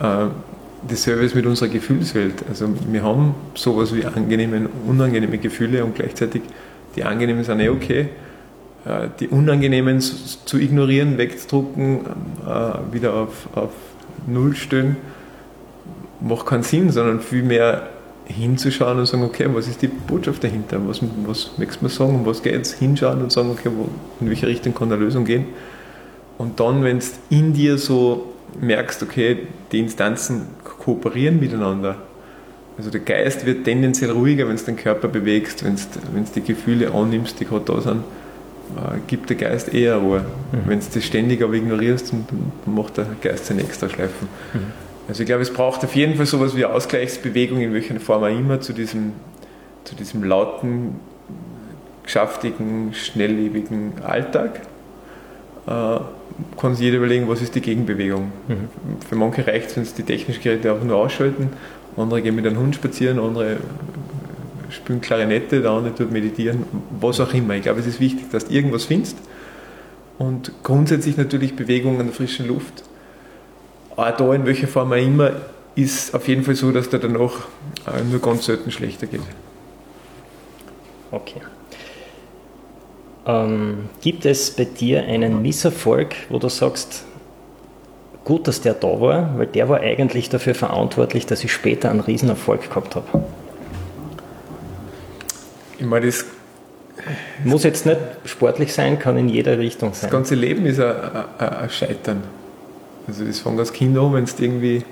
Äh, 0.02 0.28
dasselbe 0.88 1.24
ist 1.24 1.36
mit 1.36 1.46
unserer 1.46 1.70
Gefühlswelt. 1.70 2.44
Also 2.48 2.70
wir 2.90 3.04
haben 3.04 3.34
sowas 3.56 3.94
wie 3.96 4.06
angenehme 4.06 4.58
und 4.58 4.70
unangenehme 4.88 5.38
Gefühle 5.38 5.84
und 5.84 5.96
gleichzeitig 5.96 6.42
die 6.96 7.04
angenehmen 7.04 7.44
sind 7.44 7.60
eh 7.60 7.70
okay. 7.70 8.02
Äh, 8.02 8.08
die 9.20 9.28
unangenehmen 9.28 10.00
zu 10.02 10.58
ignorieren, 10.58 11.18
wegzudrucken, 11.18 12.00
äh, 12.48 12.94
wieder 12.94 13.14
auf, 13.14 13.50
auf 13.56 13.72
Null 14.26 14.56
stellen, 14.56 14.98
macht 16.22 16.46
keinen 16.46 16.64
Sinn, 16.64 16.90
sondern 16.92 17.20
vielmehr 17.22 17.90
hinzuschauen 18.26 19.00
und 19.00 19.06
sagen, 19.06 19.24
okay, 19.24 19.48
was 19.52 19.68
ist 19.68 19.82
die 19.82 19.88
Botschaft 19.88 20.44
dahinter? 20.44 20.80
Was, 20.88 21.02
was 21.26 21.52
möchtest 21.58 21.82
du 21.82 21.88
sagen? 21.88 22.16
Um 22.16 22.26
was 22.26 22.44
geht 22.44 22.62
es? 22.62 22.74
Hinschauen 22.74 23.22
und 23.22 23.32
sagen, 23.32 23.50
okay, 23.52 23.70
wo, 23.76 23.90
in 24.22 24.30
welche 24.30 24.48
Richtung 24.48 24.74
kann 24.74 24.92
eine 24.92 25.02
Lösung 25.02 25.26
gehen? 25.26 25.46
Und 26.38 26.60
dann, 26.60 26.84
wenn 26.84 27.00
du 27.00 27.06
in 27.30 27.54
dir 27.54 27.78
so 27.78 28.34
merkst, 28.62 29.04
okay, 29.04 29.48
die 29.72 29.80
Instanzen 29.80 30.48
kooperieren 30.64 31.40
miteinander. 31.40 31.98
Also 32.78 32.90
der 32.90 33.02
Geist 33.02 33.46
wird 33.46 33.66
tendenziell 33.66 34.12
ruhiger, 34.12 34.48
wenn 34.48 34.56
du 34.56 34.64
den 34.64 34.78
Körper 34.78 35.10
bewegst, 35.10 35.66
wenn 35.66 35.76
du 35.76 36.32
die 36.34 36.42
Gefühle 36.42 36.94
annimmst, 36.94 37.40
die 37.40 37.46
gerade 37.46 37.66
da 37.66 37.82
sind, 37.82 37.98
äh, 37.98 38.29
gibt 39.08 39.30
der 39.30 39.38
Geist 39.38 39.74
eher 39.74 39.98
Ruhe. 39.98 40.20
Mhm. 40.52 40.58
Wenn 40.66 40.80
du 40.80 40.86
das 40.94 41.04
ständig 41.04 41.42
aber 41.42 41.54
ignorierst, 41.54 42.14
dann 42.14 42.26
macht 42.66 42.98
der 42.98 43.08
Geist 43.22 43.48
seine 43.48 43.62
extra 43.62 43.90
Schleifen. 43.90 44.28
Mhm. 44.54 44.60
Also 45.08 45.24
ich 45.24 45.28
glaube, 45.28 45.42
es 45.42 45.52
braucht 45.52 45.84
auf 45.84 45.96
jeden 45.96 46.16
Fall 46.16 46.28
sowas 46.28 46.56
wie 46.56 46.66
Ausgleichsbewegung, 46.66 47.62
in 47.62 47.74
welcher 47.74 48.00
Form 48.00 48.24
auch 48.24 48.28
immer, 48.28 48.62
zu 48.62 48.74
diesem, 48.74 49.14
zu 49.84 49.96
diesem 49.96 50.24
lauten, 50.24 51.00
geschäftigen, 52.04 52.94
schnelllebigen 52.94 53.94
Alltag. 54.04 54.62
Äh, 55.68 56.00
kann 56.58 56.76
sich 56.76 56.86
jeder 56.86 56.98
überlegen, 56.98 57.28
was 57.28 57.42
ist 57.42 57.56
die 57.56 57.62
Gegenbewegung. 57.62 58.32
Mhm. 58.48 58.70
Für 59.08 59.16
manche 59.16 59.46
reicht 59.46 59.70
es, 59.70 59.78
wenn 59.78 59.86
sie 59.86 59.96
die 59.96 60.04
technischen 60.04 60.42
Geräte 60.42 60.72
auch 60.74 60.84
nur 60.84 60.96
ausschalten, 60.96 61.50
andere 61.98 62.22
gehen 62.22 62.36
mit 62.36 62.46
einem 62.46 62.60
Hund 62.60 62.76
spazieren, 62.76 63.20
andere 63.20 63.58
spielen 64.70 65.02
Klarinette, 65.02 65.62
der 65.62 65.72
andere 65.72 65.96
tut 65.96 66.12
meditieren, 66.12 66.64
was 67.00 67.20
auch 67.20 67.34
immer. 67.34 67.56
Ich 67.56 67.64
glaube, 67.64 67.80
es 67.80 67.88
ist 67.88 68.00
wichtig, 68.00 68.30
dass 68.32 68.46
du 68.48 68.54
irgendwas 68.54 68.86
findest 68.86 69.18
und 70.18 70.52
grundsätzlich 70.64 71.18
natürlich 71.18 71.56
Bewegung 71.56 72.00
an 72.00 72.08
der 72.08 72.16
frischen 72.16 72.48
Luft 72.48 72.84
auch 74.00 74.12
da 74.12 74.34
in 74.34 74.46
welcher 74.46 74.68
Form 74.68 74.92
auch 74.92 74.98
immer, 74.98 75.32
ist 75.76 76.14
auf 76.16 76.28
jeden 76.28 76.44
Fall 76.44 76.56
so, 76.56 76.72
dass 76.72 76.90
der 76.90 77.00
danach 77.00 77.48
äh, 77.86 78.04
nur 78.10 78.22
ganz 78.22 78.46
selten 78.46 78.72
schlechter 78.72 79.08
geht. 79.08 79.22
Okay. 81.12 81.42
Ähm, 83.26 83.90
gibt 84.02 84.26
es 84.26 84.52
bei 84.52 84.66
dir 84.66 85.04
einen 85.04 85.42
Misserfolg, 85.42 86.16
wo 86.30 86.40
du 86.40 86.50
sagst, 86.50 87.06
gut, 88.24 88.48
dass 88.48 88.62
der 88.62 88.74
da 88.74 89.00
war, 89.00 89.38
weil 89.38 89.48
der 89.48 89.70
war 89.70 89.80
eigentlich 89.80 90.30
dafür 90.30 90.56
verantwortlich, 90.56 91.26
dass 91.26 91.44
ich 91.44 91.52
später 91.52 91.90
einen 91.90 92.00
Riesenerfolg 92.00 92.70
gehabt 92.70 92.96
habe? 92.96 93.24
Ich 95.80 95.86
meine, 95.86 96.06
das 96.06 96.26
muss 97.44 97.64
jetzt 97.64 97.86
nicht 97.86 98.00
sportlich 98.26 98.74
sein, 98.74 99.00
kann 99.00 99.18
in 99.18 99.30
jeder 99.30 99.58
Richtung 99.58 99.94
sein. 99.94 100.04
Das 100.04 100.12
ganze 100.12 100.36
Leben 100.36 100.66
ist 100.66 100.80
ein, 100.80 100.94
ein, 101.38 101.50
ein 101.50 101.70
Scheitern. 101.70 102.24
Also 103.08 103.24
das 103.26 103.40
fängt 103.40 103.60
als 103.60 103.74
Kind 103.74 103.98
an, 103.98 104.14
wenn 104.14 104.26
du 104.26 104.32
irgendwie 104.38 104.84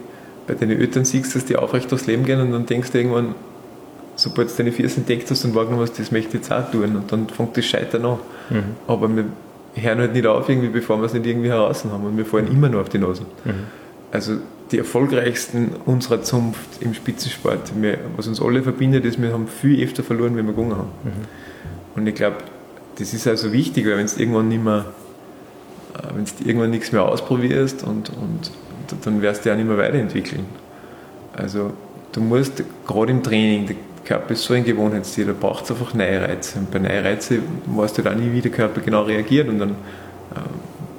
bei 0.47 0.53
deinen 0.53 0.79
Eltern 0.79 1.05
siehst, 1.05 1.35
dass 1.35 1.45
die 1.45 1.57
aufrecht 1.57 1.91
durchs 1.91 2.07
Leben 2.07 2.23
gehen 2.23 2.39
und 2.39 2.51
dann 2.51 2.65
denkst 2.65 2.91
du 2.91 2.97
irgendwann, 2.97 3.35
sobald 4.15 4.49
du 4.49 4.55
deine 4.55 4.71
Füße 4.71 4.97
entdeckt 4.97 5.29
hast 5.29 5.43
und 5.45 5.53
wahrgenommen 5.53 5.83
hast, 5.83 5.99
das 5.99 6.11
möchte 6.11 6.29
ich 6.29 6.33
jetzt 6.35 6.51
auch 6.51 6.71
tun 6.71 6.95
und 6.95 7.11
dann 7.11 7.27
fängt 7.27 7.55
das 7.57 7.65
Scheitern 7.65 8.05
an. 8.05 8.17
Mhm. 8.49 8.63
Aber 8.87 9.13
wir 9.15 9.25
hören 9.75 9.99
halt 9.99 10.13
nicht 10.13 10.25
auf, 10.25 10.47
irgendwie, 10.49 10.69
bevor 10.69 10.97
wir 10.97 11.05
es 11.05 11.13
nicht 11.13 11.25
irgendwie 11.25 11.49
heraus 11.49 11.83
haben 11.85 12.03
und 12.05 12.17
wir 12.17 12.25
fallen 12.25 12.47
immer 12.47 12.69
nur 12.69 12.81
auf 12.81 12.89
die 12.89 12.97
Nase. 12.97 13.23
Mhm. 13.43 13.51
Also 14.11 14.37
die 14.71 14.77
erfolgreichsten 14.77 15.71
unserer 15.85 16.21
Zunft 16.21 16.81
im 16.81 16.93
Spitzensport, 16.93 17.71
wir, 17.81 17.99
was 18.15 18.27
uns 18.27 18.41
alle 18.41 18.63
verbindet, 18.63 19.05
ist, 19.05 19.21
wir 19.21 19.31
haben 19.31 19.47
viel 19.47 19.83
öfter 19.83 20.03
verloren, 20.03 20.35
wenn 20.35 20.45
wir 20.45 20.53
gewonnen 20.53 20.75
haben. 20.75 20.89
Mhm. 21.03 21.95
Und 21.95 22.07
ich 22.07 22.15
glaube, 22.15 22.37
das 22.99 23.13
ist 23.13 23.27
also 23.27 23.53
wichtig, 23.53 23.85
weil 23.85 23.97
wenn 23.97 24.05
es 24.05 24.17
irgendwann 24.17 24.49
nicht 24.49 24.63
mehr 24.63 24.85
äh, 25.97 26.15
wenn 26.15 26.25
du 26.25 26.31
irgendwann 26.45 26.71
nichts 26.71 26.91
mehr 26.91 27.03
ausprobierst 27.03 27.83
und, 27.83 28.09
und 28.09 28.51
dann 29.03 29.21
wirst 29.21 29.45
du 29.45 29.49
ja 29.49 29.55
nicht 29.55 29.67
mehr 29.67 29.77
weiterentwickeln. 29.77 30.45
Also 31.33 31.73
du 32.11 32.21
musst 32.21 32.63
gerade 32.85 33.11
im 33.11 33.23
Training, 33.23 33.67
der 33.67 33.75
Körper 34.05 34.33
ist 34.33 34.43
so 34.43 34.53
ein 34.53 34.63
Gewohnheitstier, 34.63 35.25
da 35.25 35.33
braucht 35.33 35.65
es 35.65 35.71
einfach 35.71 35.93
neue 35.93 36.21
Reize. 36.21 36.59
Und 36.59 36.71
bei 36.71 36.79
neuen 36.79 37.05
Reizen 37.05 37.43
weißt 37.65 37.97
du 37.97 38.01
dann 38.01 38.19
nie, 38.19 38.31
wie 38.31 38.41
der 38.41 38.51
Körper 38.51 38.81
genau 38.81 39.03
reagiert 39.03 39.49
und 39.49 39.59
dann 39.59 39.71
äh, 39.71 40.39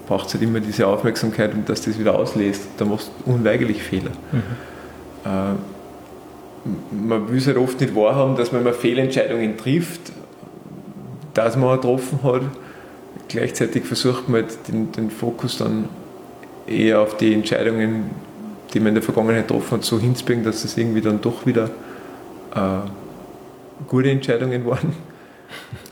braucht 0.09 0.29
es 0.29 0.35
halt 0.35 0.43
immer 0.43 0.61
diese 0.61 0.87
Aufmerksamkeit 0.87 1.55
und 1.55 1.69
dass 1.69 1.83
das 1.83 1.99
wieder 1.99 2.19
auslässt. 2.19 2.63
Da 2.79 2.85
machst 2.85 3.11
du 3.25 3.33
unweigerlich 3.33 3.83
Fehler. 3.83 4.11
Mhm. 4.33 4.43
Äh, 5.25 7.07
man 7.09 7.29
will 7.31 7.39
es 7.39 7.47
halt 7.47 7.57
oft 7.57 7.81
nicht 7.81 7.95
wahrhaben, 7.95 8.37
dass 8.37 8.53
man 8.53 8.63
immer 8.63 8.73
Fehlentscheidungen 8.73 9.57
trifft, 9.57 10.13
dass 11.35 11.57
man 11.57 11.77
getroffen 11.77 12.21
hat 12.23 12.43
gleichzeitig 13.29 13.85
versucht 13.85 14.29
man 14.29 14.43
halt 14.43 14.69
den, 14.69 14.91
den, 14.93 15.11
Fokus 15.11 15.59
dann 15.59 15.89
eher 16.67 17.01
auf 17.01 17.17
die 17.17 17.35
Entscheidungen, 17.35 18.11
die 18.73 18.81
man 18.81 18.89
in 18.89 18.95
der 18.95 19.03
Vergangenheit 19.03 19.49
getroffen 19.49 19.79
hat, 19.79 19.85
so 19.85 19.99
hinzubringen, 19.99 20.45
dass 20.45 20.65
es 20.65 20.77
irgendwie 20.77 21.01
dann 21.01 21.21
doch 21.21 21.47
wieder 21.47 21.71
äh, 22.55 22.89
gute 23.87 24.11
Entscheidungen 24.11 24.67
waren. 24.67 24.93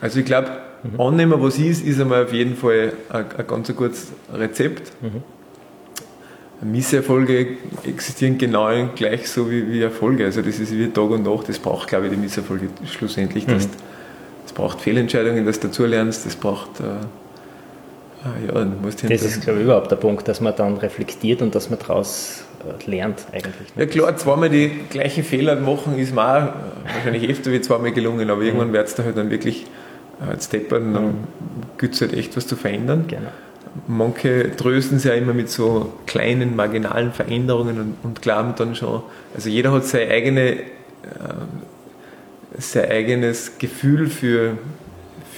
Also 0.01 0.21
ich 0.21 0.27
glaube, 0.27 0.51
mhm. 0.93 1.01
annehmen, 1.01 1.43
was 1.43 1.59
ist, 1.59 1.85
ist 1.85 2.01
einmal 2.01 2.25
auf 2.25 2.33
jeden 2.33 2.57
Fall 2.57 2.93
ein, 3.09 3.25
ein 3.37 3.47
ganz 3.47 3.75
gutes 3.75 4.09
Rezept. 4.33 4.93
Mhm. 5.03 5.23
Misserfolge 6.73 7.49
existieren 7.85 8.39
genau 8.39 8.71
gleich 8.95 9.29
so 9.29 9.51
wie, 9.51 9.71
wie 9.71 9.83
Erfolge. 9.83 10.25
Also 10.25 10.41
das 10.41 10.59
ist 10.59 10.73
wie 10.73 10.89
Tag 10.89 11.11
und 11.11 11.25
Nacht, 11.25 11.49
das 11.49 11.59
braucht, 11.59 11.89
glaube 11.89 12.07
ich, 12.07 12.13
die 12.13 12.19
Misserfolge 12.19 12.69
schlussendlich, 12.87 13.47
mhm 13.47 13.61
braucht 14.57 14.81
Fehlentscheidungen, 14.81 15.47
dass 15.47 15.61
du 15.61 15.69
dazulernst, 15.69 16.27
das 16.27 16.35
braucht. 16.35 16.81
Äh, 16.81 18.45
ja, 18.49 18.65
du 18.65 18.71
musst 18.83 19.09
das 19.09 19.23
ist, 19.23 19.43
glaube 19.43 19.61
ich, 19.61 19.67
überhaupt 19.67 19.89
der 19.93 19.97
Punkt, 19.97 20.27
dass 20.27 20.41
man 20.41 20.57
dann 20.57 20.79
reflektiert 20.79 21.43
und 21.43 21.55
dass 21.55 21.71
man 21.71 21.79
daraus 21.79 22.43
äh, 22.65 22.91
lernt 22.91 23.25
eigentlich. 23.31 23.69
Ja 23.77 23.87
klar, 23.87 24.17
zweimal 24.17 24.51
die 24.51 24.73
gleichen 24.91 25.23
Fehler 25.23 25.55
machen 25.55 25.97
ist 25.97 26.13
mir 26.13 26.23
auch 26.25 26.53
wahrscheinlich 26.93 27.31
öfter 27.31 27.53
wie 27.53 27.61
zweimal 27.61 27.93
gelungen, 27.93 28.29
aber 28.29 28.41
mhm. 28.41 28.47
irgendwann 28.47 28.73
wird 28.73 28.89
es 28.89 28.97
da 28.97 29.05
halt 29.05 29.17
dann 29.17 29.31
wirklich 29.31 29.67
äh, 30.21 30.41
steppern, 30.41 30.95
dann 30.95 31.05
mhm. 31.05 31.15
gibt 31.79 31.95
es 31.95 32.01
halt 32.01 32.13
echt 32.13 32.37
was 32.37 32.47
zu 32.47 32.57
verändern. 32.57 33.05
Genau. 33.09 33.29
Manche 33.87 34.57
trösten 34.57 34.99
sich 34.99 35.11
ja 35.11 35.17
immer 35.17 35.35
mit 35.35 35.51
so 35.51 35.93
kleinen, 36.07 36.57
marginalen 36.57 37.13
Veränderungen 37.13 37.79
und, 37.79 37.95
und 38.03 38.23
glauben 38.23 38.55
dann 38.57 38.75
schon, 38.75 39.03
also 39.35 39.51
jeder 39.51 39.73
hat 39.73 39.85
seine 39.85 40.11
eigene, 40.11 40.53
äh, 40.53 40.59
sein 42.59 42.91
eigenes 42.91 43.59
Gefühl 43.59 44.09
für, 44.09 44.57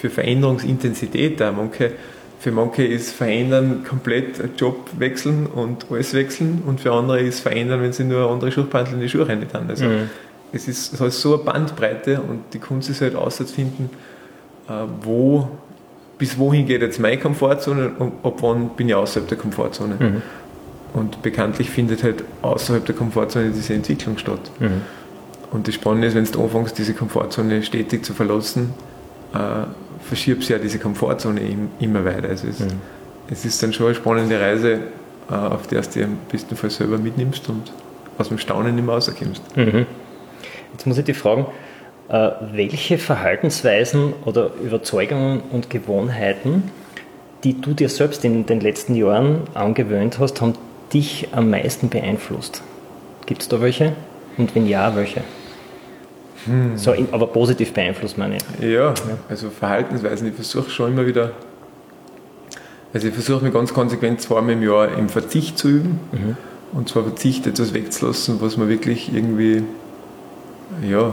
für 0.01 0.09
Veränderungsintensität 0.09 1.41
da. 1.41 1.51
Manche 1.51 1.93
für 2.39 2.53
manche 2.53 2.85
ist 2.85 3.13
Verändern 3.13 3.85
komplett 3.85 4.41
Job 4.59 4.91
wechseln 4.99 5.47
und 5.47 5.87
alles 5.91 6.15
wechseln 6.15 6.63
und 6.65 6.81
für 6.81 6.93
andere 6.93 7.21
ist 7.21 7.41
Verändern, 7.41 7.83
wenn 7.83 7.93
sie 7.93 8.05
nur 8.05 8.31
andere 8.31 8.53
Schuhbandel 8.53 8.95
in 8.95 9.01
die 9.01 9.09
Schuhe 9.09 9.29
rein 9.29 9.41
tun. 9.41 9.67
Also 9.69 9.87
mhm. 9.87 10.09
es 10.53 10.69
ist 10.69 10.93
es 10.93 11.01
hat 11.01 11.13
so 11.13 11.35
eine 11.35 11.43
Bandbreite 11.43 12.21
und 12.21 12.43
die 12.53 12.61
Kunst 12.61 12.91
ist 12.91 13.01
halt 13.01 13.17
auszufinden, 13.17 13.91
wo 15.03 15.49
bis 16.19 16.37
wohin 16.39 16.67
geht 16.67 16.83
jetzt 16.83 16.99
meine 16.99 17.19
Komfortzone 17.19 17.93
und 17.99 18.13
ab 18.25 18.39
wann 18.41 18.71
bin 18.71 18.89
ich 18.89 18.95
außerhalb 18.95 19.29
der 19.29 19.39
Komfortzone. 19.39 19.95
Mhm. 19.99 20.23
Und 20.95 21.23
bekanntlich 21.23 21.71
findet 21.71 22.03
halt 22.03 22.25
außerhalb 22.43 22.85
der 22.85 22.95
Komfortzone 22.95 23.51
diese 23.51 23.75
Entwicklung 23.75 24.19
statt. 24.19 24.41
Mhm. 24.59 24.83
Und 25.53 25.69
das 25.69 25.77
Spannende 25.77 26.09
ist, 26.09 26.15
wenn 26.15 26.25
du 26.25 26.43
anfängst, 26.43 26.77
diese 26.77 26.93
Komfortzone 26.93 27.63
stetig 27.63 28.05
zu 28.05 28.15
verlassen, 28.15 28.75
äh, 29.33 29.39
verschiebst 30.03 30.49
ja 30.49 30.59
diese 30.59 30.79
Komfortzone 30.79 31.41
immer 31.79 32.05
weiter. 32.05 32.29
Also 32.29 32.49
es, 32.49 32.61
mhm. 32.61 32.81
es 33.31 33.45
ist 33.45 33.63
dann 33.63 33.73
schon 33.73 33.87
eine 33.87 33.95
spannende 33.95 34.41
Reise, 34.41 34.81
äh, 35.31 35.35
auf 35.35 35.67
der 35.69 35.83
du 35.83 35.91
dir 35.91 36.05
am 36.07 36.19
besten 36.31 36.57
Fall 36.57 36.71
selber 36.71 36.99
mitnimmst 36.99 37.49
und 37.49 37.73
aus 38.19 38.29
dem 38.29 38.39
Staunen 38.39 38.75
nicht 38.75 38.85
mehr 38.85 38.95
rauskommst. 38.95 39.57
Mhm. 39.57 39.87
Jetzt 40.73 40.87
muss 40.87 40.99
ich 40.99 41.05
dich 41.05 41.17
fragen, 41.17 41.43
äh, 41.43 41.68
welche 42.09 42.99
Verhaltensweisen 42.99 44.15
oder 44.25 44.51
Überzeugungen 44.65 45.43
und 45.51 45.69
Gewohnheiten, 45.69 46.71
die 47.45 47.61
du 47.61 47.75
dir 47.75 47.89
selbst 47.89 48.25
in 48.25 48.47
den 48.47 48.61
letzten 48.61 48.95
Jahren 48.95 49.43
angewöhnt 49.55 50.19
hast, 50.19 50.41
haben 50.41 50.55
dich 50.93 51.29
am 51.33 51.51
meisten 51.51 51.91
beeinflusst? 51.91 52.63
Gibt 53.27 53.43
es 53.43 53.49
da 53.49 53.61
welche? 53.61 53.93
Und 54.39 54.55
wenn 54.55 54.67
ja, 54.67 54.97
welche? 54.97 55.23
Hm. 56.47 56.79
So, 56.79 56.95
aber 57.13 57.27
positiv 57.27 57.75
beeinflusst 57.75 58.17
meine 58.17 58.37
ich. 58.37 58.65
Ja, 58.65 58.95
also 59.29 59.51
Verhaltensweisen. 59.51 60.29
Ich 60.29 60.35
versuche 60.35 60.71
schon 60.71 60.93
immer 60.93 61.07
wieder, 61.07 61.33
also 62.95 63.09
ich 63.09 63.13
versuche 63.13 63.45
mich 63.45 63.53
ganz 63.53 63.75
konsequent 63.75 64.23
zweimal 64.23 64.55
im 64.55 64.63
Jahr 64.63 64.97
im 64.97 65.11
Verzicht 65.11 65.59
zu 65.59 65.69
üben. 65.69 66.01
Mhm. 66.13 66.37
Und 66.73 66.89
zwar 66.89 67.03
Verzicht 67.03 67.47
etwas 67.47 67.75
wegzulassen, 67.75 68.41
was 68.41 68.57
man 68.57 68.69
wirklich 68.69 69.13
irgendwie 69.13 69.63
ja, 70.89 71.13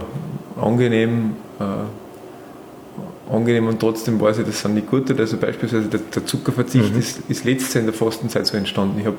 angenehm, 0.60 1.36
äh, 1.60 3.32
angenehm 3.32 3.68
und 3.68 3.80
trotzdem 3.80 4.20
weiß 4.20 4.38
ich, 4.38 4.46
das 4.46 4.60
sind 4.60 4.74
nicht 4.74 4.88
gut. 4.88 5.10
Also 5.18 5.36
beispielsweise 5.36 5.88
der, 5.88 6.00
der 6.14 6.24
Zuckerverzicht 6.26 6.92
mhm. 6.92 6.98
ist, 6.98 7.20
ist 7.28 7.44
letztes 7.44 7.74
Jahr 7.74 7.80
in 7.80 7.86
der 7.86 7.94
Fastenzeit 7.94 8.46
so 8.46 8.56
entstanden. 8.56 8.98
Ich 9.00 9.06
habe 9.06 9.18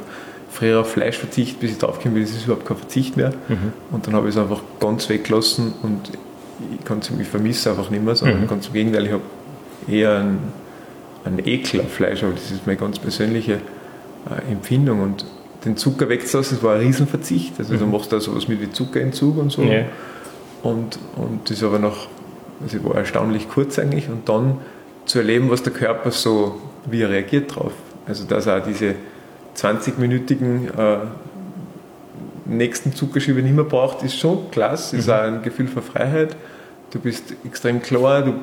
früher 0.49 0.81
auf 0.81 0.91
Fleisch 0.91 1.17
verzichtet, 1.17 1.59
bis 1.59 1.71
ich 1.71 1.77
drauf 1.77 1.99
kam, 1.99 2.19
das 2.19 2.31
ist 2.31 2.45
überhaupt 2.45 2.65
kein 2.65 2.77
Verzicht 2.77 3.17
mehr. 3.17 3.33
Mhm. 3.47 3.73
Und 3.91 4.07
dann 4.07 4.15
habe 4.15 4.29
ich 4.29 4.35
es 4.35 4.41
einfach 4.41 4.61
ganz 4.79 5.09
weggelassen 5.09 5.73
und 5.83 6.11
ich, 6.77 6.85
kann 6.85 6.99
es, 6.99 7.11
ich 7.19 7.27
vermisse 7.27 7.69
einfach 7.69 7.89
nicht 7.89 8.03
mehr, 8.03 8.15
sondern 8.15 8.41
mhm. 8.41 8.47
ganz 8.47 8.67
im 8.67 8.73
Gegenteil, 8.73 9.05
ich 9.05 9.11
habe 9.11 9.23
eher 9.87 10.19
einen, 10.19 10.39
einen 11.25 11.39
Ekel 11.45 11.81
auf 11.81 11.91
Fleisch, 11.91 12.23
aber 12.23 12.33
das 12.33 12.51
ist 12.51 12.65
meine 12.65 12.79
ganz 12.79 12.99
persönliche 12.99 13.53
äh, 13.53 14.51
Empfindung. 14.51 15.01
Und 15.01 15.25
den 15.65 15.77
Zucker 15.77 16.09
wegzulassen, 16.09 16.57
das 16.57 16.63
war 16.63 16.75
ein 16.75 16.81
Riesenverzicht. 16.81 17.53
Also 17.59 17.73
mhm. 17.73 17.79
du 17.79 17.85
machst 17.87 18.11
da 18.11 18.19
sowas 18.19 18.47
mit 18.47 18.61
wie 18.61 18.71
Zuckerentzug 18.71 19.37
und 19.37 19.51
so. 19.51 19.63
Ja. 19.63 19.85
Und, 20.63 20.99
und 21.15 21.49
das 21.49 21.63
aber 21.63 21.79
noch, 21.79 22.07
also 22.61 22.83
war 22.83 22.95
erstaunlich 22.95 23.49
kurz 23.49 23.79
eigentlich. 23.79 24.09
Und 24.09 24.27
dann 24.27 24.57
zu 25.05 25.19
erleben, 25.19 25.49
was 25.49 25.63
der 25.63 25.73
Körper 25.73 26.11
so, 26.11 26.59
wie 26.89 27.01
er 27.01 27.09
reagiert 27.09 27.55
drauf. 27.55 27.73
Also 28.07 28.25
dass 28.25 28.45
er 28.45 28.57
auch 28.57 28.65
diese 28.65 28.95
20-minütigen 29.55 30.67
äh, 30.77 30.97
nächsten 32.45 32.93
Zuckerschübe 32.93 33.41
nicht 33.41 33.55
mehr 33.55 33.65
braucht, 33.65 34.03
ist 34.03 34.17
schon 34.17 34.49
klasse. 34.51 34.95
Mhm. 34.95 34.99
Ist 34.99 35.09
auch 35.09 35.21
ein 35.21 35.41
Gefühl 35.41 35.67
von 35.67 35.83
Freiheit. 35.83 36.35
Du 36.91 36.99
bist 36.99 37.33
extrem 37.45 37.81
klar. 37.81 38.23
Du, 38.23 38.33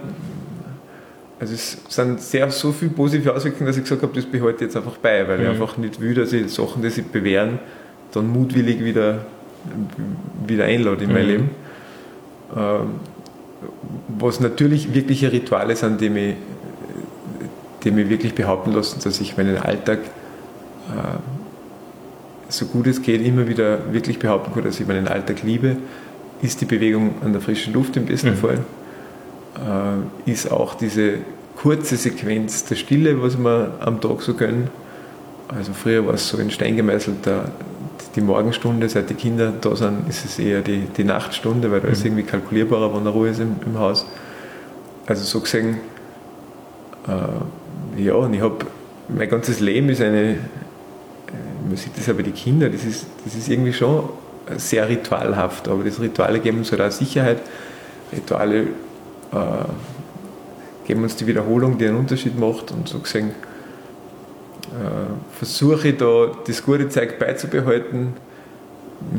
also 1.41 1.55
es 1.55 1.79
sind 1.89 2.21
sehr 2.21 2.51
so 2.51 2.73
viele 2.73 2.93
positive 2.93 3.35
Auswirkungen, 3.35 3.67
dass 3.67 3.77
ich 3.77 3.85
gesagt 3.85 4.03
habe, 4.03 4.15
das 4.15 4.27
behalte 4.27 4.57
ich 4.57 4.61
jetzt 4.63 4.77
einfach 4.77 4.97
bei, 4.99 5.27
weil 5.27 5.39
mhm. 5.39 5.45
ich 5.45 5.51
einfach 5.51 5.77
nicht 5.79 6.01
will, 6.01 6.15
dass 6.15 6.33
ich 6.33 6.53
Sachen, 6.53 6.83
die 6.83 6.91
sich 6.91 7.07
bewähren, 7.07 7.59
dann 8.13 8.29
mutwillig 8.29 8.85
wieder, 8.85 9.27
wieder 10.47 10.65
einlade 10.65 11.05
in 11.05 11.13
mein 11.13 11.23
mhm. 11.23 11.29
Leben. 11.29 11.51
Ähm, 12.57 12.95
was 14.09 14.41
natürlich 14.41 14.95
wirkliche 14.95 15.33
Rituale 15.33 15.77
sind, 15.77 16.01
die 16.01 16.11
mich, 16.11 16.35
die 17.83 17.91
mich 17.91 18.09
wirklich 18.09 18.35
behaupten 18.35 18.73
lassen, 18.73 19.01
dass 19.03 19.21
ich 19.21 19.37
meinen 19.37 19.57
Alltag 19.59 19.99
äh, 20.89 21.19
so 22.49 22.67
gut 22.67 22.87
es 22.87 23.03
geht, 23.03 23.25
immer 23.25 23.49
wieder 23.49 23.93
wirklich 23.93 24.19
behaupten 24.19 24.53
kann, 24.53 24.65
dass 24.65 24.79
ich 24.79 24.87
meinen 24.87 25.09
Alltag 25.09 25.43
liebe, 25.43 25.77
ist 26.43 26.61
die 26.61 26.67
Bewegung 26.67 27.15
an 27.25 27.33
der 27.33 27.41
frischen 27.41 27.73
Luft 27.73 27.97
im 27.97 28.07
besten 28.07 28.31
mhm. 28.31 28.37
Fall. 28.37 28.59
Äh, 30.27 30.31
ist 30.31 30.51
auch 30.51 30.75
diese 30.75 31.19
kurze 31.57 31.97
Sequenz 31.97 32.65
der 32.65 32.75
Stille, 32.75 33.23
was 33.23 33.39
wir 33.39 33.75
am 33.81 34.01
Tag 34.01 34.23
so 34.23 34.35
gönnen. 34.35 34.69
Also 35.49 35.73
früher 35.73 36.07
war 36.07 36.15
es 36.15 36.29
so 36.29 36.39
in 36.39 36.51
Stein 36.51 36.77
gemeißelt, 36.77 37.27
die 38.15 38.21
Morgenstunde, 38.21 38.89
seit 38.89 39.11
die 39.11 39.15
Kinder 39.15 39.53
da 39.61 39.75
sind, 39.75 40.09
ist 40.09 40.25
es 40.25 40.39
eher 40.39 40.61
die, 40.61 40.87
die 40.97 41.05
Nachtstunde, 41.05 41.71
weil 41.71 41.81
da 41.81 41.89
ist 41.89 42.01
mhm. 42.01 42.07
irgendwie 42.07 42.23
kalkulierbarer, 42.25 42.93
wann 42.95 43.05
der 43.05 43.13
Ruhe 43.13 43.29
ist 43.29 43.41
im, 43.41 43.57
im 43.65 43.79
Haus. 43.79 44.07
Also 45.07 45.25
so 45.25 45.41
gesehen, 45.41 45.79
äh, 47.07 48.03
ja, 48.03 48.15
und 48.15 48.35
ich 48.35 48.41
habe, 48.41 48.67
mein 49.09 49.29
ganzes 49.29 49.61
Leben 49.61 49.89
ist 49.89 50.01
eine, 50.01 50.39
man 51.67 51.77
sieht 51.77 51.97
das 51.97 52.07
ja 52.07 52.13
bei 52.13 52.23
den 52.23 52.35
Kindern, 52.35 52.73
das 52.73 52.85
ist, 52.85 53.07
das 53.25 53.35
ist 53.35 53.49
irgendwie 53.49 53.73
schon 53.73 54.09
sehr 54.57 54.89
ritualhaft, 54.89 55.69
aber 55.69 55.85
das 55.85 56.01
Rituale 56.01 56.41
geben 56.41 56.59
uns 56.59 56.71
halt 56.71 56.83
auch 56.83 56.91
Sicherheit. 56.91 57.39
Rituale 58.13 58.63
äh, 58.63 58.67
geben 60.87 61.03
uns 61.03 61.17
die 61.17 61.27
Wiederholung, 61.27 61.79
die 61.79 61.87
einen 61.87 61.97
Unterschied 61.97 62.39
macht 62.39 62.71
und 62.71 62.89
so 62.89 62.99
gesehen 62.99 63.33
versuche 65.33 65.89
ich 65.89 65.97
da 65.97 66.33
das 66.47 66.63
gute 66.63 66.89
Zeug 66.89 67.19
beizubehalten, 67.19 68.15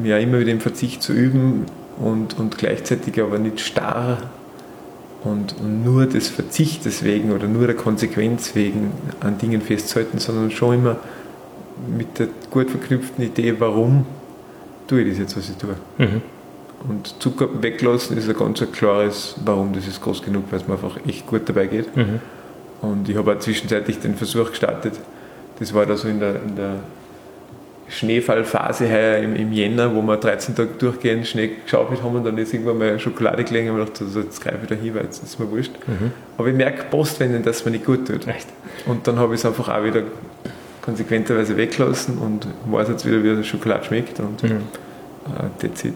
mir 0.01 0.19
immer 0.19 0.39
wieder 0.39 0.51
im 0.51 0.61
Verzicht 0.61 1.03
zu 1.03 1.13
üben 1.13 1.65
und, 1.97 2.37
und 2.37 2.57
gleichzeitig 2.57 3.21
aber 3.21 3.39
nicht 3.39 3.59
starr 3.59 4.17
und, 5.23 5.55
und 5.59 5.83
nur 5.83 6.05
des 6.05 6.29
Verzichtes 6.29 7.03
wegen 7.03 7.31
oder 7.31 7.47
nur 7.47 7.67
der 7.67 7.75
Konsequenz 7.75 8.55
wegen 8.55 8.91
an 9.19 9.37
Dingen 9.37 9.61
festzuhalten, 9.61 10.19
sondern 10.19 10.51
schon 10.51 10.75
immer 10.75 10.97
mit 11.97 12.19
der 12.19 12.27
gut 12.51 12.69
verknüpften 12.69 13.23
Idee, 13.23 13.55
warum 13.59 14.05
tue 14.87 15.01
ich 15.01 15.09
das 15.09 15.19
jetzt, 15.19 15.37
was 15.37 15.49
ich 15.49 15.57
tue. 15.57 15.75
Mhm. 15.97 16.21
Und 16.87 17.15
Zucker 17.19 17.49
weglassen 17.61 18.17
ist 18.17 18.29
ein 18.29 18.35
ganz 18.35 18.63
klares 18.71 19.35
Warum. 19.43 19.73
Das 19.73 19.87
ist 19.87 20.01
groß 20.01 20.21
genug, 20.21 20.43
weil 20.51 20.59
es 20.59 20.67
mir 20.67 20.75
einfach 20.75 20.97
echt 21.07 21.25
gut 21.25 21.41
dabei 21.47 21.67
geht. 21.67 21.95
Mhm. 21.95 22.19
Und 22.81 23.09
ich 23.09 23.17
habe 23.17 23.33
auch 23.33 23.39
zwischenzeitlich 23.39 23.99
den 23.99 24.15
Versuch 24.15 24.51
gestartet. 24.51 24.93
Das 25.59 25.73
war 25.73 25.85
da 25.85 25.95
so 25.95 26.07
in 26.07 26.19
der, 26.19 26.35
in 26.35 26.55
der 26.55 26.75
Schneefallphase 27.87 28.89
heuer 28.89 29.17
im, 29.19 29.35
im 29.35 29.51
Jänner, 29.51 29.93
wo 29.95 30.01
wir 30.01 30.17
13 30.17 30.55
Tage 30.55 30.69
durchgehend 30.77 31.27
Schnee 31.27 31.51
geschaufelt 31.63 32.01
haben 32.01 32.15
und 32.15 32.23
dann 32.23 32.37
ist 32.37 32.53
irgendwann 32.53 32.79
mal 32.79 32.99
Schokolade 32.99 33.43
gelegen 33.43 33.69
und 33.69 33.79
ich 33.79 33.87
dachte, 33.87 34.05
also 34.05 34.21
jetzt 34.21 34.41
greife 34.41 34.59
ich 34.63 34.69
da 34.69 34.75
hin, 34.75 34.95
weil 34.95 35.03
jetzt 35.03 35.23
ist 35.23 35.39
mir 35.39 35.49
wurscht. 35.49 35.71
Mhm. 35.87 36.11
Aber 36.37 36.47
ich 36.47 36.55
merke 36.55 36.85
postwendend, 36.89 37.45
dass 37.45 37.57
es 37.57 37.65
mir 37.65 37.71
nicht 37.71 37.85
gut 37.85 38.07
tut. 38.07 38.27
Echt? 38.27 38.47
Und 38.85 39.07
dann 39.07 39.19
habe 39.19 39.35
ich 39.35 39.41
es 39.41 39.45
einfach 39.45 39.69
auch 39.69 39.83
wieder 39.83 40.03
konsequenterweise 40.81 41.57
weglassen 41.57 42.17
und 42.17 42.47
weiß 42.65 42.89
jetzt 42.89 43.05
wieder, 43.05 43.23
wie 43.23 43.35
die 43.35 43.43
Schokolade 43.43 43.85
schmeckt 43.85 44.19
und 44.19 44.43
mhm. 44.43 44.63
uh, 45.27 45.49
that's 45.59 45.83
it. 45.83 45.95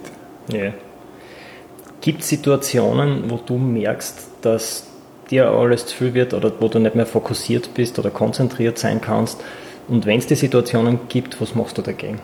Yeah. 0.52 0.74
Gibt 2.02 2.22
es 2.22 2.30
Situationen, 2.30 3.30
wo 3.30 3.38
du 3.38 3.58
merkst, 3.58 4.28
dass 4.42 4.89
dir 5.30 5.50
alles 5.50 5.86
zu 5.86 5.96
viel 5.96 6.14
wird 6.14 6.34
oder 6.34 6.52
wo 6.60 6.68
du 6.68 6.80
nicht 6.80 6.96
mehr 6.96 7.06
fokussiert 7.06 7.74
bist 7.74 8.00
oder 8.00 8.10
konzentriert 8.10 8.78
sein 8.78 9.02
kannst? 9.02 9.42
Und 9.88 10.06
wenn 10.06 10.20
es 10.20 10.28
die 10.28 10.36
Situationen 10.36 11.00
gibt, 11.10 11.40
was 11.42 11.56
machst 11.56 11.78
du 11.78 11.82
dagegen? 11.82 12.20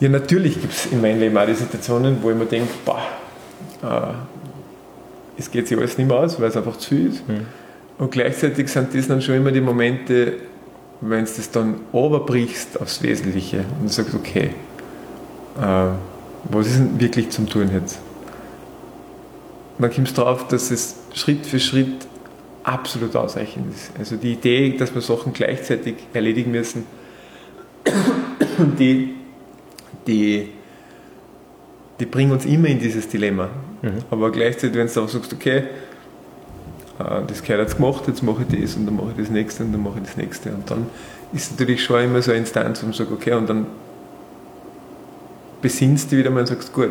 Ja, 0.00 0.08
natürlich 0.08 0.60
gibt 0.60 0.72
es 0.72 0.86
in 0.86 1.00
meinem 1.00 1.20
Leben 1.20 1.36
auch 1.38 1.46
die 1.46 1.54
Situationen, 1.54 2.18
wo 2.22 2.30
ich 2.30 2.36
mir 2.36 2.46
denke, 2.46 2.68
boah, 2.84 3.02
äh, 3.82 4.12
es 5.38 5.50
geht 5.50 5.68
sich 5.68 5.78
alles 5.78 5.96
nicht 5.96 6.06
mehr 6.06 6.16
aus, 6.18 6.40
weil 6.40 6.48
es 6.48 6.56
einfach 6.56 6.76
zu 6.76 6.90
viel 6.90 7.08
ist. 7.08 7.28
Mhm. 7.28 7.46
Und 7.98 8.10
gleichzeitig 8.10 8.68
sind 8.68 8.94
das 8.94 9.08
dann 9.08 9.22
schon 9.22 9.36
immer 9.36 9.52
die 9.52 9.60
Momente, 9.60 10.34
wenn 11.00 11.24
du 11.24 11.30
das 11.36 11.50
dann 11.50 11.76
überbrichst 11.92 12.80
aufs 12.80 13.02
Wesentliche 13.02 13.64
und 13.80 13.90
sagst, 13.90 14.14
okay, 14.14 14.50
äh, 15.60 15.88
was 16.44 16.66
ist 16.66 16.78
denn 16.78 17.00
wirklich 17.00 17.30
zum 17.30 17.48
Tun 17.48 17.70
jetzt? 17.72 17.98
dann 19.78 19.92
kommst 19.92 20.16
du 20.16 20.22
drauf, 20.22 20.48
dass 20.48 20.70
es 20.70 20.96
Schritt 21.16 21.46
für 21.46 21.58
Schritt 21.58 22.06
absolut 22.62 23.16
ausreichend 23.16 23.72
ist. 23.74 23.90
Also 23.98 24.16
die 24.16 24.34
Idee, 24.34 24.76
dass 24.76 24.94
wir 24.94 25.00
Sachen 25.00 25.32
gleichzeitig 25.32 25.94
erledigen 26.12 26.50
müssen, 26.50 26.84
die, 28.78 29.14
die, 30.06 30.48
die 31.98 32.06
bringen 32.06 32.32
uns 32.32 32.44
immer 32.44 32.68
in 32.68 32.78
dieses 32.78 33.08
Dilemma. 33.08 33.48
Mhm. 33.82 33.98
Aber 34.10 34.30
gleichzeitig, 34.30 34.76
wenn 34.76 34.88
du 34.88 35.00
auch 35.00 35.08
sagst, 35.08 35.32
okay, 35.32 35.64
äh, 36.98 37.22
das 37.26 37.42
gehört 37.42 37.62
jetzt 37.62 37.76
gemacht, 37.76 38.04
jetzt 38.08 38.22
mache 38.22 38.44
ich 38.48 38.60
das 38.60 38.74
und 38.76 38.86
dann 38.86 38.96
mache 38.96 39.12
ich 39.12 39.16
das 39.16 39.30
nächste 39.30 39.64
und 39.64 39.72
dann 39.72 39.82
mache 39.82 39.98
ich 39.98 40.04
das 40.04 40.16
nächste. 40.16 40.50
Und 40.50 40.70
dann 40.70 40.86
ist 41.32 41.52
natürlich 41.52 41.82
schon 41.82 42.02
immer 42.02 42.20
so 42.20 42.30
eine 42.30 42.40
Instanz, 42.40 42.82
wo 42.82 42.86
man 42.86 42.94
sagt, 42.94 43.10
okay, 43.10 43.32
und 43.32 43.48
dann 43.48 43.66
besinnst 45.62 46.12
du 46.12 46.16
wieder 46.16 46.30
mal 46.30 46.40
und 46.40 46.46
sagst, 46.46 46.72
gut, 46.72 46.90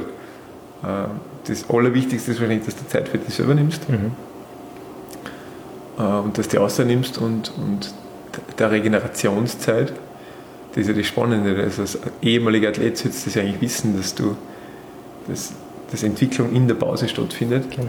äh, 0.84 1.08
das 1.48 1.70
Allerwichtigste 1.70 2.32
ist 2.32 2.40
wahrscheinlich, 2.40 2.66
dass 2.66 2.76
du 2.76 2.88
Zeit 2.88 3.10
für 3.10 3.18
dich 3.18 3.34
selber 3.34 3.56
nimmst 3.56 3.90
mhm. 3.90 4.12
Äh, 5.98 6.02
und 6.02 6.38
dass 6.38 6.50
du 6.50 6.60
außer 6.60 6.84
nimmst 6.84 7.18
und, 7.18 7.54
und 7.58 7.94
der 8.60 8.70
Regenerationszeit, 8.70 9.94
das 10.72 10.82
ist 10.82 10.88
ja 10.90 10.94
das 10.94 11.06
Spannende. 11.06 11.56
Also 11.64 11.84
als 11.84 11.98
ehemaliger 12.22 12.68
Athlet 12.68 12.98
solltest 12.98 13.26
du 13.26 13.30
das 13.30 13.36
ja 13.36 13.42
eigentlich 13.44 13.62
wissen, 13.62 13.96
dass 13.96 14.14
du 14.14 14.36
dass, 15.28 15.54
dass 15.92 16.04
Entwicklung 16.04 16.54
in 16.54 16.68
der 16.68 16.76
Pause 16.76 17.08
stattfindet. 17.08 17.72
Genau. 17.72 17.88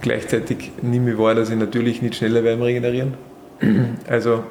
Gleichzeitig 0.00 0.72
nehme 0.82 1.12
ich 1.12 1.18
wahr, 1.18 1.34
dass 1.34 1.50
ich 1.50 1.56
natürlich 1.56 2.02
nicht 2.02 2.16
schneller 2.16 2.42
werde 2.44 2.64
Regenerieren. 2.64 3.14
Also 4.08 4.44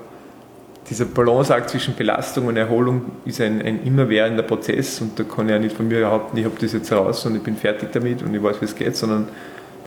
dieser 0.89 1.05
Balanceakt 1.05 1.69
zwischen 1.69 1.95
Belastung 1.95 2.47
und 2.47 2.57
Erholung 2.57 3.03
ist 3.25 3.39
ein, 3.39 3.61
ein 3.61 3.83
immerwährender 3.83 4.43
Prozess 4.43 4.99
und 4.99 5.17
da 5.17 5.23
kann 5.23 5.47
ich 5.47 5.55
auch 5.55 5.59
nicht 5.59 5.75
von 5.75 5.87
mir 5.87 5.99
behaupten, 5.99 6.37
ich 6.37 6.45
habe 6.45 6.55
das 6.59 6.73
jetzt 6.73 6.91
raus 6.91 7.25
und 7.25 7.35
ich 7.35 7.43
bin 7.43 7.55
fertig 7.55 7.89
damit 7.91 8.23
und 8.23 8.33
ich 8.33 8.41
weiß, 8.41 8.61
wie 8.61 8.65
es 8.65 8.75
geht, 8.75 8.95
sondern 8.95 9.27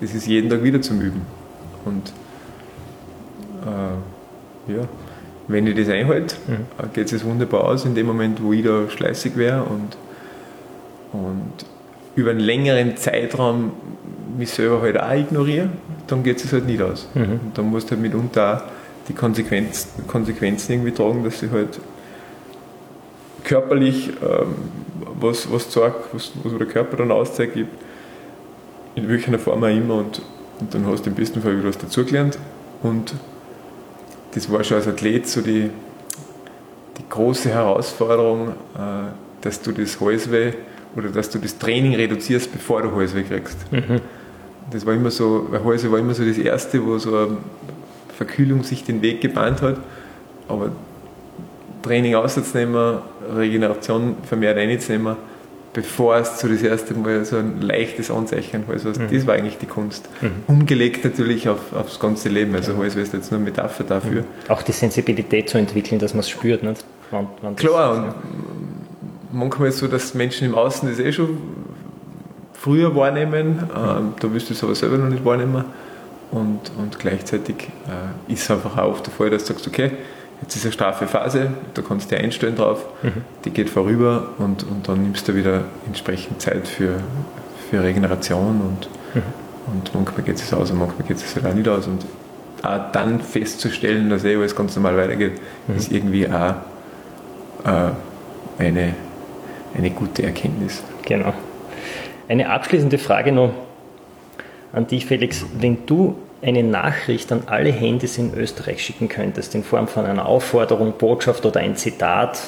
das 0.01 0.15
ist 0.15 0.27
jeden 0.27 0.49
Tag 0.49 0.63
wieder 0.63 0.81
zum 0.81 1.01
Üben. 1.01 1.23
Und 1.85 2.13
äh, 3.67 4.73
ja, 4.73 4.89
wenn 5.49 5.67
ich 5.67 5.77
das 5.77 5.89
einhalte, 5.89 6.37
mhm. 6.47 6.55
Äh, 6.79 6.89
geht 6.93 7.13
es 7.13 7.25
wunderbar 7.25 7.65
aus 7.65 7.85
in 7.85 7.95
dem 7.95 8.07
Moment, 8.07 8.43
wo 8.43 8.53
ich 8.53 8.65
da 8.65 8.89
schleißig 8.89 9.37
wäre 9.37 9.65
und, 9.65 9.97
und 11.13 11.67
über 12.17 12.31
einen 12.31 12.41
längeren 12.41 12.97
Zeitraum 12.97 13.73
mich 14.39 14.51
selber 14.51 14.81
halt 14.81 15.01
auch 15.01 15.13
ignoriere, 15.13 15.69
dann 16.07 16.23
geht 16.23 16.43
es 16.43 16.53
halt 16.53 16.67
nicht 16.67 16.81
aus. 16.81 17.09
Mhm. 17.15 17.23
Und 17.23 17.59
dann 17.59 17.71
musst 17.71 17.89
du 17.89 17.93
halt 17.93 18.03
mitunter 18.03 18.59
auch 18.59 18.74
die 19.09 19.15
Konsequenz, 19.15 19.89
Konsequenzen 20.07 20.73
irgendwie 20.73 20.93
tragen, 20.93 21.25
dass 21.25 21.41
sie 21.41 21.51
halt 21.51 21.81
körperlich 23.45 24.09
ähm, 24.09 24.55
was, 25.21 25.51
was 25.53 25.71
zeigt, 25.71 25.97
was, 26.13 26.33
was 26.43 26.59
der 26.59 26.67
Körper 26.67 26.97
dann 26.97 27.13
auszeigt, 27.13 27.57
in 27.57 29.09
welcher 29.09 29.39
Form 29.39 29.63
auch 29.65 29.69
immer 29.69 29.97
und, 29.97 30.23
und 30.61 30.75
dann 30.75 30.87
hast 30.87 31.05
du 31.05 31.11
im 31.11 31.17
besten 31.17 31.43
Fall 31.43 31.59
wieder 31.59 31.69
was 31.69 31.79
dazugelernt 31.79 32.39
und 32.83 33.15
das 34.35 34.51
war 34.51 34.65
schon 34.65 34.79
als 34.79 34.89
Athlet 34.89 35.29
so 35.29 35.41
die, 35.43 35.71
die 36.99 37.09
große 37.09 37.51
Herausforderung, 37.51 38.49
äh, 38.49 38.53
dass 39.43 39.61
du 39.61 39.73
das 39.73 40.01
Halsweh 40.01 40.53
oder 40.97 41.09
dass 41.09 41.31
du 41.31 41.39
das 41.39 41.59
Training 41.59 41.95
reduzierst, 41.95 42.53
bevor 42.53 42.83
du 42.83 42.95
Halsweh 42.95 43.23
kriegst. 43.23 43.71
Mhm. 43.73 44.01
Das 44.71 44.87
war 44.87 44.95
immer 44.95 45.11
so, 45.11 45.47
weil 45.51 45.63
Halsweh 45.63 45.91
war 45.91 45.99
immer 45.99 46.15
so 46.15 46.25
das 46.25 46.39
Erste, 46.39 46.85
wo 46.85 46.99
so 46.99 47.17
eine 47.17 47.37
Verkühlung 48.17 48.63
sich 48.63 48.85
den 48.85 49.03
Weg 49.03 49.21
gebahnt 49.21 49.63
hat. 49.63 49.77
Aber 50.49 50.71
Training 51.83 52.15
auszunehmen, 52.15 52.99
Regeneration 53.37 54.17
vermehrt 54.27 54.59
einzunehmen, 54.59 55.17
bevor 55.73 56.17
es 56.17 56.39
zu 56.39 56.49
das 56.49 56.63
erste 56.63 56.95
Mal 56.95 57.25
so 57.25 57.37
ein 57.37 57.61
leichtes 57.61 58.11
Anzeichen 58.11 58.65
also 58.71 58.89
mhm. 58.91 59.09
das 59.11 59.27
war 59.27 59.35
eigentlich 59.35 59.59
die 59.59 59.67
Kunst. 59.67 60.09
Mhm. 60.21 60.31
Umgelegt 60.47 61.05
natürlich 61.05 61.49
auf, 61.49 61.73
aufs 61.75 62.01
ganze 62.01 62.29
Leben. 62.29 62.55
Also 62.55 62.77
Hals 62.79 62.97
wäre 62.97 63.07
jetzt 63.07 63.31
nur 63.31 63.39
eine 63.39 63.45
Metapher 63.45 63.85
dafür. 63.85 64.23
Mhm. 64.23 64.27
Auch 64.49 64.63
die 64.63 64.73
Sensibilität 64.73 65.49
zu 65.51 65.59
entwickeln, 65.59 65.99
dass 65.99 66.15
man 66.15 66.21
es 66.21 66.31
spürt. 66.31 66.63
Nicht? 66.63 66.85
Wann, 67.11 67.29
wann 67.43 67.57
Klar, 67.57 67.97
und 67.97 68.05
ja. 68.05 68.15
manchmal 69.33 69.69
ist 69.69 69.75
es 69.75 69.81
so, 69.81 69.89
dass 69.89 70.15
Menschen 70.15 70.49
im 70.49 70.55
Außen 70.55 70.89
das 70.89 70.99
eh 70.99 71.13
schon 71.13 71.39
früher 72.55 72.95
wahrnehmen. 72.97 73.69
Ähm, 73.77 74.15
da 74.19 74.33
wirst 74.33 74.49
du 74.49 74.55
es 74.55 74.65
aber 74.65 74.75
selber 74.75 74.97
noch 74.97 75.11
nicht 75.11 75.25
wahrnehmen. 75.25 75.65
Und, 76.35 76.73
und 76.77 76.99
gleichzeitig 76.99 77.69
äh, 77.87 78.33
ist 78.33 78.43
es 78.43 78.51
einfach 78.51 78.77
auch 78.77 78.91
oft 78.91 79.07
der 79.07 79.15
Fall, 79.15 79.31
dass 79.31 79.45
du 79.45 79.53
sagst, 79.53 79.69
okay, 79.69 79.93
jetzt 80.43 80.57
ist 80.57 80.65
eine 80.65 80.73
straffe 80.73 81.07
Phase, 81.07 81.53
da 81.75 81.83
kannst 81.83 82.11
du 82.11 82.17
dich 82.17 82.25
einstellen 82.25 82.57
drauf, 82.57 82.87
mhm. 83.03 83.23
die 83.45 83.51
geht 83.51 83.71
vorüber 83.71 84.31
und, 84.39 84.65
und 84.65 84.89
dann 84.89 85.05
nimmst 85.05 85.29
du 85.29 85.37
wieder 85.37 85.63
entsprechend 85.87 86.43
Zeit 86.43 86.67
für, 86.67 86.97
für 87.71 87.85
Regeneration 87.85 88.61
und, 88.61 88.89
mhm. 89.15 89.23
und 89.73 89.95
manchmal 89.95 90.25
geht 90.25 90.37
es 90.37 90.53
aus 90.53 90.73
und 90.73 90.81
manchmal 90.81 91.07
geht 91.07 91.19
es 91.19 91.37
halt 91.37 91.47
auch 91.47 91.55
nicht 91.55 91.69
aus. 91.69 91.87
Und 91.87 92.05
auch 92.65 92.91
dann 92.91 93.21
festzustellen, 93.21 94.11
dass 94.11 94.25
eh 94.25 94.35
alles 94.35 94.57
ganz 94.57 94.75
normal 94.75 94.97
weitergeht, 94.97 95.41
mhm. 95.69 95.77
ist 95.77 95.93
irgendwie 95.93 96.27
auch 96.27 96.55
äh, 97.65 97.93
eine, 98.59 98.95
eine 99.77 99.91
gute 99.91 100.25
Erkenntnis. 100.25 100.83
Genau. 101.05 101.33
Eine 102.27 102.51
abschließende 102.51 102.99
Frage 102.99 103.31
noch 103.31 103.53
an 104.73 104.89
dich, 104.89 105.07
Felix. 105.07 105.47
Wenn 105.61 105.87
du 105.87 106.17
eine 106.45 106.63
Nachricht 106.63 107.33
an 107.33 107.45
alle 107.47 107.71
Handys 107.71 108.19
in 108.19 108.35
Österreich 108.35 108.85
schicken 108.85 109.09
könntest, 109.09 109.55
in 109.55 109.65
Form 109.65 109.89
von 109.89 110.05
einer 110.05 110.27
Aufforderung, 110.27 110.93
Botschaft 110.99 111.47
oder 111.47 111.61
ein 111.61 111.77
Zitat, 111.77 112.39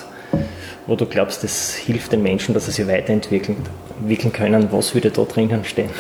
wo 0.87 0.97
du 0.97 1.07
glaubst, 1.07 1.43
das 1.43 1.75
hilft 1.75 2.13
den 2.13 2.23
Menschen, 2.23 2.55
dass 2.55 2.67
sie 2.67 2.73
sich 2.73 2.87
weiterentwickeln 2.87 3.57
entwickeln 4.01 4.33
können, 4.33 4.69
was 4.73 4.95
würde 4.95 5.11
da 5.11 5.25
drinnen 5.25 5.65
stehen? 5.65 5.91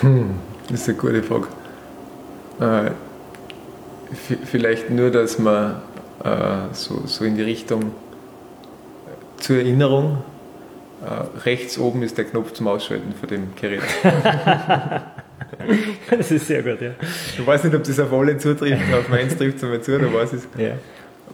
Hm, 0.00 0.30
das 0.68 0.82
ist 0.82 0.88
eine 0.88 0.98
gute 0.98 1.22
Frage. 1.22 1.46
Äh, 2.60 2.90
vielleicht 4.44 4.90
nur, 4.90 5.10
dass 5.10 5.38
man 5.38 5.82
äh, 6.24 6.72
so, 6.72 7.02
so 7.06 7.24
in 7.24 7.36
die 7.36 7.42
Richtung 7.42 7.92
zur 9.38 9.56
Erinnerung, 9.56 10.18
äh, 11.04 11.40
rechts 11.44 11.78
oben 11.78 12.02
ist 12.02 12.18
der 12.18 12.24
Knopf 12.24 12.52
zum 12.52 12.68
Ausschalten 12.68 13.12
von 13.12 13.28
dem 13.28 13.54
Gerät. 13.60 13.82
das 16.10 16.30
ist 16.30 16.46
sehr 16.46 16.62
gut, 16.62 16.80
ja. 16.80 16.90
Ich 17.38 17.46
weiß 17.46 17.64
nicht, 17.64 17.74
ob 17.74 17.84
das 17.84 17.98
auf 18.00 18.12
alle 18.12 18.36
zutrifft, 18.38 18.82
auf 18.94 19.08
meins 19.08 19.36
trifft 19.36 19.58
es 19.58 19.64
einmal 19.64 19.80
zu, 19.80 19.98
da 19.98 20.12
weiß 20.12 20.32
ich 20.34 20.60
ja. 20.60 20.72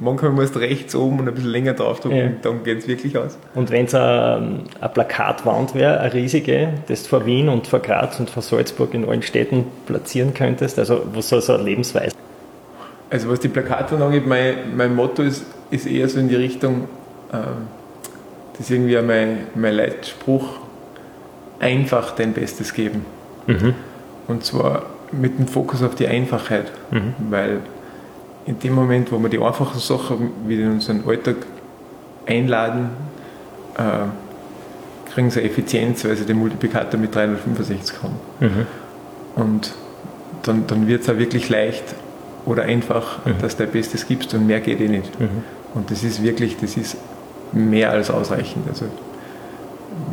Manchmal 0.00 0.30
musst 0.30 0.54
du 0.54 0.60
rechts 0.60 0.94
oben 0.94 1.18
und 1.18 1.28
ein 1.28 1.34
bisschen 1.34 1.50
länger 1.50 1.72
draufdrücken, 1.72 2.18
ja. 2.18 2.30
dann 2.42 2.62
geht 2.62 2.78
es 2.78 2.88
wirklich 2.88 3.18
aus. 3.18 3.36
Und 3.56 3.70
wenn 3.70 3.86
es 3.86 3.94
eine, 3.94 4.60
Plakatwand 4.94 5.74
wäre, 5.74 5.98
eine 5.98 6.12
riesige, 6.14 6.68
das 6.86 7.02
du 7.02 7.08
vor 7.08 7.26
Wien 7.26 7.48
und 7.48 7.66
vor 7.66 7.80
Graz 7.80 8.20
und 8.20 8.30
vor 8.30 8.42
Salzburg 8.42 8.94
in 8.94 9.08
allen 9.08 9.22
Städten 9.22 9.64
platzieren 9.86 10.34
könntest, 10.34 10.78
also 10.78 11.04
was 11.12 11.28
soll 11.28 11.42
so 11.42 11.54
eine 11.54 11.64
Lebensweise? 11.64 12.14
Also 13.10 13.28
was 13.28 13.40
die 13.40 13.48
Plakatwand 13.48 14.00
angeht, 14.02 14.26
mein, 14.26 14.76
mein 14.76 14.94
Motto 14.94 15.22
ist, 15.22 15.44
ist 15.70 15.86
eher 15.86 16.08
so 16.08 16.20
in 16.20 16.28
die 16.28 16.36
Richtung, 16.36 16.84
äh, 17.32 17.38
das 18.52 18.60
ist 18.60 18.70
irgendwie 18.70 19.00
mein, 19.02 19.46
mein 19.56 19.74
Leitspruch, 19.74 20.60
einfach 21.58 22.12
dein 22.12 22.34
Bestes 22.34 22.72
geben. 22.72 23.04
Mhm. 23.46 23.74
Und 24.28 24.44
zwar 24.44 24.82
mit 25.10 25.38
dem 25.38 25.48
Fokus 25.48 25.82
auf 25.82 25.94
die 25.94 26.06
Einfachheit, 26.06 26.70
mhm. 26.90 27.14
weil 27.30 27.60
in 28.46 28.58
dem 28.58 28.74
Moment, 28.74 29.10
wo 29.10 29.18
wir 29.18 29.28
die 29.28 29.38
einfachen 29.38 29.80
Sachen 29.80 30.30
wieder 30.46 30.64
in 30.64 30.72
unseren 30.72 31.02
Alltag 31.06 31.36
einladen, 32.26 32.90
äh, 33.76 35.12
kriegen 35.12 35.30
sie 35.30 35.42
Effizienz, 35.42 36.04
weil 36.04 36.16
sie 36.16 36.24
den 36.24 36.38
Multiplikator 36.38 37.00
mit 37.00 37.14
365 37.14 37.96
haben. 38.02 38.14
Mhm. 38.40 38.66
Und 39.42 39.74
dann, 40.42 40.66
dann 40.66 40.86
wird 40.86 41.02
es 41.02 41.08
auch 41.08 41.18
wirklich 41.18 41.48
leicht 41.48 41.94
oder 42.44 42.62
einfach, 42.62 43.24
mhm. 43.24 43.34
dass 43.40 43.56
du 43.56 43.64
dein 43.64 43.72
Bestes 43.72 44.06
gibst 44.06 44.32
und 44.34 44.46
mehr 44.46 44.60
geht 44.60 44.80
eh 44.80 44.88
nicht. 44.88 45.18
Mhm. 45.18 45.42
Und 45.74 45.90
das 45.90 46.02
ist 46.02 46.22
wirklich, 46.22 46.56
das 46.58 46.76
ist 46.76 46.96
mehr 47.52 47.90
als 47.90 48.10
ausreichend. 48.10 48.68
Also 48.68 48.86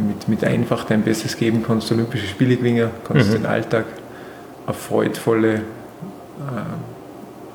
mit, 0.08 0.28
mit 0.28 0.44
einfach 0.44 0.86
dein 0.86 1.04
Bestes 1.04 1.38
geben 1.38 1.64
kannst 1.66 1.90
du 1.90 1.96
Olympische 1.96 2.28
Spiele 2.28 2.58
gewinnen, 2.58 2.90
kannst 3.08 3.30
mhm. 3.30 3.34
den 3.34 3.46
Alltag 3.46 3.86
auf 4.66 4.78
freudvolle, 4.78 5.56
äh, 5.56 5.60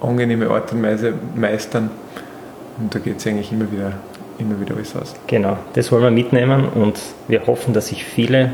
angenehme 0.04 0.50
Art 0.50 0.72
und 0.72 0.82
Weise 0.82 1.14
meistern. 1.34 1.90
Und 2.78 2.94
da 2.94 2.98
geht 2.98 3.18
es 3.18 3.26
eigentlich 3.26 3.52
immer 3.52 3.70
wieder, 3.70 3.92
immer 4.38 4.58
wieder 4.60 4.74
alles 4.74 4.96
aus. 4.96 5.14
Genau, 5.26 5.58
das 5.74 5.92
wollen 5.92 6.02
wir 6.02 6.10
mitnehmen 6.10 6.68
und 6.68 7.00
wir 7.28 7.46
hoffen, 7.46 7.74
dass 7.74 7.88
sich 7.88 8.04
viele 8.04 8.52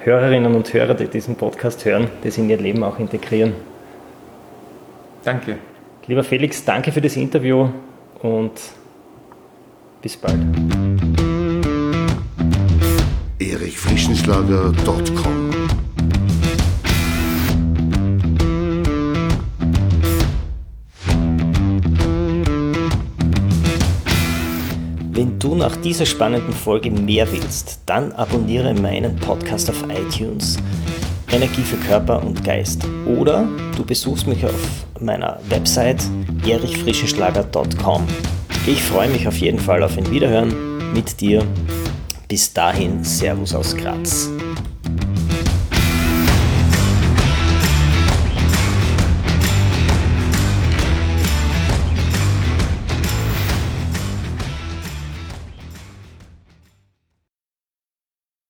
Hörerinnen 0.00 0.54
und 0.54 0.72
Hörer, 0.72 0.94
die 0.94 1.08
diesen 1.08 1.36
Podcast 1.36 1.84
hören, 1.86 2.08
das 2.22 2.36
in 2.36 2.50
ihr 2.50 2.58
Leben 2.58 2.84
auch 2.84 2.98
integrieren. 2.98 3.54
Danke. 5.24 5.56
Lieber 6.06 6.22
Felix, 6.22 6.64
danke 6.64 6.92
für 6.92 7.00
das 7.00 7.16
Interview 7.16 7.68
und 8.20 8.52
bis 10.02 10.18
bald. 10.18 10.36
erichfrischenschlager.com 13.38 15.43
du 25.44 25.54
nach 25.54 25.76
dieser 25.76 26.06
spannenden 26.06 26.54
Folge 26.54 26.90
mehr 26.90 27.30
willst, 27.30 27.80
dann 27.84 28.12
abonniere 28.12 28.72
meinen 28.72 29.14
Podcast 29.16 29.68
auf 29.68 29.84
iTunes 29.90 30.56
Energie 31.30 31.60
für 31.60 31.76
Körper 31.76 32.24
und 32.24 32.42
Geist. 32.42 32.86
Oder 33.06 33.46
du 33.76 33.84
besuchst 33.84 34.26
mich 34.26 34.42
auf 34.42 34.54
meiner 35.00 35.38
Website 35.50 36.02
erichfrischeschlager.com. 36.46 38.06
Ich 38.66 38.82
freue 38.82 39.10
mich 39.10 39.28
auf 39.28 39.36
jeden 39.36 39.58
Fall 39.58 39.82
auf 39.82 39.98
ein 39.98 40.10
Wiederhören 40.10 40.54
mit 40.94 41.20
dir. 41.20 41.44
Bis 42.26 42.50
dahin, 42.50 43.04
Servus 43.04 43.54
aus 43.54 43.76
Graz. 43.76 44.30